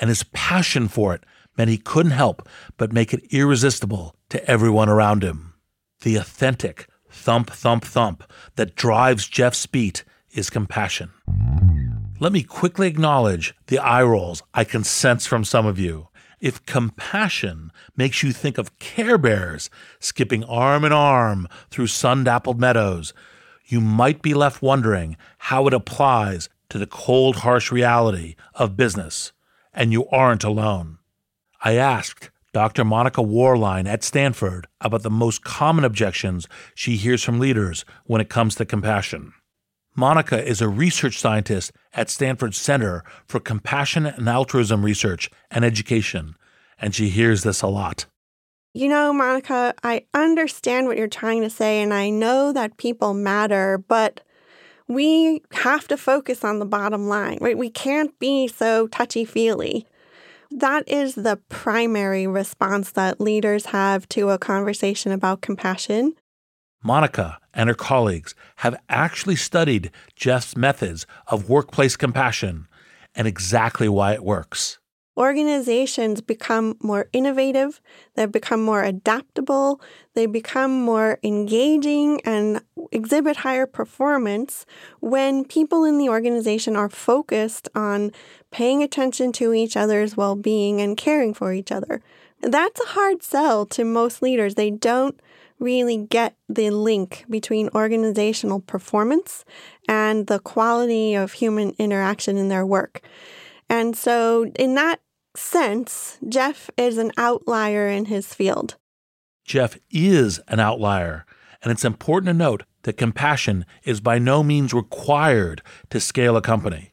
and 0.00 0.08
his 0.08 0.24
passion 0.32 0.88
for 0.88 1.14
it 1.14 1.24
meant 1.56 1.70
he 1.70 1.78
couldn't 1.78 2.12
help 2.12 2.48
but 2.76 2.92
make 2.92 3.12
it 3.12 3.32
irresistible 3.32 4.14
to 4.30 4.50
everyone 4.50 4.88
around 4.88 5.22
him. 5.22 5.54
The 6.02 6.16
authentic 6.16 6.86
thump, 7.10 7.50
thump, 7.50 7.84
thump 7.84 8.24
that 8.56 8.76
drives 8.76 9.28
Jeff's 9.28 9.66
beat 9.66 10.04
is 10.30 10.50
compassion. 10.50 11.10
Let 12.20 12.32
me 12.32 12.42
quickly 12.42 12.88
acknowledge 12.88 13.54
the 13.66 13.78
eye 13.78 14.02
rolls 14.02 14.42
I 14.54 14.64
can 14.64 14.84
sense 14.84 15.26
from 15.26 15.44
some 15.44 15.66
of 15.66 15.78
you. 15.78 16.08
If 16.40 16.64
compassion 16.66 17.72
makes 17.96 18.22
you 18.22 18.32
think 18.32 18.58
of 18.58 18.78
Care 18.78 19.18
Bears 19.18 19.70
skipping 19.98 20.44
arm 20.44 20.84
in 20.84 20.92
arm 20.92 21.48
through 21.70 21.88
sun 21.88 22.24
dappled 22.24 22.60
meadows, 22.60 23.12
you 23.68 23.80
might 23.80 24.22
be 24.22 24.34
left 24.34 24.62
wondering 24.62 25.16
how 25.38 25.66
it 25.66 25.74
applies 25.74 26.48
to 26.70 26.78
the 26.78 26.86
cold, 26.86 27.36
harsh 27.36 27.70
reality 27.70 28.34
of 28.54 28.76
business. 28.76 29.32
And 29.72 29.92
you 29.92 30.08
aren't 30.08 30.42
alone. 30.42 30.98
I 31.62 31.74
asked 31.74 32.30
Dr. 32.52 32.84
Monica 32.84 33.20
Worline 33.20 33.86
at 33.86 34.02
Stanford 34.02 34.66
about 34.80 35.02
the 35.02 35.10
most 35.10 35.44
common 35.44 35.84
objections 35.84 36.48
she 36.74 36.96
hears 36.96 37.22
from 37.22 37.38
leaders 37.38 37.84
when 38.04 38.20
it 38.20 38.30
comes 38.30 38.54
to 38.56 38.64
compassion. 38.64 39.34
Monica 39.94 40.42
is 40.42 40.60
a 40.60 40.68
research 40.68 41.18
scientist 41.18 41.72
at 41.92 42.08
Stanford's 42.08 42.56
Center 42.56 43.04
for 43.26 43.40
Compassion 43.40 44.06
and 44.06 44.28
Altruism 44.28 44.84
Research 44.84 45.30
and 45.50 45.64
Education, 45.64 46.36
and 46.80 46.94
she 46.94 47.10
hears 47.10 47.42
this 47.42 47.62
a 47.62 47.66
lot. 47.66 48.06
You 48.74 48.88
know, 48.88 49.12
Monica, 49.12 49.74
I 49.82 50.04
understand 50.14 50.86
what 50.86 50.98
you're 50.98 51.08
trying 51.08 51.42
to 51.42 51.50
say, 51.50 51.80
and 51.80 51.92
I 51.92 52.10
know 52.10 52.52
that 52.52 52.76
people 52.76 53.14
matter, 53.14 53.78
but 53.78 54.20
we 54.86 55.42
have 55.52 55.88
to 55.88 55.96
focus 55.96 56.44
on 56.44 56.58
the 56.58 56.66
bottom 56.66 57.08
line, 57.08 57.38
right? 57.40 57.58
We 57.58 57.70
can't 57.70 58.16
be 58.18 58.48
so 58.48 58.86
touchy 58.88 59.24
feely. 59.24 59.86
That 60.50 60.88
is 60.88 61.14
the 61.14 61.38
primary 61.48 62.26
response 62.26 62.92
that 62.92 63.20
leaders 63.20 63.66
have 63.66 64.08
to 64.10 64.30
a 64.30 64.38
conversation 64.38 65.12
about 65.12 65.42
compassion. 65.42 66.14
Monica 66.82 67.38
and 67.52 67.68
her 67.68 67.74
colleagues 67.74 68.34
have 68.56 68.80
actually 68.88 69.36
studied 69.36 69.90
Jeff's 70.14 70.56
methods 70.56 71.06
of 71.26 71.48
workplace 71.48 71.96
compassion 71.96 72.66
and 73.14 73.26
exactly 73.26 73.88
why 73.88 74.12
it 74.12 74.22
works. 74.22 74.78
Organizations 75.18 76.20
become 76.20 76.76
more 76.80 77.08
innovative, 77.12 77.80
they 78.14 78.24
become 78.26 78.62
more 78.62 78.84
adaptable, 78.84 79.80
they 80.14 80.26
become 80.26 80.80
more 80.80 81.18
engaging 81.24 82.20
and 82.20 82.62
exhibit 82.92 83.38
higher 83.38 83.66
performance 83.66 84.64
when 85.00 85.44
people 85.44 85.82
in 85.82 85.98
the 85.98 86.08
organization 86.08 86.76
are 86.76 86.88
focused 86.88 87.68
on 87.74 88.12
paying 88.52 88.80
attention 88.80 89.32
to 89.32 89.52
each 89.52 89.76
other's 89.76 90.16
well 90.16 90.36
being 90.36 90.80
and 90.80 90.96
caring 90.96 91.34
for 91.34 91.52
each 91.52 91.72
other. 91.72 92.00
That's 92.40 92.80
a 92.80 92.90
hard 92.90 93.24
sell 93.24 93.66
to 93.66 93.84
most 93.84 94.22
leaders. 94.22 94.54
They 94.54 94.70
don't 94.70 95.18
really 95.58 95.96
get 95.96 96.36
the 96.48 96.70
link 96.70 97.24
between 97.28 97.70
organizational 97.74 98.60
performance 98.60 99.44
and 99.88 100.28
the 100.28 100.38
quality 100.38 101.16
of 101.16 101.32
human 101.32 101.74
interaction 101.76 102.36
in 102.36 102.48
their 102.48 102.64
work. 102.64 103.02
And 103.68 103.96
so, 103.96 104.46
in 104.54 104.74
that 104.76 105.00
sense, 105.38 106.18
Jeff 106.28 106.70
is 106.76 106.98
an 106.98 107.12
outlier 107.16 107.88
in 107.88 108.06
his 108.06 108.34
field. 108.34 108.76
Jeff 109.44 109.78
is 109.90 110.40
an 110.48 110.60
outlier, 110.60 111.24
and 111.62 111.72
it's 111.72 111.84
important 111.84 112.28
to 112.28 112.34
note 112.34 112.64
that 112.82 112.96
compassion 112.96 113.64
is 113.84 114.00
by 114.00 114.18
no 114.18 114.42
means 114.42 114.74
required 114.74 115.62
to 115.90 116.00
scale 116.00 116.36
a 116.36 116.42
company. 116.42 116.92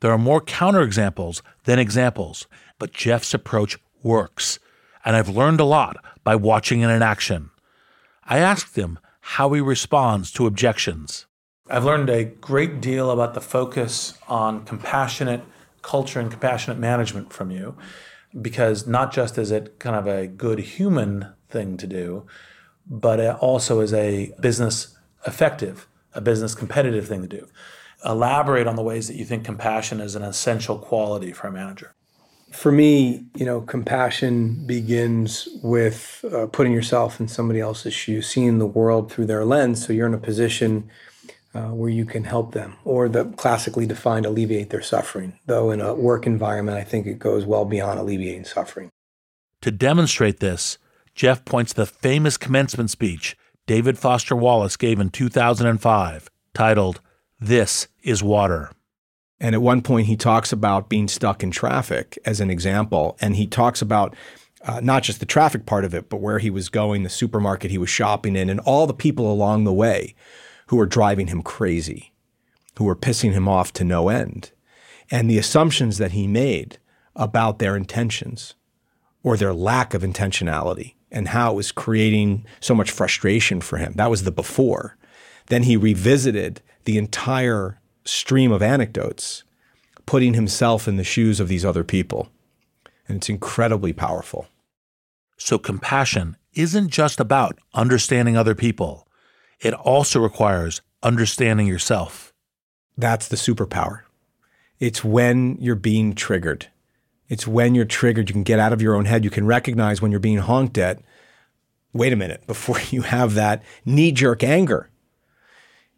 There 0.00 0.12
are 0.12 0.18
more 0.18 0.40
counterexamples 0.40 1.40
than 1.64 1.78
examples, 1.78 2.46
but 2.78 2.92
Jeff's 2.92 3.32
approach 3.32 3.78
works, 4.02 4.58
and 5.04 5.16
I've 5.16 5.28
learned 5.28 5.60
a 5.60 5.64
lot 5.64 5.96
by 6.22 6.36
watching 6.36 6.80
it 6.80 6.90
in 6.90 7.02
action. 7.02 7.50
I 8.24 8.38
asked 8.38 8.76
him 8.76 8.98
how 9.20 9.52
he 9.52 9.60
responds 9.60 10.30
to 10.32 10.46
objections. 10.46 11.26
I've 11.68 11.84
learned 11.84 12.10
a 12.10 12.24
great 12.24 12.80
deal 12.80 13.10
about 13.10 13.34
the 13.34 13.40
focus 13.40 14.18
on 14.28 14.64
compassionate 14.64 15.42
culture 15.86 16.18
and 16.18 16.30
compassionate 16.30 16.78
management 16.78 17.32
from 17.32 17.52
you 17.52 17.76
because 18.42 18.86
not 18.86 19.12
just 19.12 19.38
is 19.38 19.52
it 19.52 19.78
kind 19.78 19.94
of 19.94 20.06
a 20.08 20.26
good 20.26 20.58
human 20.58 21.32
thing 21.48 21.76
to 21.76 21.86
do, 21.86 22.26
but 22.90 23.20
it 23.20 23.36
also 23.36 23.78
is 23.80 23.94
a 23.94 24.34
business 24.40 24.98
effective, 25.26 25.86
a 26.12 26.20
business 26.20 26.54
competitive 26.56 27.06
thing 27.06 27.22
to 27.22 27.28
do. 27.28 27.46
Elaborate 28.04 28.66
on 28.66 28.74
the 28.74 28.82
ways 28.82 29.06
that 29.06 29.16
you 29.16 29.24
think 29.24 29.44
compassion 29.44 30.00
is 30.00 30.16
an 30.16 30.22
essential 30.22 30.76
quality 30.76 31.32
for 31.32 31.46
a 31.46 31.52
manager 31.52 31.94
for 32.52 32.70
me, 32.72 33.26
you 33.36 33.44
know, 33.44 33.60
compassion 33.60 34.64
begins 34.66 35.48
with 35.62 36.24
uh, 36.32 36.46
putting 36.46 36.72
yourself 36.72 37.20
in 37.20 37.28
somebody 37.28 37.60
else's 37.60 37.92
shoes, 37.92 38.28
seeing 38.28 38.58
the 38.58 38.66
world 38.66 39.12
through 39.12 39.26
their 39.26 39.44
lens. 39.44 39.84
So 39.84 39.92
you're 39.92 40.06
in 40.06 40.14
a 40.14 40.18
position 40.18 40.88
uh, 41.56 41.68
where 41.68 41.88
you 41.88 42.04
can 42.04 42.24
help 42.24 42.52
them, 42.52 42.76
or 42.84 43.08
the 43.08 43.24
classically 43.24 43.86
defined 43.86 44.26
alleviate 44.26 44.68
their 44.70 44.82
suffering. 44.82 45.38
Though 45.46 45.70
in 45.70 45.80
a 45.80 45.94
work 45.94 46.26
environment, 46.26 46.76
I 46.76 46.84
think 46.84 47.06
it 47.06 47.18
goes 47.18 47.46
well 47.46 47.64
beyond 47.64 47.98
alleviating 47.98 48.44
suffering. 48.44 48.90
To 49.62 49.70
demonstrate 49.70 50.40
this, 50.40 50.76
Jeff 51.14 51.44
points 51.46 51.72
to 51.72 51.82
the 51.82 51.86
famous 51.86 52.36
commencement 52.36 52.90
speech 52.90 53.36
David 53.66 53.98
Foster 53.98 54.36
Wallace 54.36 54.76
gave 54.76 55.00
in 55.00 55.10
2005, 55.10 56.30
titled, 56.52 57.00
This 57.40 57.88
is 58.02 58.22
Water. 58.22 58.70
And 59.40 59.54
at 59.54 59.62
one 59.62 59.82
point, 59.82 60.06
he 60.06 60.16
talks 60.16 60.52
about 60.52 60.88
being 60.88 61.08
stuck 61.08 61.42
in 61.42 61.50
traffic 61.50 62.18
as 62.24 62.40
an 62.40 62.50
example. 62.50 63.16
And 63.20 63.36
he 63.36 63.46
talks 63.46 63.82
about 63.82 64.14
uh, 64.64 64.80
not 64.80 65.02
just 65.02 65.20
the 65.20 65.26
traffic 65.26 65.66
part 65.66 65.84
of 65.84 65.94
it, 65.94 66.08
but 66.08 66.20
where 66.20 66.38
he 66.38 66.50
was 66.50 66.68
going, 66.68 67.02
the 67.02 67.08
supermarket 67.08 67.70
he 67.70 67.78
was 67.78 67.90
shopping 67.90 68.36
in, 68.36 68.48
and 68.48 68.60
all 68.60 68.86
the 68.86 68.94
people 68.94 69.32
along 69.32 69.64
the 69.64 69.72
way 69.72 70.14
who 70.66 70.76
were 70.76 70.86
driving 70.86 71.28
him 71.28 71.42
crazy, 71.42 72.12
who 72.78 72.84
were 72.84 72.96
pissing 72.96 73.32
him 73.32 73.48
off 73.48 73.72
to 73.74 73.84
no 73.84 74.08
end. 74.08 74.50
And 75.10 75.30
the 75.30 75.38
assumptions 75.38 75.98
that 75.98 76.12
he 76.12 76.26
made 76.26 76.78
about 77.14 77.58
their 77.58 77.76
intentions 77.76 78.54
or 79.22 79.36
their 79.36 79.54
lack 79.54 79.94
of 79.94 80.02
intentionality 80.02 80.94
and 81.10 81.28
how 81.28 81.52
it 81.52 81.56
was 81.56 81.72
creating 81.72 82.44
so 82.60 82.74
much 82.74 82.90
frustration 82.90 83.60
for 83.60 83.78
him. 83.78 83.94
That 83.96 84.10
was 84.10 84.24
the 84.24 84.32
before. 84.32 84.96
Then 85.46 85.62
he 85.62 85.76
revisited 85.76 86.60
the 86.84 86.98
entire 86.98 87.80
stream 88.04 88.52
of 88.52 88.62
anecdotes, 88.62 89.44
putting 90.04 90.34
himself 90.34 90.86
in 90.88 90.96
the 90.96 91.04
shoes 91.04 91.40
of 91.40 91.48
these 91.48 91.64
other 91.64 91.84
people. 91.84 92.28
And 93.08 93.18
it's 93.18 93.28
incredibly 93.28 93.92
powerful. 93.92 94.46
So, 95.38 95.58
compassion 95.58 96.36
isn't 96.54 96.88
just 96.88 97.20
about 97.20 97.58
understanding 97.74 98.36
other 98.36 98.54
people, 98.54 99.05
it 99.60 99.74
also 99.74 100.20
requires 100.20 100.82
understanding 101.02 101.66
yourself. 101.66 102.32
That's 102.96 103.28
the 103.28 103.36
superpower. 103.36 104.00
It's 104.78 105.04
when 105.04 105.56
you're 105.60 105.74
being 105.74 106.14
triggered. 106.14 106.68
It's 107.28 107.46
when 107.46 107.74
you're 107.74 107.84
triggered, 107.84 108.28
you 108.28 108.34
can 108.34 108.42
get 108.42 108.58
out 108.58 108.72
of 108.72 108.82
your 108.82 108.94
own 108.94 109.06
head. 109.06 109.24
You 109.24 109.30
can 109.30 109.46
recognize 109.46 110.00
when 110.00 110.10
you're 110.10 110.20
being 110.20 110.38
honked 110.38 110.78
at. 110.78 111.00
Wait 111.92 112.12
a 112.12 112.16
minute, 112.16 112.44
before 112.46 112.80
you 112.90 113.02
have 113.02 113.34
that 113.34 113.62
knee 113.84 114.12
jerk 114.12 114.42
anger. 114.42 114.90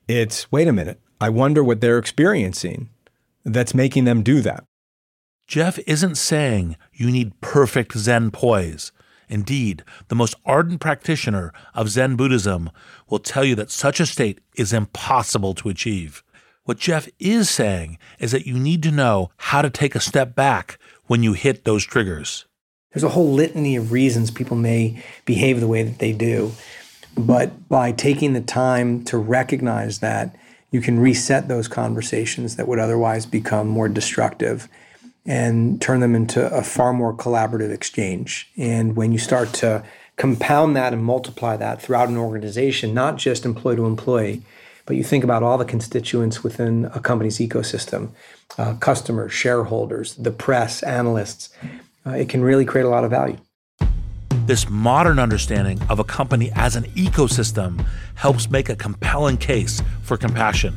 It's 0.07 0.51
wait 0.51 0.68
a 0.68 0.73
minute, 0.73 1.01
I 1.21 1.29
wonder 1.29 1.62
what 1.62 1.81
they're 1.81 1.99
experiencing 1.99 2.88
that's 3.44 3.75
making 3.75 4.05
them 4.05 4.23
do 4.23 4.40
that. 4.40 4.64
Jeff 5.47 5.79
isn't 5.87 6.16
saying 6.16 6.77
you 6.92 7.11
need 7.11 7.40
perfect 7.40 7.97
Zen 7.97 8.31
poise. 8.31 8.92
Indeed, 9.29 9.85
the 10.09 10.14
most 10.14 10.35
ardent 10.45 10.81
practitioner 10.81 11.53
of 11.75 11.91
Zen 11.91 12.17
Buddhism 12.17 12.71
will 13.09 13.19
tell 13.19 13.45
you 13.45 13.55
that 13.57 13.71
such 13.71 14.01
a 14.01 14.07
state 14.07 14.41
is 14.55 14.73
impossible 14.73 15.55
to 15.55 15.69
achieve. 15.69 16.23
What 16.64 16.79
Jeff 16.79 17.09
is 17.19 17.49
saying 17.49 17.99
is 18.19 18.33
that 18.33 18.47
you 18.47 18.59
need 18.59 18.83
to 18.83 18.91
know 18.91 19.31
how 19.37 19.62
to 19.62 19.71
take 19.71 19.95
a 19.95 20.01
step 20.01 20.35
back 20.35 20.79
when 21.07 21.23
you 21.23 21.33
hit 21.33 21.64
those 21.64 21.85
triggers. 21.85 22.47
There's 22.93 23.05
a 23.05 23.11
whole 23.11 23.33
litany 23.33 23.77
of 23.77 23.93
reasons 23.93 24.31
people 24.31 24.57
may 24.57 25.03
behave 25.25 25.61
the 25.61 25.67
way 25.67 25.83
that 25.83 25.99
they 25.99 26.12
do. 26.12 26.53
But 27.17 27.69
by 27.69 27.93
taking 27.93 28.33
the 28.33 28.41
time 28.41 29.05
to 29.05 29.19
recognize 29.19 29.99
that 30.01 30.37
you 30.71 30.81
can 30.81 31.01
reset 31.01 31.49
those 31.49 31.69
conversations 31.69 32.57
that 32.57 32.69
would 32.69 32.79
otherwise 32.79 33.27
become 33.27 33.67
more 33.67 33.88
destructive 33.88 34.69
and 35.29 35.81
turn 35.81 36.01
them 36.01 36.14
into 36.14 36.51
a 36.53 36.62
far 36.62 36.95
more 36.95 37.12
collaborative 37.12 37.71
exchange. 37.71 38.51
And 38.57 38.97
when 38.97 39.12
you 39.12 39.19
start 39.19 39.53
to 39.55 39.85
compound 40.17 40.75
that 40.75 40.95
and 40.95 41.05
multiply 41.05 41.55
that 41.59 41.83
throughout 41.83 42.09
an 42.09 42.17
organization, 42.17 42.95
not 42.95 43.19
just 43.19 43.45
employee 43.45 43.77
to 43.77 43.85
employee, 43.85 44.43
but 44.87 44.97
you 44.97 45.05
think 45.05 45.23
about 45.23 45.43
all 45.43 45.59
the 45.59 45.67
constituents 45.67 46.43
within 46.43 46.87
a 46.95 47.01
company's 47.01 47.38
ecosystem 47.38 48.09
uh, 48.57 48.73
customers, 48.81 49.31
shareholders, 49.31 50.14
the 50.14 50.31
press, 50.31 50.83
analysts 50.83 51.51
uh, 52.07 52.12
it 52.12 52.31
can 52.31 52.43
really 52.43 52.64
create 52.64 52.85
a 52.85 52.88
lot 52.88 53.05
of 53.05 53.11
value. 53.11 53.37
This 54.47 54.69
modern 54.71 55.19
understanding 55.19 55.79
of 55.91 55.99
a 55.99 56.05
company 56.05 56.51
as 56.55 56.75
an 56.75 56.85
ecosystem 56.95 57.85
helps 58.14 58.51
make 58.51 58.71
a 58.71 58.77
compelling 58.77 59.37
case 59.37 59.83
for 60.01 60.17
compassion. 60.17 60.75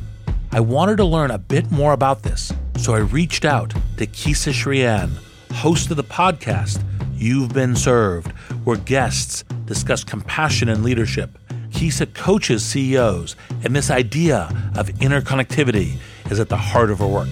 I 0.54 0.60
wanted 0.60 0.98
to 0.98 1.04
learn 1.04 1.30
a 1.30 1.38
bit 1.38 1.70
more 1.70 1.94
about 1.94 2.24
this, 2.24 2.52
so 2.76 2.92
I 2.92 2.98
reached 2.98 3.46
out 3.46 3.70
to 3.96 4.06
Keesa 4.06 4.52
Schreane, 4.52 5.16
host 5.50 5.90
of 5.90 5.96
the 5.96 6.04
podcast 6.04 6.84
You've 7.14 7.54
Been 7.54 7.74
Served, 7.74 8.32
where 8.64 8.76
guests 8.76 9.44
discuss 9.64 10.04
compassion 10.04 10.68
and 10.68 10.84
leadership. 10.84 11.38
Keesa 11.70 12.12
coaches 12.12 12.62
CEOs, 12.62 13.34
and 13.64 13.74
this 13.74 13.90
idea 13.90 14.50
of 14.76 14.88
interconnectivity 14.88 15.96
is 16.30 16.38
at 16.38 16.50
the 16.50 16.56
heart 16.58 16.90
of 16.90 16.98
her 16.98 17.06
work. 17.06 17.30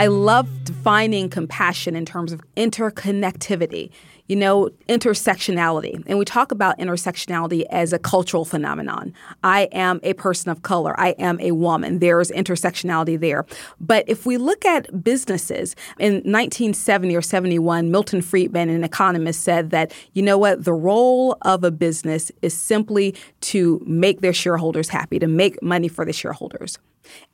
I 0.00 0.06
love 0.06 0.64
defining 0.64 1.28
compassion 1.28 1.94
in 1.94 2.06
terms 2.06 2.32
of 2.32 2.40
interconnectivity 2.56 3.90
you 4.28 4.36
know, 4.36 4.70
intersectionality. 4.88 6.04
And 6.06 6.16
we 6.16 6.24
talk 6.24 6.52
about 6.52 6.78
intersectionality 6.78 7.64
as 7.68 7.92
a 7.92 7.98
cultural 7.98 8.44
phenomenon. 8.44 9.12
I 9.42 9.62
am 9.72 9.98
a 10.04 10.12
person 10.12 10.52
of 10.52 10.62
color. 10.62 10.94
I 11.00 11.16
am 11.18 11.40
a 11.40 11.50
woman. 11.50 11.98
There's 11.98 12.30
intersectionality 12.30 13.18
there. 13.18 13.44
But 13.80 14.04
if 14.08 14.26
we 14.26 14.36
look 14.36 14.64
at 14.64 15.02
businesses, 15.02 15.74
in 15.98 16.12
1970 16.18 17.16
or 17.16 17.22
71, 17.22 17.90
Milton 17.90 18.22
Friedman, 18.22 18.68
an 18.68 18.84
economist, 18.84 19.42
said 19.42 19.70
that, 19.70 19.92
you 20.12 20.22
know 20.22 20.38
what, 20.38 20.62
the 20.62 20.74
role 20.74 21.36
of 21.42 21.64
a 21.64 21.72
business 21.72 22.30
is 22.40 22.54
simply 22.54 23.16
to 23.40 23.82
make 23.84 24.20
their 24.20 24.32
shareholders 24.32 24.88
happy, 24.88 25.18
to 25.18 25.26
make 25.26 25.60
money 25.60 25.88
for 25.88 26.04
the 26.04 26.12
shareholders. 26.12 26.78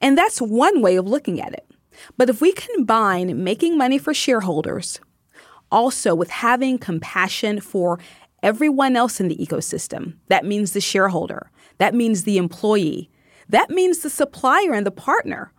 And 0.01 0.17
that's 0.17 0.41
one 0.41 0.81
way 0.81 0.97
of 0.97 1.07
looking 1.07 1.43
at 1.43 1.53
it. 1.53 1.67
But 2.17 2.31
if 2.31 2.41
we 2.41 2.53
combine 2.53 3.43
making 3.43 3.77
money 3.77 3.99
for 3.99 4.15
shareholders 4.15 5.01
also 5.71 6.15
with 6.15 6.31
having 6.31 6.79
compassion 6.79 7.61
for 7.61 7.99
everyone 8.43 8.97
else 8.97 9.21
in 9.21 9.29
the 9.29 9.37
ecosystem. 9.37 10.15
That 10.29 10.45
means 10.45 10.73
the 10.73 10.81
shareholder, 10.81 11.51
that 11.79 11.95
means 11.95 12.25
the 12.25 12.39
employee, 12.39 13.11
that 13.49 13.71
means 13.71 13.99
the 13.99 14.11
supplier 14.11 14.73
and 14.73 14.87
the 14.87 14.91
partner. 14.91 15.53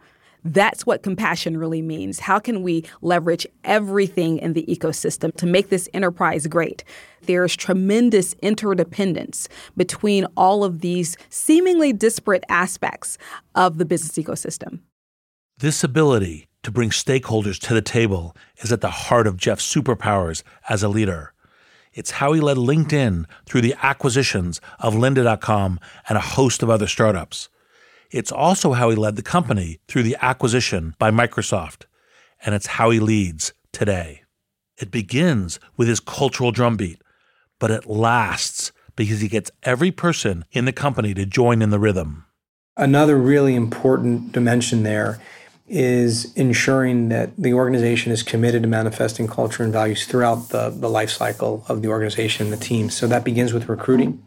That's 0.43 0.85
what 0.85 1.03
compassion 1.03 1.57
really 1.57 1.81
means. 1.81 2.19
How 2.19 2.39
can 2.39 2.61
we 2.63 2.85
leverage 3.01 3.45
everything 3.65 4.37
in 4.37 4.53
the 4.53 4.65
ecosystem 4.67 5.35
to 5.35 5.45
make 5.45 5.67
this 5.67 5.89
enterprise 5.93 6.47
great? 6.47 6.85
There's 7.23 7.55
tremendous 7.55 8.33
interdependence 8.41 9.49
between 9.75 10.25
all 10.37 10.63
of 10.63 10.79
these 10.79 11.17
seemingly 11.29 11.91
disparate 11.91 12.45
aspects 12.47 13.17
of 13.55 13.77
the 13.77 13.85
business 13.85 14.23
ecosystem. 14.23 14.79
This 15.59 15.83
ability 15.83 16.49
to 16.61 16.69
bring 16.69 16.91
stakeholders 16.91 17.59
to 17.61 17.73
the 17.73 17.81
table 17.81 18.35
is 18.57 18.71
at 18.71 18.81
the 18.81 18.91
heart 18.91 19.25
of 19.25 19.37
Jeff's 19.37 19.65
superpowers 19.65 20.43
as 20.69 20.83
a 20.83 20.87
leader. 20.87 21.33
It's 21.95 22.11
how 22.11 22.33
he 22.33 22.39
led 22.39 22.57
LinkedIn 22.57 23.25
through 23.47 23.61
the 23.61 23.73
acquisitions 23.81 24.61
of 24.77 24.93
lynda.com 24.93 25.79
and 26.07 26.15
a 26.15 26.21
host 26.21 26.61
of 26.61 26.69
other 26.69 26.85
startups. 26.85 27.49
It's 28.11 28.31
also 28.31 28.73
how 28.73 28.91
he 28.91 28.95
led 28.95 29.15
the 29.15 29.23
company 29.23 29.79
through 29.87 30.03
the 30.03 30.15
acquisition 30.21 30.93
by 30.99 31.09
Microsoft. 31.09 31.85
And 32.45 32.53
it's 32.53 32.67
how 32.67 32.91
he 32.91 32.99
leads 32.99 33.51
today. 33.71 34.21
It 34.77 34.91
begins 34.91 35.59
with 35.75 35.87
his 35.87 35.99
cultural 35.99 36.51
drumbeat, 36.51 37.01
but 37.57 37.71
it 37.71 37.87
lasts 37.87 38.71
because 38.95 39.21
he 39.21 39.27
gets 39.27 39.49
every 39.63 39.89
person 39.89 40.45
in 40.51 40.65
the 40.65 40.71
company 40.71 41.15
to 41.15 41.25
join 41.25 41.63
in 41.63 41.71
the 41.71 41.79
rhythm. 41.79 42.25
Another 42.79 43.17
really 43.17 43.55
important 43.55 44.33
dimension 44.33 44.83
there 44.83 45.19
is 45.67 46.33
ensuring 46.35 47.09
that 47.09 47.35
the 47.37 47.53
organization 47.53 48.11
is 48.11 48.23
committed 48.23 48.61
to 48.63 48.69
manifesting 48.69 49.27
culture 49.27 49.63
and 49.63 49.73
values 49.73 50.05
throughout 50.05 50.49
the, 50.49 50.69
the 50.69 50.89
life 50.89 51.09
cycle 51.09 51.65
of 51.67 51.81
the 51.81 51.89
organization 51.89 52.47
and 52.47 52.53
the 52.53 52.63
team. 52.63 52.89
So 52.89 53.05
that 53.07 53.25
begins 53.25 53.53
with 53.53 53.67
recruiting 53.67 54.23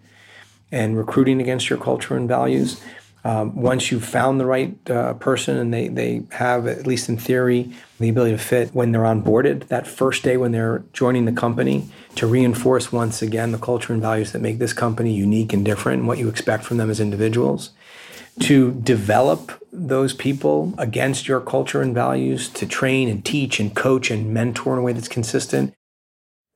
and 0.70 0.98
recruiting 0.98 1.40
against 1.40 1.70
your 1.70 1.78
culture 1.78 2.14
and 2.14 2.28
values. 2.28 2.80
Um, 3.22 3.54
once 3.54 3.90
you've 3.90 4.04
found 4.04 4.40
the 4.40 4.46
right 4.46 4.90
uh, 4.90 5.14
person 5.14 5.56
and 5.56 5.72
they, 5.74 5.88
they 5.88 6.22
have, 6.30 6.66
at 6.66 6.86
least 6.86 7.08
in 7.08 7.18
theory, 7.18 7.70
the 7.98 8.08
ability 8.08 8.32
to 8.32 8.38
fit 8.38 8.74
when 8.74 8.92
they're 8.92 9.02
onboarded, 9.02 9.68
that 9.68 9.86
first 9.86 10.22
day 10.22 10.36
when 10.36 10.52
they're 10.52 10.84
joining 10.92 11.26
the 11.26 11.32
company, 11.32 11.88
to 12.16 12.26
reinforce 12.26 12.92
once 12.92 13.20
again 13.20 13.52
the 13.52 13.58
culture 13.58 13.92
and 13.92 14.00
values 14.00 14.32
that 14.32 14.40
make 14.40 14.58
this 14.58 14.72
company 14.72 15.12
unique 15.12 15.52
and 15.52 15.64
different 15.64 16.00
and 16.00 16.08
what 16.08 16.18
you 16.18 16.28
expect 16.28 16.64
from 16.64 16.76
them 16.78 16.90
as 16.90 17.00
individuals 17.00 17.70
to 18.40 18.72
develop 18.72 19.52
those 19.72 20.14
people 20.14 20.74
against 20.78 21.28
your 21.28 21.40
culture 21.40 21.82
and 21.82 21.94
values, 21.94 22.48
to 22.50 22.66
train 22.66 23.08
and 23.08 23.24
teach 23.24 23.60
and 23.60 23.74
coach 23.74 24.10
and 24.10 24.32
mentor 24.32 24.74
in 24.74 24.78
a 24.78 24.82
way 24.82 24.92
that's 24.92 25.08
consistent. 25.08 25.74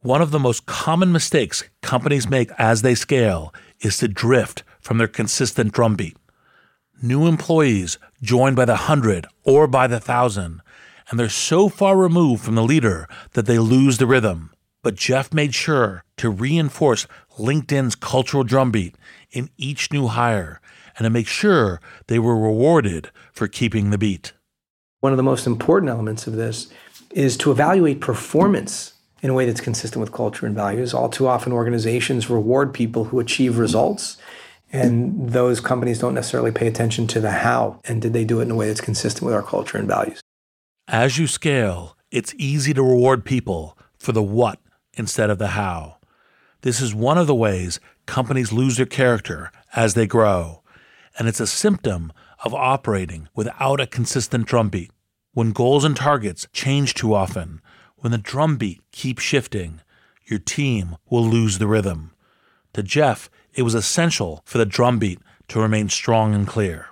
One 0.00 0.20
of 0.20 0.30
the 0.30 0.38
most 0.38 0.66
common 0.66 1.12
mistakes 1.12 1.64
companies 1.82 2.28
make 2.28 2.50
as 2.58 2.82
they 2.82 2.94
scale 2.94 3.54
is 3.80 3.96
to 3.98 4.08
drift 4.08 4.62
from 4.80 4.98
their 4.98 5.08
consistent 5.08 5.72
drumbeat. 5.72 6.16
New 7.02 7.26
employees 7.26 7.98
join 8.22 8.54
by 8.54 8.64
the 8.64 8.76
hundred 8.76 9.26
or 9.44 9.66
by 9.66 9.86
the 9.86 10.00
thousand, 10.00 10.60
and 11.08 11.18
they're 11.18 11.28
so 11.28 11.68
far 11.68 11.96
removed 11.96 12.44
from 12.44 12.54
the 12.54 12.62
leader 12.62 13.08
that 13.32 13.46
they 13.46 13.58
lose 13.58 13.98
the 13.98 14.06
rhythm. 14.06 14.50
But 14.82 14.94
Jeff 14.94 15.32
made 15.32 15.54
sure 15.54 16.04
to 16.18 16.28
reinforce 16.28 17.06
LinkedIn's 17.38 17.94
cultural 17.94 18.44
drumbeat 18.44 18.96
in 19.30 19.48
each 19.56 19.90
new 19.90 20.08
hire 20.08 20.60
and 20.96 21.04
to 21.04 21.10
make 21.10 21.26
sure 21.26 21.80
they 22.06 22.18
were 22.18 22.38
rewarded 22.38 23.10
for 23.32 23.48
keeping 23.48 23.90
the 23.90 23.98
beat. 23.98 24.32
One 25.00 25.12
of 25.12 25.16
the 25.16 25.22
most 25.22 25.46
important 25.46 25.90
elements 25.90 26.26
of 26.26 26.34
this 26.34 26.68
is 27.10 27.36
to 27.38 27.50
evaluate 27.50 28.00
performance 28.00 28.94
in 29.22 29.30
a 29.30 29.34
way 29.34 29.46
that's 29.46 29.60
consistent 29.60 30.00
with 30.00 30.12
culture 30.12 30.46
and 30.46 30.54
values. 30.54 30.92
All 30.92 31.08
too 31.08 31.26
often, 31.26 31.52
organizations 31.52 32.28
reward 32.28 32.74
people 32.74 33.04
who 33.04 33.20
achieve 33.20 33.58
results, 33.58 34.18
and 34.72 35.30
those 35.30 35.60
companies 35.60 35.98
don't 35.98 36.14
necessarily 36.14 36.50
pay 36.50 36.66
attention 36.66 37.06
to 37.08 37.20
the 37.20 37.30
how 37.30 37.80
and 37.84 38.02
did 38.02 38.12
they 38.12 38.24
do 38.24 38.40
it 38.40 38.44
in 38.44 38.50
a 38.50 38.54
way 38.54 38.68
that's 38.68 38.80
consistent 38.80 39.24
with 39.24 39.34
our 39.34 39.42
culture 39.42 39.78
and 39.78 39.88
values. 39.88 40.20
As 40.88 41.16
you 41.16 41.26
scale, 41.26 41.96
it's 42.10 42.34
easy 42.36 42.74
to 42.74 42.82
reward 42.82 43.24
people 43.24 43.78
for 43.98 44.12
the 44.12 44.22
what 44.22 44.58
instead 44.94 45.30
of 45.30 45.38
the 45.38 45.48
how. 45.48 45.96
This 46.62 46.80
is 46.80 46.94
one 46.94 47.18
of 47.18 47.26
the 47.26 47.34
ways 47.34 47.80
companies 48.06 48.52
lose 48.52 48.76
their 48.76 48.86
character 48.86 49.50
as 49.74 49.94
they 49.94 50.06
grow 50.06 50.62
and 51.18 51.28
it's 51.28 51.40
a 51.40 51.46
symptom 51.46 52.12
of 52.44 52.54
operating 52.54 53.28
without 53.34 53.80
a 53.80 53.86
consistent 53.86 54.46
drumbeat. 54.46 54.90
When 55.32 55.52
goals 55.52 55.84
and 55.84 55.96
targets 55.96 56.46
change 56.52 56.94
too 56.94 57.14
often, 57.14 57.60
when 57.96 58.12
the 58.12 58.18
drumbeat 58.18 58.80
keeps 58.92 59.22
shifting, 59.22 59.80
your 60.24 60.38
team 60.38 60.96
will 61.10 61.24
lose 61.24 61.58
the 61.58 61.66
rhythm. 61.66 62.12
To 62.74 62.82
Jeff, 62.82 63.30
it 63.54 63.62
was 63.62 63.74
essential 63.74 64.42
for 64.44 64.58
the 64.58 64.66
drumbeat 64.66 65.20
to 65.48 65.60
remain 65.60 65.88
strong 65.88 66.34
and 66.34 66.46
clear. 66.46 66.88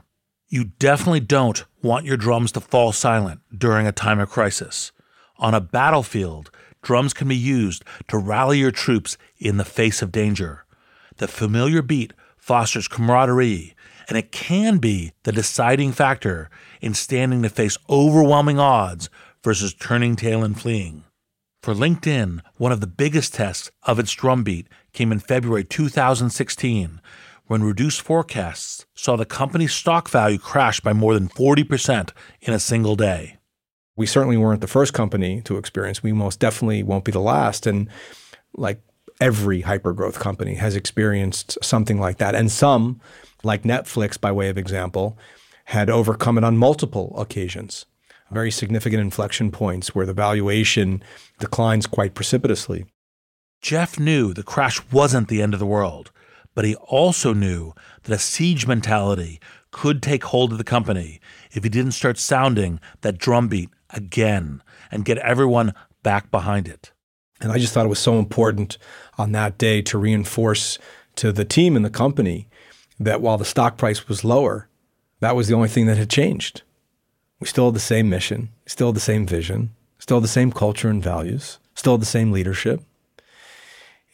You 0.49 0.65
definitely 0.65 1.21
don't 1.21 1.65
want 1.83 2.05
your 2.05 2.17
drums 2.17 2.53
to 2.53 2.61
fall 2.61 2.93
silent 2.93 3.41
during 3.57 3.87
a 3.87 3.93
time 3.93 4.21
of 4.21 4.31
crisis. 4.31 4.93
On 5.39 5.55
a 5.55 5.61
battlefield, 5.61 6.51
drums 6.83 7.15
can 7.15 7.29
be 7.29 7.37
used 7.37 7.85
to 8.09 8.19
rally 8.19 8.59
your 8.59 8.71
troops 8.71 9.17
in 9.39 9.57
the 9.57 9.65
face 9.65 10.03
of 10.03 10.13
danger. 10.13 10.65
The 11.17 11.29
familiar 11.29 11.83
beat 11.83 12.13
fosters 12.37 12.89
camaraderie 12.89 13.75
and 14.13 14.19
it 14.19 14.31
can 14.31 14.77
be 14.77 15.11
the 15.23 15.33
deciding 15.33 15.91
factor 15.91 16.51
in 16.83 16.93
standing 16.93 17.41
to 17.41 17.49
face 17.49 17.79
overwhelming 17.89 18.59
odds 18.59 19.09
versus 19.43 19.73
turning 19.73 20.17
tail 20.17 20.45
and 20.45 20.61
fleeing. 20.61 21.03
For 21.63 21.73
LinkedIn, 21.73 22.41
one 22.59 22.73
of 22.73 22.83
the 22.83 22.87
biggest 22.87 23.33
tests 23.33 23.71
of 23.85 23.99
its 23.99 24.13
drumbeat 24.13 24.69
came 24.93 25.13
in 25.13 25.19
February 25.19 25.65
2016 25.65 27.01
when 27.47 27.65
reduced 27.65 28.03
forecasts 28.03 28.85
saw 28.95 29.17
the 29.17 29.25
company's 29.25 29.73
stock 29.73 30.11
value 30.11 30.37
crash 30.37 30.79
by 30.81 30.93
more 30.93 31.15
than 31.15 31.31
40% 31.31 32.11
in 32.43 32.53
a 32.53 32.61
single 32.61 32.97
day. 32.97 33.39
We 33.97 34.05
certainly 34.05 34.37
weren't 34.37 34.61
the 34.61 34.67
first 34.67 34.93
company 34.93 35.41
to 35.47 35.57
experience. 35.57 36.03
We 36.03 36.13
most 36.13 36.39
definitely 36.39 36.83
won't 36.83 37.07
be 37.07 37.13
the 37.13 37.19
last. 37.19 37.67
And 37.67 37.89
like 38.55 38.83
every 39.23 39.63
hypergrowth 39.63 40.17
company 40.17 40.57
has 40.57 40.77
experienced 40.77 41.57
something 41.63 41.99
like 41.99 42.19
that. 42.19 42.35
And 42.35 42.53
some 42.53 43.01
like 43.43 43.63
Netflix, 43.63 44.21
by 44.21 44.33
way 44.33 44.49
of 44.49 44.59
example, 44.59 45.19
had 45.67 45.91
overcome 45.91 46.39
it 46.39 46.45
on 46.45 46.57
multiple 46.57 47.15
occasions. 47.19 47.87
Very 48.31 48.51
significant 48.51 49.01
inflection 49.01 49.51
points 49.51 49.95
where 49.95 50.07
the 50.07 50.15
valuation 50.15 51.03
declines 51.39 51.87
quite 51.87 52.15
precipitously. 52.15 52.87
Jeff 53.61 53.99
knew 53.99 54.33
the 54.33 54.43
crash 54.43 54.81
wasn't 54.91 55.29
the 55.29 55.43
end 55.43 55.55
of 55.55 55.61
the 55.61 55.67
world, 55.67 56.11
but 56.55 56.65
he 56.65 56.75
also 56.77 57.33
knew 57.33 57.73
that 58.03 58.15
a 58.15 58.19
siege 58.19 58.67
mentality 58.67 59.41
could 59.71 60.03
take 60.03 60.25
hold 60.25 60.53
of 60.53 60.59
the 60.59 60.65
company 60.65 61.21
if 61.53 61.63
he 61.63 61.71
didn't 61.71 61.93
start 61.93 62.19
sounding 62.19 62.81
that 63.03 63.19
drumbeat 63.19 63.71
again 63.91 64.63
and 64.91 65.05
get 65.05 65.19
everyone 65.19 65.75
back 66.03 66.31
behind 66.31 66.69
it. 66.69 66.93
And 67.41 67.53
I 67.53 67.59
just 67.59 67.73
thought 67.73 67.87
it 67.87 67.91
was 67.91 67.99
so 67.99 68.19
important 68.19 68.79
on 69.19 69.33
that 69.33 69.59
day 69.59 69.83
to 69.83 69.99
reinforce 69.99 70.79
to 71.17 71.33
the 71.33 71.45
team 71.45 71.77
and 71.77 71.85
the 71.85 71.91
company 71.91 72.49
that 73.05 73.21
while 73.21 73.39
the 73.39 73.45
stock 73.45 73.77
price 73.77 74.09
was 74.09 74.25
lower, 74.25 74.69
that 75.21 75.37
was 75.37 75.49
the 75.49 75.55
only 75.55 75.69
thing 75.69 75.87
that 75.87 75.97
had 75.97 76.11
changed. 76.11 76.63
We 77.41 77.47
still 77.47 77.67
had 77.67 77.75
the 77.75 77.81
same 77.81 78.09
mission, 78.09 78.51
still 78.67 78.89
had 78.89 78.97
the 78.97 79.01
same 79.01 79.27
vision, 79.27 79.71
still 79.99 80.19
had 80.19 80.25
the 80.25 80.29
same 80.29 80.53
culture 80.53 80.89
and 80.89 81.03
values, 81.03 81.59
still 81.75 81.95
had 81.95 82.03
the 82.03 82.07
same 82.07 82.33
leadership, 82.33 82.83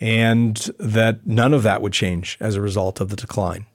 and 0.01 0.57
that 0.79 1.27
none 1.27 1.55
of 1.55 1.63
that 1.63 1.83
would 1.83 1.93
change 1.93 2.37
as 2.41 2.55
a 2.55 2.61
result 2.61 3.01
of 3.01 3.09
the 3.09 3.17
decline. 3.17 3.67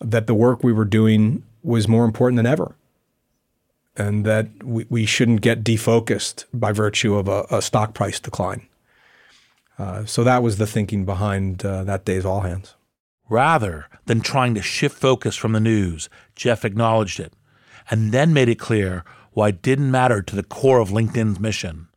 That 0.00 0.26
the 0.26 0.34
work 0.34 0.62
we 0.62 0.72
were 0.72 0.84
doing 0.84 1.42
was 1.62 1.88
more 1.88 2.04
important 2.04 2.36
than 2.36 2.46
ever, 2.46 2.74
and 3.96 4.24
that 4.24 4.62
we, 4.62 4.86
we 4.88 5.06
shouldn't 5.06 5.40
get 5.40 5.64
defocused 5.64 6.44
by 6.52 6.72
virtue 6.72 7.16
of 7.16 7.28
a, 7.28 7.46
a 7.50 7.62
stock 7.62 7.94
price 7.94 8.20
decline. 8.20 8.66
Uh, 9.78 10.04
so 10.04 10.24
that 10.24 10.42
was 10.42 10.58
the 10.58 10.66
thinking 10.66 11.04
behind 11.04 11.64
uh, 11.64 11.84
that 11.84 12.04
day's 12.04 12.24
all 12.24 12.40
hands. 12.40 12.74
Rather 13.28 13.86
than 14.04 14.20
trying 14.20 14.54
to 14.54 14.62
shift 14.62 14.96
focus 14.96 15.34
from 15.34 15.50
the 15.50 15.58
news, 15.58 16.08
Jeff 16.36 16.64
acknowledged 16.64 17.18
it 17.18 17.32
and 17.90 18.12
then 18.12 18.32
made 18.32 18.48
it 18.48 18.54
clear 18.54 19.04
why 19.32 19.48
it 19.48 19.62
didn't 19.62 19.90
matter 19.90 20.22
to 20.22 20.36
the 20.36 20.44
core 20.44 20.78
of 20.78 20.90
LinkedIn's 20.90 21.40
mission. 21.40 21.88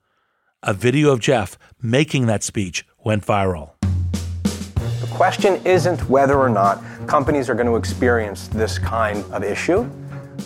A 0.64 0.74
video 0.74 1.12
of 1.12 1.20
Jeff 1.20 1.56
making 1.82 2.26
that 2.26 2.44
speech 2.44 2.84
went 3.04 3.24
viral. 3.24 3.74
The 4.42 5.10
question 5.12 5.64
isn't 5.66 6.10
whether 6.10 6.40
or 6.40 6.50
not 6.50 6.84
companies 7.06 7.48
are 7.48 7.56
going 7.56 7.68
to 7.68 7.76
experience 7.76 8.48
this 8.48 8.80
kind 8.80 9.24
of 9.32 9.44
issue. 9.44 9.88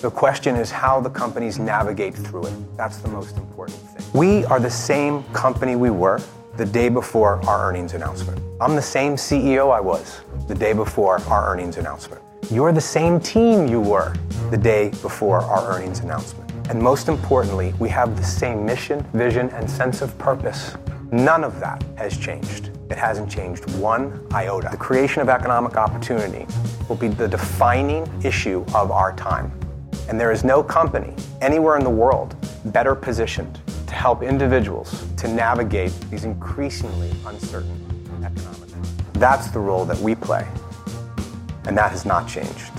The 0.01 0.11
question 0.11 0.57
is 0.57 0.69
how 0.69 0.99
the 0.99 1.09
companies 1.09 1.59
navigate 1.59 2.13
through 2.13 2.47
it. 2.47 2.77
That's 2.77 2.97
the 2.97 3.07
most 3.07 3.37
important 3.37 3.77
thing. 3.77 4.05
We 4.13 4.43
are 4.45 4.59
the 4.59 4.69
same 4.69 5.23
company 5.31 5.77
we 5.77 5.91
were 5.91 6.21
the 6.55 6.65
day 6.65 6.87
before 6.87 7.43
our 7.47 7.67
earnings 7.67 7.95
announcement. 7.95 8.39
I'm 8.61 8.75
the 8.75 8.81
same 8.81 9.15
CEO 9.15 9.73
I 9.73 9.79
was 9.79 10.21
the 10.47 10.53
day 10.53 10.71
before 10.73 11.19
our 11.27 11.51
earnings 11.51 11.77
announcement. 11.77 12.21
You're 12.51 12.71
the 12.71 12.79
same 12.79 13.19
team 13.19 13.67
you 13.67 13.81
were 13.81 14.13
the 14.51 14.57
day 14.57 14.89
before 15.01 15.39
our 15.39 15.75
earnings 15.75 16.01
announcement. 16.01 16.51
And 16.69 16.79
most 16.79 17.07
importantly, 17.07 17.73
we 17.79 17.89
have 17.89 18.15
the 18.15 18.23
same 18.23 18.63
mission, 18.63 19.01
vision, 19.13 19.49
and 19.49 19.67
sense 19.67 20.03
of 20.03 20.15
purpose. 20.19 20.75
None 21.11 21.43
of 21.43 21.59
that 21.59 21.83
has 21.95 22.19
changed. 22.19 22.69
It 22.91 22.99
hasn't 22.99 23.31
changed 23.31 23.67
one 23.79 24.23
iota. 24.31 24.69
The 24.69 24.77
creation 24.77 25.23
of 25.23 25.29
economic 25.29 25.75
opportunity 25.75 26.45
will 26.87 26.97
be 26.97 27.07
the 27.07 27.27
defining 27.27 28.07
issue 28.23 28.63
of 28.75 28.91
our 28.91 29.15
time. 29.15 29.51
And 30.07 30.19
there 30.19 30.31
is 30.31 30.43
no 30.43 30.61
company 30.61 31.15
anywhere 31.41 31.77
in 31.77 31.83
the 31.83 31.89
world 31.89 32.35
better 32.65 32.93
positioned 32.93 33.59
to 33.93 33.99
help 33.99 34.23
individuals 34.23 35.05
to 35.17 35.27
navigate 35.27 35.93
these 36.09 36.23
increasingly 36.23 37.11
uncertain 37.27 37.79
economic 38.25 38.71
times. 38.71 38.91
That's 39.13 39.47
the 39.51 39.59
role 39.59 39.85
that 39.85 39.99
we 39.99 40.15
play. 40.15 40.47
And 41.65 41.77
that 41.77 41.91
has 41.91 42.03
not 42.03 42.27
changed. 42.27 42.71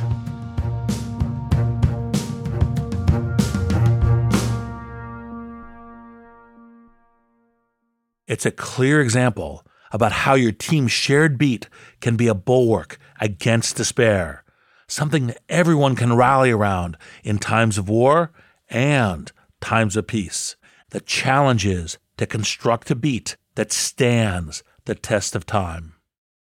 It's 8.27 8.45
a 8.45 8.51
clear 8.51 9.01
example 9.01 9.65
about 9.93 10.11
how 10.11 10.35
your 10.35 10.51
team's 10.51 10.91
shared 10.91 11.39
beat 11.39 11.69
can 12.01 12.17
be 12.17 12.27
a 12.27 12.35
bulwark 12.35 12.99
against 13.21 13.77
despair, 13.77 14.43
something 14.89 15.29
that 15.29 15.41
everyone 15.49 15.95
can 15.95 16.17
rally 16.17 16.51
around 16.51 16.97
in 17.23 17.39
times 17.39 17.79
of 17.79 17.89
war 17.89 18.33
and 18.69 19.31
times 19.61 19.97
of 19.97 20.09
peace. 20.09 20.57
The 20.95 21.01
challenge 21.01 21.67
is 21.67 21.99
to 22.19 22.25
construct 22.25 22.89
a 22.89 22.95
beat 22.95 23.37
that 23.57 23.73
stands 23.73 24.63
the 24.85 24.95
test 24.95 25.35
of 25.35 25.45
time. 25.45 25.95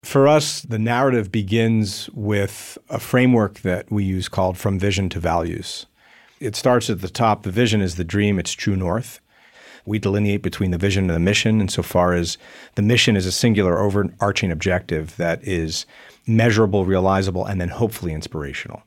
For 0.02 0.26
us, 0.26 0.62
the 0.62 0.80
narrative 0.80 1.30
begins 1.30 2.10
with 2.12 2.76
a 2.90 2.98
framework 2.98 3.60
that 3.60 3.88
we 3.92 4.02
use 4.02 4.28
called 4.28 4.58
From 4.58 4.80
Vision 4.80 5.08
to 5.10 5.20
Values. 5.20 5.86
It 6.40 6.56
starts 6.56 6.90
at 6.90 7.02
the 7.02 7.08
top. 7.08 7.44
The 7.44 7.52
vision 7.52 7.80
is 7.80 7.94
the 7.94 8.02
dream, 8.02 8.40
it's 8.40 8.50
true 8.52 8.74
north. 8.74 9.20
We 9.86 10.00
delineate 10.00 10.42
between 10.42 10.72
the 10.72 10.76
vision 10.76 11.04
and 11.04 11.14
the 11.14 11.20
mission 11.20 11.60
insofar 11.60 12.12
as 12.12 12.36
the 12.74 12.82
mission 12.82 13.14
is 13.14 13.26
a 13.26 13.30
singular 13.30 13.78
overarching 13.78 14.50
objective 14.50 15.16
that 15.18 15.40
is 15.46 15.86
measurable, 16.26 16.84
realizable, 16.84 17.46
and 17.46 17.60
then 17.60 17.68
hopefully 17.68 18.12
inspirational. 18.12 18.82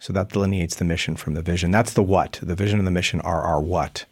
So 0.00 0.12
that 0.14 0.30
delineates 0.30 0.74
the 0.74 0.84
mission 0.84 1.14
from 1.14 1.34
the 1.34 1.42
vision. 1.42 1.70
That's 1.70 1.92
the 1.92 2.02
what. 2.02 2.40
The 2.42 2.56
vision 2.56 2.80
and 2.80 2.88
the 2.88 2.90
mission 2.90 3.20
are 3.20 3.42
our 3.42 3.60
what. 3.60 4.04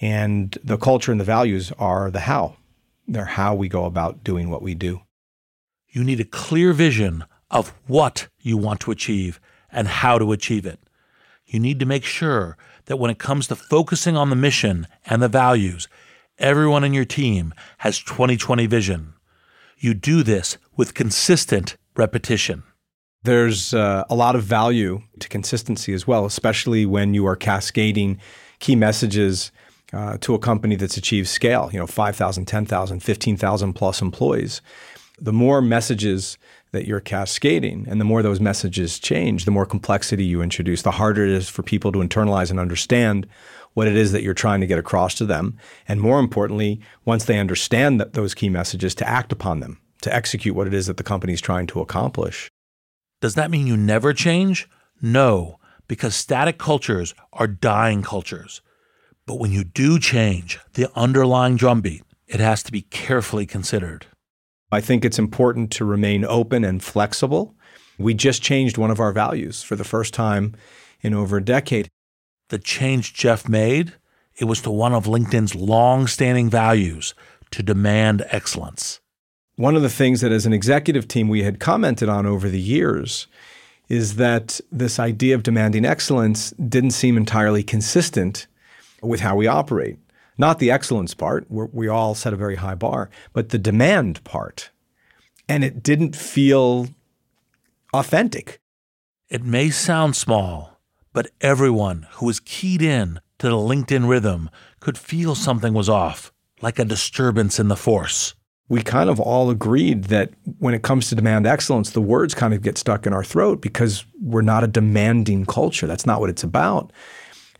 And 0.00 0.56
the 0.64 0.78
culture 0.78 1.12
and 1.12 1.20
the 1.20 1.24
values 1.24 1.72
are 1.78 2.10
the 2.10 2.20
how. 2.20 2.56
They're 3.06 3.24
how 3.24 3.54
we 3.54 3.68
go 3.68 3.84
about 3.84 4.24
doing 4.24 4.48
what 4.48 4.62
we 4.62 4.74
do. 4.74 5.02
You 5.88 6.04
need 6.04 6.20
a 6.20 6.24
clear 6.24 6.72
vision 6.72 7.24
of 7.50 7.72
what 7.86 8.28
you 8.40 8.56
want 8.56 8.80
to 8.80 8.92
achieve 8.92 9.40
and 9.72 9.88
how 9.88 10.18
to 10.18 10.32
achieve 10.32 10.64
it. 10.64 10.80
You 11.44 11.58
need 11.58 11.80
to 11.80 11.86
make 11.86 12.04
sure 12.04 12.56
that 12.86 12.98
when 12.98 13.10
it 13.10 13.18
comes 13.18 13.48
to 13.48 13.56
focusing 13.56 14.16
on 14.16 14.30
the 14.30 14.36
mission 14.36 14.86
and 15.04 15.20
the 15.20 15.28
values, 15.28 15.88
everyone 16.38 16.84
in 16.84 16.94
your 16.94 17.04
team 17.04 17.52
has 17.78 17.98
2020 17.98 18.66
vision. 18.66 19.14
You 19.76 19.94
do 19.94 20.22
this 20.22 20.58
with 20.76 20.94
consistent 20.94 21.76
repetition. 21.96 22.62
There's 23.22 23.74
uh, 23.74 24.04
a 24.08 24.14
lot 24.14 24.36
of 24.36 24.44
value 24.44 25.02
to 25.18 25.28
consistency 25.28 25.92
as 25.92 26.06
well, 26.06 26.24
especially 26.24 26.86
when 26.86 27.12
you 27.12 27.26
are 27.26 27.36
cascading 27.36 28.18
key 28.60 28.76
messages 28.76 29.50
uh, 29.92 30.18
to 30.20 30.34
a 30.34 30.38
company 30.38 30.76
that's 30.76 30.96
achieved 30.96 31.28
scale, 31.28 31.70
you 31.72 31.78
know, 31.78 31.86
5,000, 31.86 32.44
10,000, 32.44 33.00
15,000 33.00 33.72
plus 33.72 34.02
employees. 34.02 34.60
The 35.18 35.32
more 35.32 35.60
messages 35.60 36.38
that 36.72 36.86
you're 36.86 37.00
cascading 37.00 37.86
and 37.88 38.00
the 38.00 38.04
more 38.04 38.22
those 38.22 38.40
messages 38.40 38.98
change, 38.98 39.44
the 39.44 39.50
more 39.50 39.66
complexity 39.66 40.24
you 40.24 40.42
introduce, 40.42 40.82
the 40.82 40.92
harder 40.92 41.24
it 41.24 41.32
is 41.32 41.48
for 41.48 41.62
people 41.62 41.92
to 41.92 41.98
internalize 41.98 42.50
and 42.50 42.60
understand 42.60 43.26
what 43.74 43.86
it 43.86 43.96
is 43.96 44.12
that 44.12 44.22
you're 44.22 44.34
trying 44.34 44.60
to 44.60 44.66
get 44.66 44.78
across 44.78 45.14
to 45.14 45.26
them. 45.26 45.56
And 45.86 46.00
more 46.00 46.18
importantly, 46.18 46.80
once 47.04 47.24
they 47.24 47.38
understand 47.38 48.00
that 48.00 48.14
those 48.14 48.34
key 48.34 48.48
messages, 48.48 48.94
to 48.96 49.08
act 49.08 49.32
upon 49.32 49.60
them, 49.60 49.80
to 50.02 50.14
execute 50.14 50.54
what 50.54 50.66
it 50.66 50.74
is 50.74 50.86
that 50.86 50.96
the 50.96 51.02
company 51.02 51.32
is 51.32 51.40
trying 51.40 51.66
to 51.68 51.80
accomplish. 51.80 52.50
Does 53.20 53.34
that 53.34 53.50
mean 53.50 53.66
you 53.66 53.76
never 53.76 54.12
change? 54.12 54.68
No, 55.02 55.58
because 55.88 56.14
static 56.14 56.58
cultures 56.58 57.14
are 57.32 57.46
dying 57.46 58.02
cultures. 58.02 58.62
But 59.30 59.38
when 59.38 59.52
you 59.52 59.62
do 59.62 60.00
change 60.00 60.58
the 60.74 60.90
underlying 60.96 61.54
drumbeat, 61.54 62.02
it 62.26 62.40
has 62.40 62.64
to 62.64 62.72
be 62.72 62.82
carefully 62.82 63.46
considered. 63.46 64.06
I 64.72 64.80
think 64.80 65.04
it's 65.04 65.20
important 65.20 65.70
to 65.70 65.84
remain 65.84 66.24
open 66.24 66.64
and 66.64 66.82
flexible. 66.82 67.54
We 67.96 68.12
just 68.12 68.42
changed 68.42 68.76
one 68.76 68.90
of 68.90 68.98
our 68.98 69.12
values 69.12 69.62
for 69.62 69.76
the 69.76 69.84
first 69.84 70.14
time 70.14 70.56
in 71.00 71.14
over 71.14 71.36
a 71.36 71.44
decade. 71.44 71.86
The 72.48 72.58
change 72.58 73.14
Jeff 73.14 73.48
made, 73.48 73.92
it 74.36 74.46
was 74.46 74.62
to 74.62 74.70
one 74.72 74.94
of 74.94 75.04
LinkedIn's 75.04 75.54
long-standing 75.54 76.50
values 76.50 77.14
to 77.52 77.62
demand 77.62 78.24
excellence. 78.30 78.98
One 79.54 79.76
of 79.76 79.82
the 79.82 79.88
things 79.88 80.22
that 80.22 80.32
as 80.32 80.44
an 80.44 80.52
executive 80.52 81.06
team 81.06 81.28
we 81.28 81.44
had 81.44 81.60
commented 81.60 82.08
on 82.08 82.26
over 82.26 82.48
the 82.48 82.58
years 82.58 83.28
is 83.88 84.16
that 84.16 84.60
this 84.72 84.98
idea 84.98 85.36
of 85.36 85.44
demanding 85.44 85.84
excellence 85.84 86.50
didn't 86.52 86.90
seem 86.90 87.16
entirely 87.16 87.62
consistent 87.62 88.48
with 89.02 89.20
how 89.20 89.36
we 89.36 89.46
operate. 89.46 89.98
Not 90.38 90.58
the 90.58 90.70
excellence 90.70 91.14
part, 91.14 91.44
where 91.48 91.68
we 91.72 91.88
all 91.88 92.14
set 92.14 92.32
a 92.32 92.36
very 92.36 92.56
high 92.56 92.74
bar, 92.74 93.10
but 93.32 93.50
the 93.50 93.58
demand 93.58 94.24
part. 94.24 94.70
And 95.48 95.64
it 95.64 95.82
didn't 95.82 96.16
feel 96.16 96.88
authentic. 97.92 98.60
It 99.28 99.44
may 99.44 99.70
sound 99.70 100.16
small, 100.16 100.80
but 101.12 101.30
everyone 101.40 102.06
who 102.12 102.26
was 102.26 102.40
keyed 102.40 102.82
in 102.82 103.20
to 103.38 103.48
the 103.48 103.56
LinkedIn 103.56 104.08
rhythm 104.08 104.50
could 104.80 104.96
feel 104.96 105.34
something 105.34 105.74
was 105.74 105.88
off, 105.88 106.32
like 106.62 106.78
a 106.78 106.84
disturbance 106.84 107.58
in 107.58 107.68
the 107.68 107.76
force 107.76 108.34
we 108.70 108.80
kind 108.82 109.10
of 109.10 109.18
all 109.18 109.50
agreed 109.50 110.04
that 110.04 110.30
when 110.60 110.74
it 110.74 110.82
comes 110.82 111.08
to 111.08 111.16
demand 111.16 111.44
excellence, 111.44 111.90
the 111.90 112.00
words 112.00 112.34
kind 112.34 112.54
of 112.54 112.62
get 112.62 112.78
stuck 112.78 113.04
in 113.04 113.12
our 113.12 113.24
throat 113.24 113.60
because 113.60 114.06
we're 114.22 114.42
not 114.42 114.62
a 114.62 114.68
demanding 114.68 115.44
culture. 115.44 115.88
That's 115.88 116.06
not 116.06 116.20
what 116.20 116.30
it's 116.30 116.44
about. 116.44 116.92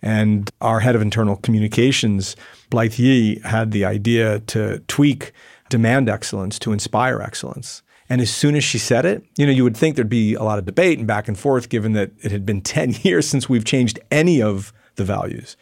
And 0.03 0.51
our 0.61 0.81
head 0.81 0.97
of 0.97 1.03
internal 1.03 1.37
communications, 1.37 2.37
Blythe 2.71 2.99
Yee, 2.99 3.41
had 3.41 3.71
the 3.71 3.85
idea 3.85 4.41
to 4.41 4.79
tweak 4.89 5.33
demand 5.69 6.09
excellence 6.09 6.59
to 6.61 6.73
inspire 6.73 7.21
excellence. 7.21 7.83
And 8.09 8.21
as 8.21 8.31
soon 8.31 8.57
as 8.57 8.65
she 8.65 8.79
said 8.79 9.05
it, 9.05 9.25
you 9.39 9.47
know, 9.47 9.53
you 9.53 9.63
would 9.63 9.77
think 9.77 9.95
there'd 9.95 10.09
be 10.09 10.35
a 10.35 10.43
lot 10.43 10.59
of 10.59 10.67
debate 10.67 10.99
and 10.99 11.07
back 11.07 11.29
and 11.29 11.39
forth, 11.39 11.69
given 11.69 11.93
that 11.93 12.11
it 12.23 12.33
had 12.33 12.45
been 12.45 12.61
10 12.63 12.97
years 13.03 13.29
since 13.29 13.49
we've 13.49 13.65
changed 13.65 14.01
any 14.11 14.43
of 14.43 14.73
the 14.97 15.05
values. 15.05 15.57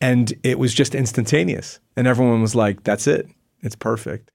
And 0.00 0.34
it 0.42 0.58
was 0.58 0.74
just 0.74 0.94
instantaneous. 0.94 1.80
And 1.96 2.06
everyone 2.06 2.42
was 2.42 2.54
like, 2.54 2.84
that's 2.84 3.06
it. 3.06 3.28
It's 3.62 3.76
perfect. 3.76 4.30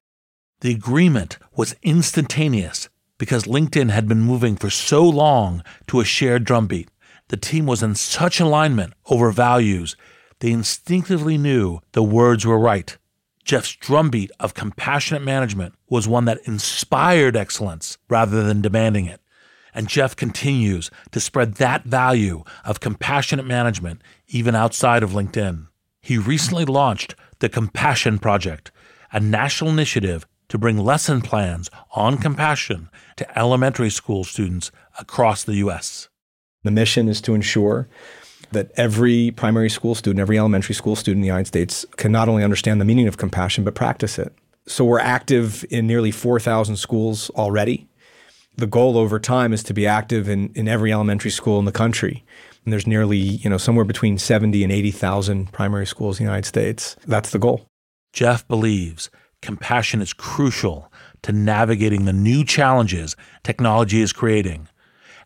The 0.62 0.72
agreement 0.72 1.38
was 1.56 1.76
instantaneous 1.84 2.90
because 3.20 3.44
LinkedIn 3.44 3.92
had 3.92 4.08
been 4.08 4.22
moving 4.22 4.56
for 4.56 4.72
so 4.72 5.04
long 5.04 5.64
to 5.88 6.00
a 6.00 6.06
shared 6.06 6.44
drumbeat. 6.44 6.90
The 7.32 7.38
team 7.38 7.66
was 7.66 7.82
in 7.82 7.96
such 7.96 8.42
alignment 8.42 8.94
over 9.06 9.32
values, 9.32 9.96
they 10.42 10.52
instinctively 10.52 11.38
knew 11.38 11.80
the 11.94 12.04
words 12.04 12.46
were 12.46 12.60
right. 12.60 12.98
Jeff's 13.46 13.74
drumbeat 13.74 14.32
of 14.42 14.54
compassionate 14.54 15.24
management 15.24 15.74
was 15.90 16.10
one 16.10 16.26
that 16.26 16.42
inspired 16.44 17.38
excellence 17.38 17.98
rather 18.10 18.44
than 18.44 18.62
demanding 18.62 19.06
it. 19.06 19.22
And 19.74 19.88
Jeff 19.88 20.14
continues 20.14 20.92
to 21.12 21.22
spread 21.22 21.54
that 21.54 21.86
value 21.86 22.44
of 22.66 22.82
compassionate 22.82 23.46
management 23.46 24.02
even 24.28 24.54
outside 24.54 25.02
of 25.02 25.12
LinkedIn. 25.12 25.68
He 26.02 26.18
recently 26.18 26.66
launched 26.66 27.16
the 27.40 27.48
Compassion 27.48 28.20
Project, 28.20 28.72
a 29.14 29.22
national 29.22 29.70
initiative 29.70 30.28
to 30.50 30.58
bring 30.58 30.78
lesson 30.78 31.22
plans 31.22 31.70
on 31.92 32.18
compassion 32.18 32.90
to 33.16 33.40
elementary 33.40 33.90
school 33.90 34.26
students 34.26 34.70
across 35.00 35.46
the 35.46 35.56
U.S. 35.56 36.10
The 36.64 36.72
mission 36.72 37.08
is 37.08 37.22
to 37.22 37.34
ensure 37.34 37.88
that 38.52 38.72
every 38.76 39.32
primary 39.32 39.70
school 39.70 39.96
student, 39.96 40.20
every 40.20 40.38
elementary 40.38 40.76
school 40.76 40.96
student 40.96 41.20
in 41.20 41.22
the 41.22 41.28
United 41.28 41.48
States 41.48 41.86
can 41.98 42.12
not 42.12 42.30
only 42.30 42.44
understand 42.44 42.80
the 42.80 42.86
meaning 42.86 43.08
of 43.08 43.18
compassion, 43.18 43.64
but 43.64 43.76
practice 43.76 44.20
it. 44.20 44.34
So 44.68 44.86
we're 44.86 45.00
active 45.00 45.66
in 45.70 45.88
nearly 45.88 46.12
4,000 46.12 46.76
schools 46.76 47.30
already. 47.32 47.88
The 48.58 48.68
goal 48.68 48.98
over 48.98 49.20
time 49.20 49.54
is 49.54 49.64
to 49.64 49.74
be 49.74 49.88
active 49.88 50.30
in, 50.30 50.52
in 50.54 50.68
every 50.68 50.92
elementary 50.92 51.32
school 51.32 51.58
in 51.58 51.66
the 51.66 51.72
country. 51.72 52.24
And 52.64 52.72
there's 52.72 52.86
nearly, 52.86 53.18
you 53.18 53.50
know, 53.50 53.58
somewhere 53.58 53.86
between 53.86 54.18
70 54.18 54.64
and 54.64 54.72
80,000 54.72 55.52
primary 55.52 55.88
schools 55.88 56.20
in 56.20 56.26
the 56.26 56.30
United 56.30 56.48
States. 56.48 56.96
That's 57.08 57.32
the 57.32 57.40
goal. 57.40 57.66
Jeff 58.14 58.48
believes 58.48 59.10
compassion 59.42 60.02
is 60.02 60.14
crucial 60.14 60.92
to 61.24 61.32
navigating 61.32 62.06
the 62.06 62.14
new 62.14 62.44
challenges 62.44 63.16
technology 63.44 64.02
is 64.02 64.14
creating. 64.14 64.68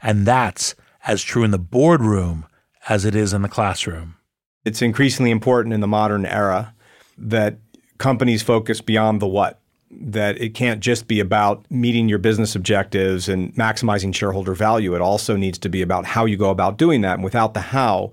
And 0.02 0.26
that's 0.26 0.76
as 1.06 1.24
true 1.24 1.44
in 1.44 1.52
the 1.52 1.60
boardroom 1.60 2.46
as 2.90 3.06
it 3.06 3.16
is 3.16 3.34
in 3.34 3.42
the 3.42 3.50
classroom. 3.50 4.16
It's 4.64 4.82
increasingly 4.82 5.32
important 5.32 5.74
in 5.74 5.80
the 5.80 5.88
modern 5.88 6.26
era 6.26 6.74
that 7.18 7.58
companies 7.98 8.42
focus 8.42 8.82
beyond 8.82 9.22
the 9.22 9.28
what, 9.28 9.60
that 9.92 10.40
it 10.42 10.54
can't 10.54 10.82
just 10.82 11.08
be 11.08 11.20
about 11.20 11.66
meeting 11.70 12.10
your 12.10 12.18
business 12.18 12.56
objectives 12.56 13.30
and 13.30 13.54
maximizing 13.56 14.14
shareholder 14.14 14.54
value. 14.54 14.96
It 14.96 15.02
also 15.02 15.38
needs 15.38 15.58
to 15.60 15.70
be 15.70 15.82
about 15.82 16.06
how 16.06 16.26
you 16.26 16.36
go 16.36 16.50
about 16.50 16.78
doing 16.78 17.02
that. 17.02 17.16
And 17.16 17.24
without 17.24 17.54
the 17.54 17.62
how, 17.62 18.12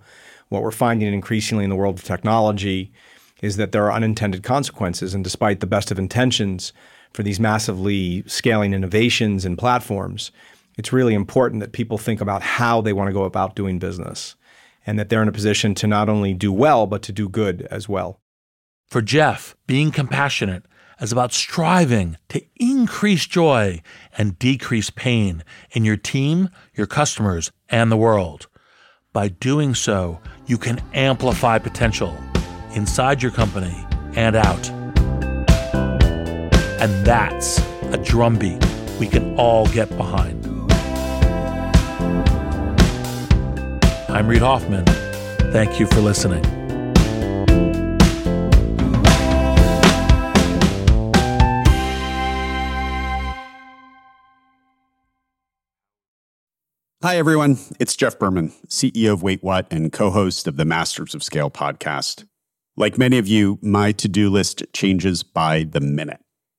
what 0.51 0.63
we're 0.63 0.71
finding 0.71 1.13
increasingly 1.13 1.65
in 1.65 1.71
the 1.71 1.77
world 1.77 1.99
of 1.99 2.05
technology 2.05 2.93
is 3.41 3.57
that 3.57 3.73
there 3.73 3.85
are 3.85 3.93
unintended 3.93 4.43
consequences. 4.43 5.15
And 5.15 5.25
despite 5.25 5.61
the 5.61 5.67
best 5.67 5.91
of 5.91 5.99
intentions 5.99 6.73
for 7.13 7.23
these 7.23 7.41
massively 7.41 8.23
scaling 8.27 8.75
innovations 8.75 9.45
and 9.45 9.59
platforms, 9.59 10.31
it's 10.77 10.93
really 10.93 11.15
important 11.15 11.61
that 11.61 11.73
people 11.73 11.99
think 11.99 12.21
about 12.21 12.43
how 12.43 12.81
they 12.81 12.93
want 12.93 13.09
to 13.09 13.13
go 13.13 13.25
about 13.25 13.55
doing 13.55 13.79
business 13.79 14.37
and 14.87 14.99
that 14.99 15.09
they're 15.09 15.23
in 15.23 15.29
a 15.29 15.33
position 15.33 15.75
to 15.77 15.87
not 15.87 16.09
only 16.09 16.35
do 16.35 16.53
well, 16.53 16.87
but 16.87 17.03
to 17.03 17.13
do 17.13 17.29
good 17.29 17.63
as 17.71 17.89
well. 17.89 18.21
For 18.89 19.01
Jeff, 19.01 19.57
being 19.67 19.91
compassionate 19.91 20.65
is 21.01 21.13
about 21.13 21.33
striving 21.33 22.17
to 22.29 22.43
increase 22.57 23.27
joy 23.27 23.83
and 24.17 24.39
decrease 24.39 24.91
pain 24.91 25.43
in 25.73 25.85
your 25.85 25.97
team, 25.97 26.51
your 26.75 26.87
customers, 26.87 27.51
and 27.69 27.91
the 27.91 27.97
world. 27.97 28.49
By 29.13 29.29
doing 29.29 29.75
so, 29.75 30.21
you 30.47 30.59
can 30.59 30.81
amplify 30.95 31.59
potential 31.59 32.17
inside 32.75 33.23
your 33.23 33.33
company 33.33 33.75
and 34.15 34.37
out. 34.37 34.71
And 36.81 37.07
that's 37.07 37.59
a 37.93 38.01
drumbeat 38.03 38.65
we 38.99 39.07
can 39.07 39.37
all 39.37 39.67
get 39.67 39.95
behind. 39.97 40.52
I'm 44.13 44.29
Reid 44.29 44.43
Hoffman. 44.43 44.85
Thank 45.53 45.81
you 45.81 45.87
for 45.87 46.01
listening. 46.01 46.45
Hi, 57.03 57.17
everyone. 57.17 57.57
It's 57.81 57.97
Jeff 57.97 58.19
Berman, 58.19 58.53
CEO 58.69 59.15
of 59.15 59.23
Wait 59.23 59.43
What 59.43 59.67
and 59.73 59.91
co 59.91 60.11
host 60.11 60.47
of 60.47 60.59
the 60.59 60.67
Masters 60.67 61.15
of 61.15 61.23
Scale 61.23 61.51
podcast. 61.51 62.27
Like 62.77 62.99
many 62.99 63.17
of 63.17 63.27
you, 63.27 63.59
my 63.63 63.93
to 63.93 64.09
do 64.09 64.29
list 64.29 64.63
changes 64.75 65.23
by 65.23 65.65
the 65.65 65.81
minute. 65.81 66.21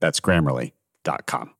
That's 0.00 0.20
grammarly.com. 0.20 1.52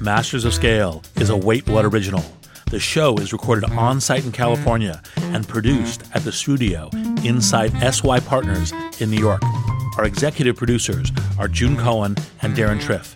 Masters 0.00 0.44
of 0.44 0.54
Scale 0.54 1.02
is 1.16 1.30
a 1.30 1.36
Wait 1.36 1.66
What 1.68 1.84
original. 1.84 2.24
The 2.70 2.78
show 2.80 3.16
is 3.16 3.32
recorded 3.32 3.70
on 3.70 4.00
site 4.00 4.24
in 4.24 4.32
California 4.32 5.02
and 5.16 5.46
produced 5.46 6.02
at 6.14 6.22
the 6.22 6.32
studio 6.32 6.90
inside 7.24 7.72
SY 7.94 8.20
Partners 8.20 8.72
in 9.00 9.10
New 9.10 9.18
York. 9.18 9.42
Our 9.96 10.04
executive 10.04 10.56
producers 10.56 11.10
are 11.38 11.48
June 11.48 11.76
Cohen 11.76 12.16
and 12.42 12.54
Deron 12.54 12.80
Triff. 12.80 13.14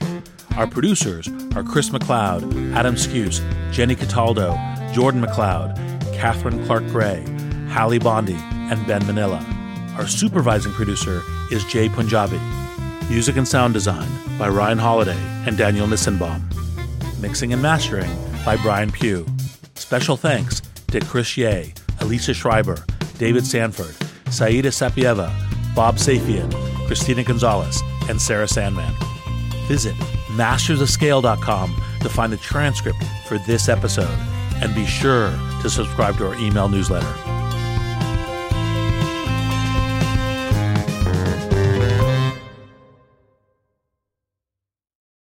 Our 0.56 0.66
producers 0.66 1.28
are 1.54 1.62
Chris 1.62 1.90
McLeod, 1.90 2.74
Adam 2.74 2.94
Skuse, 2.94 3.40
Jenny 3.72 3.94
Cataldo, 3.94 4.52
Jordan 4.92 5.22
McLeod, 5.22 5.76
Catherine 6.14 6.64
Clark 6.66 6.86
Gray, 6.86 7.24
Hallie 7.70 7.98
Bondi, 7.98 8.34
and 8.34 8.84
Ben 8.86 9.06
Manila. 9.06 9.44
Our 9.96 10.06
supervising 10.06 10.72
producer 10.72 11.22
is 11.50 11.64
Jay 11.64 11.88
Punjabi. 11.88 12.40
Music 13.08 13.36
and 13.36 13.46
sound 13.46 13.74
design 13.74 14.08
by 14.38 14.48
Ryan 14.48 14.78
Holladay 14.78 15.20
and 15.46 15.56
Daniel 15.56 15.86
Nissenbaum. 15.86 16.40
Mixing 17.20 17.52
and 17.52 17.60
mastering 17.60 18.10
by 18.44 18.56
Brian 18.56 18.90
Pugh. 18.90 19.26
Special 19.74 20.16
thanks 20.16 20.60
to 20.88 21.00
Chris 21.00 21.36
Yeh, 21.36 21.72
Elisa 22.00 22.34
Schreiber, 22.34 22.84
David 23.18 23.46
Sanford, 23.46 23.94
Saida 24.32 24.68
Sapieva, 24.68 25.32
Bob 25.74 25.96
Safian, 25.96 26.52
Christina 26.86 27.24
Gonzalez, 27.24 27.82
and 28.08 28.20
Sarah 28.20 28.48
Sandman. 28.48 28.92
Visit 29.66 29.94
mastersofscale.com 30.36 31.82
to 32.00 32.08
find 32.08 32.32
the 32.32 32.38
transcript 32.38 33.02
for 33.26 33.38
this 33.38 33.68
episode 33.68 34.18
and 34.62 34.74
be 34.74 34.86
sure 34.86 35.30
to 35.62 35.70
subscribe 35.70 36.16
to 36.18 36.28
our 36.28 36.34
email 36.36 36.68
newsletter. 36.68 37.29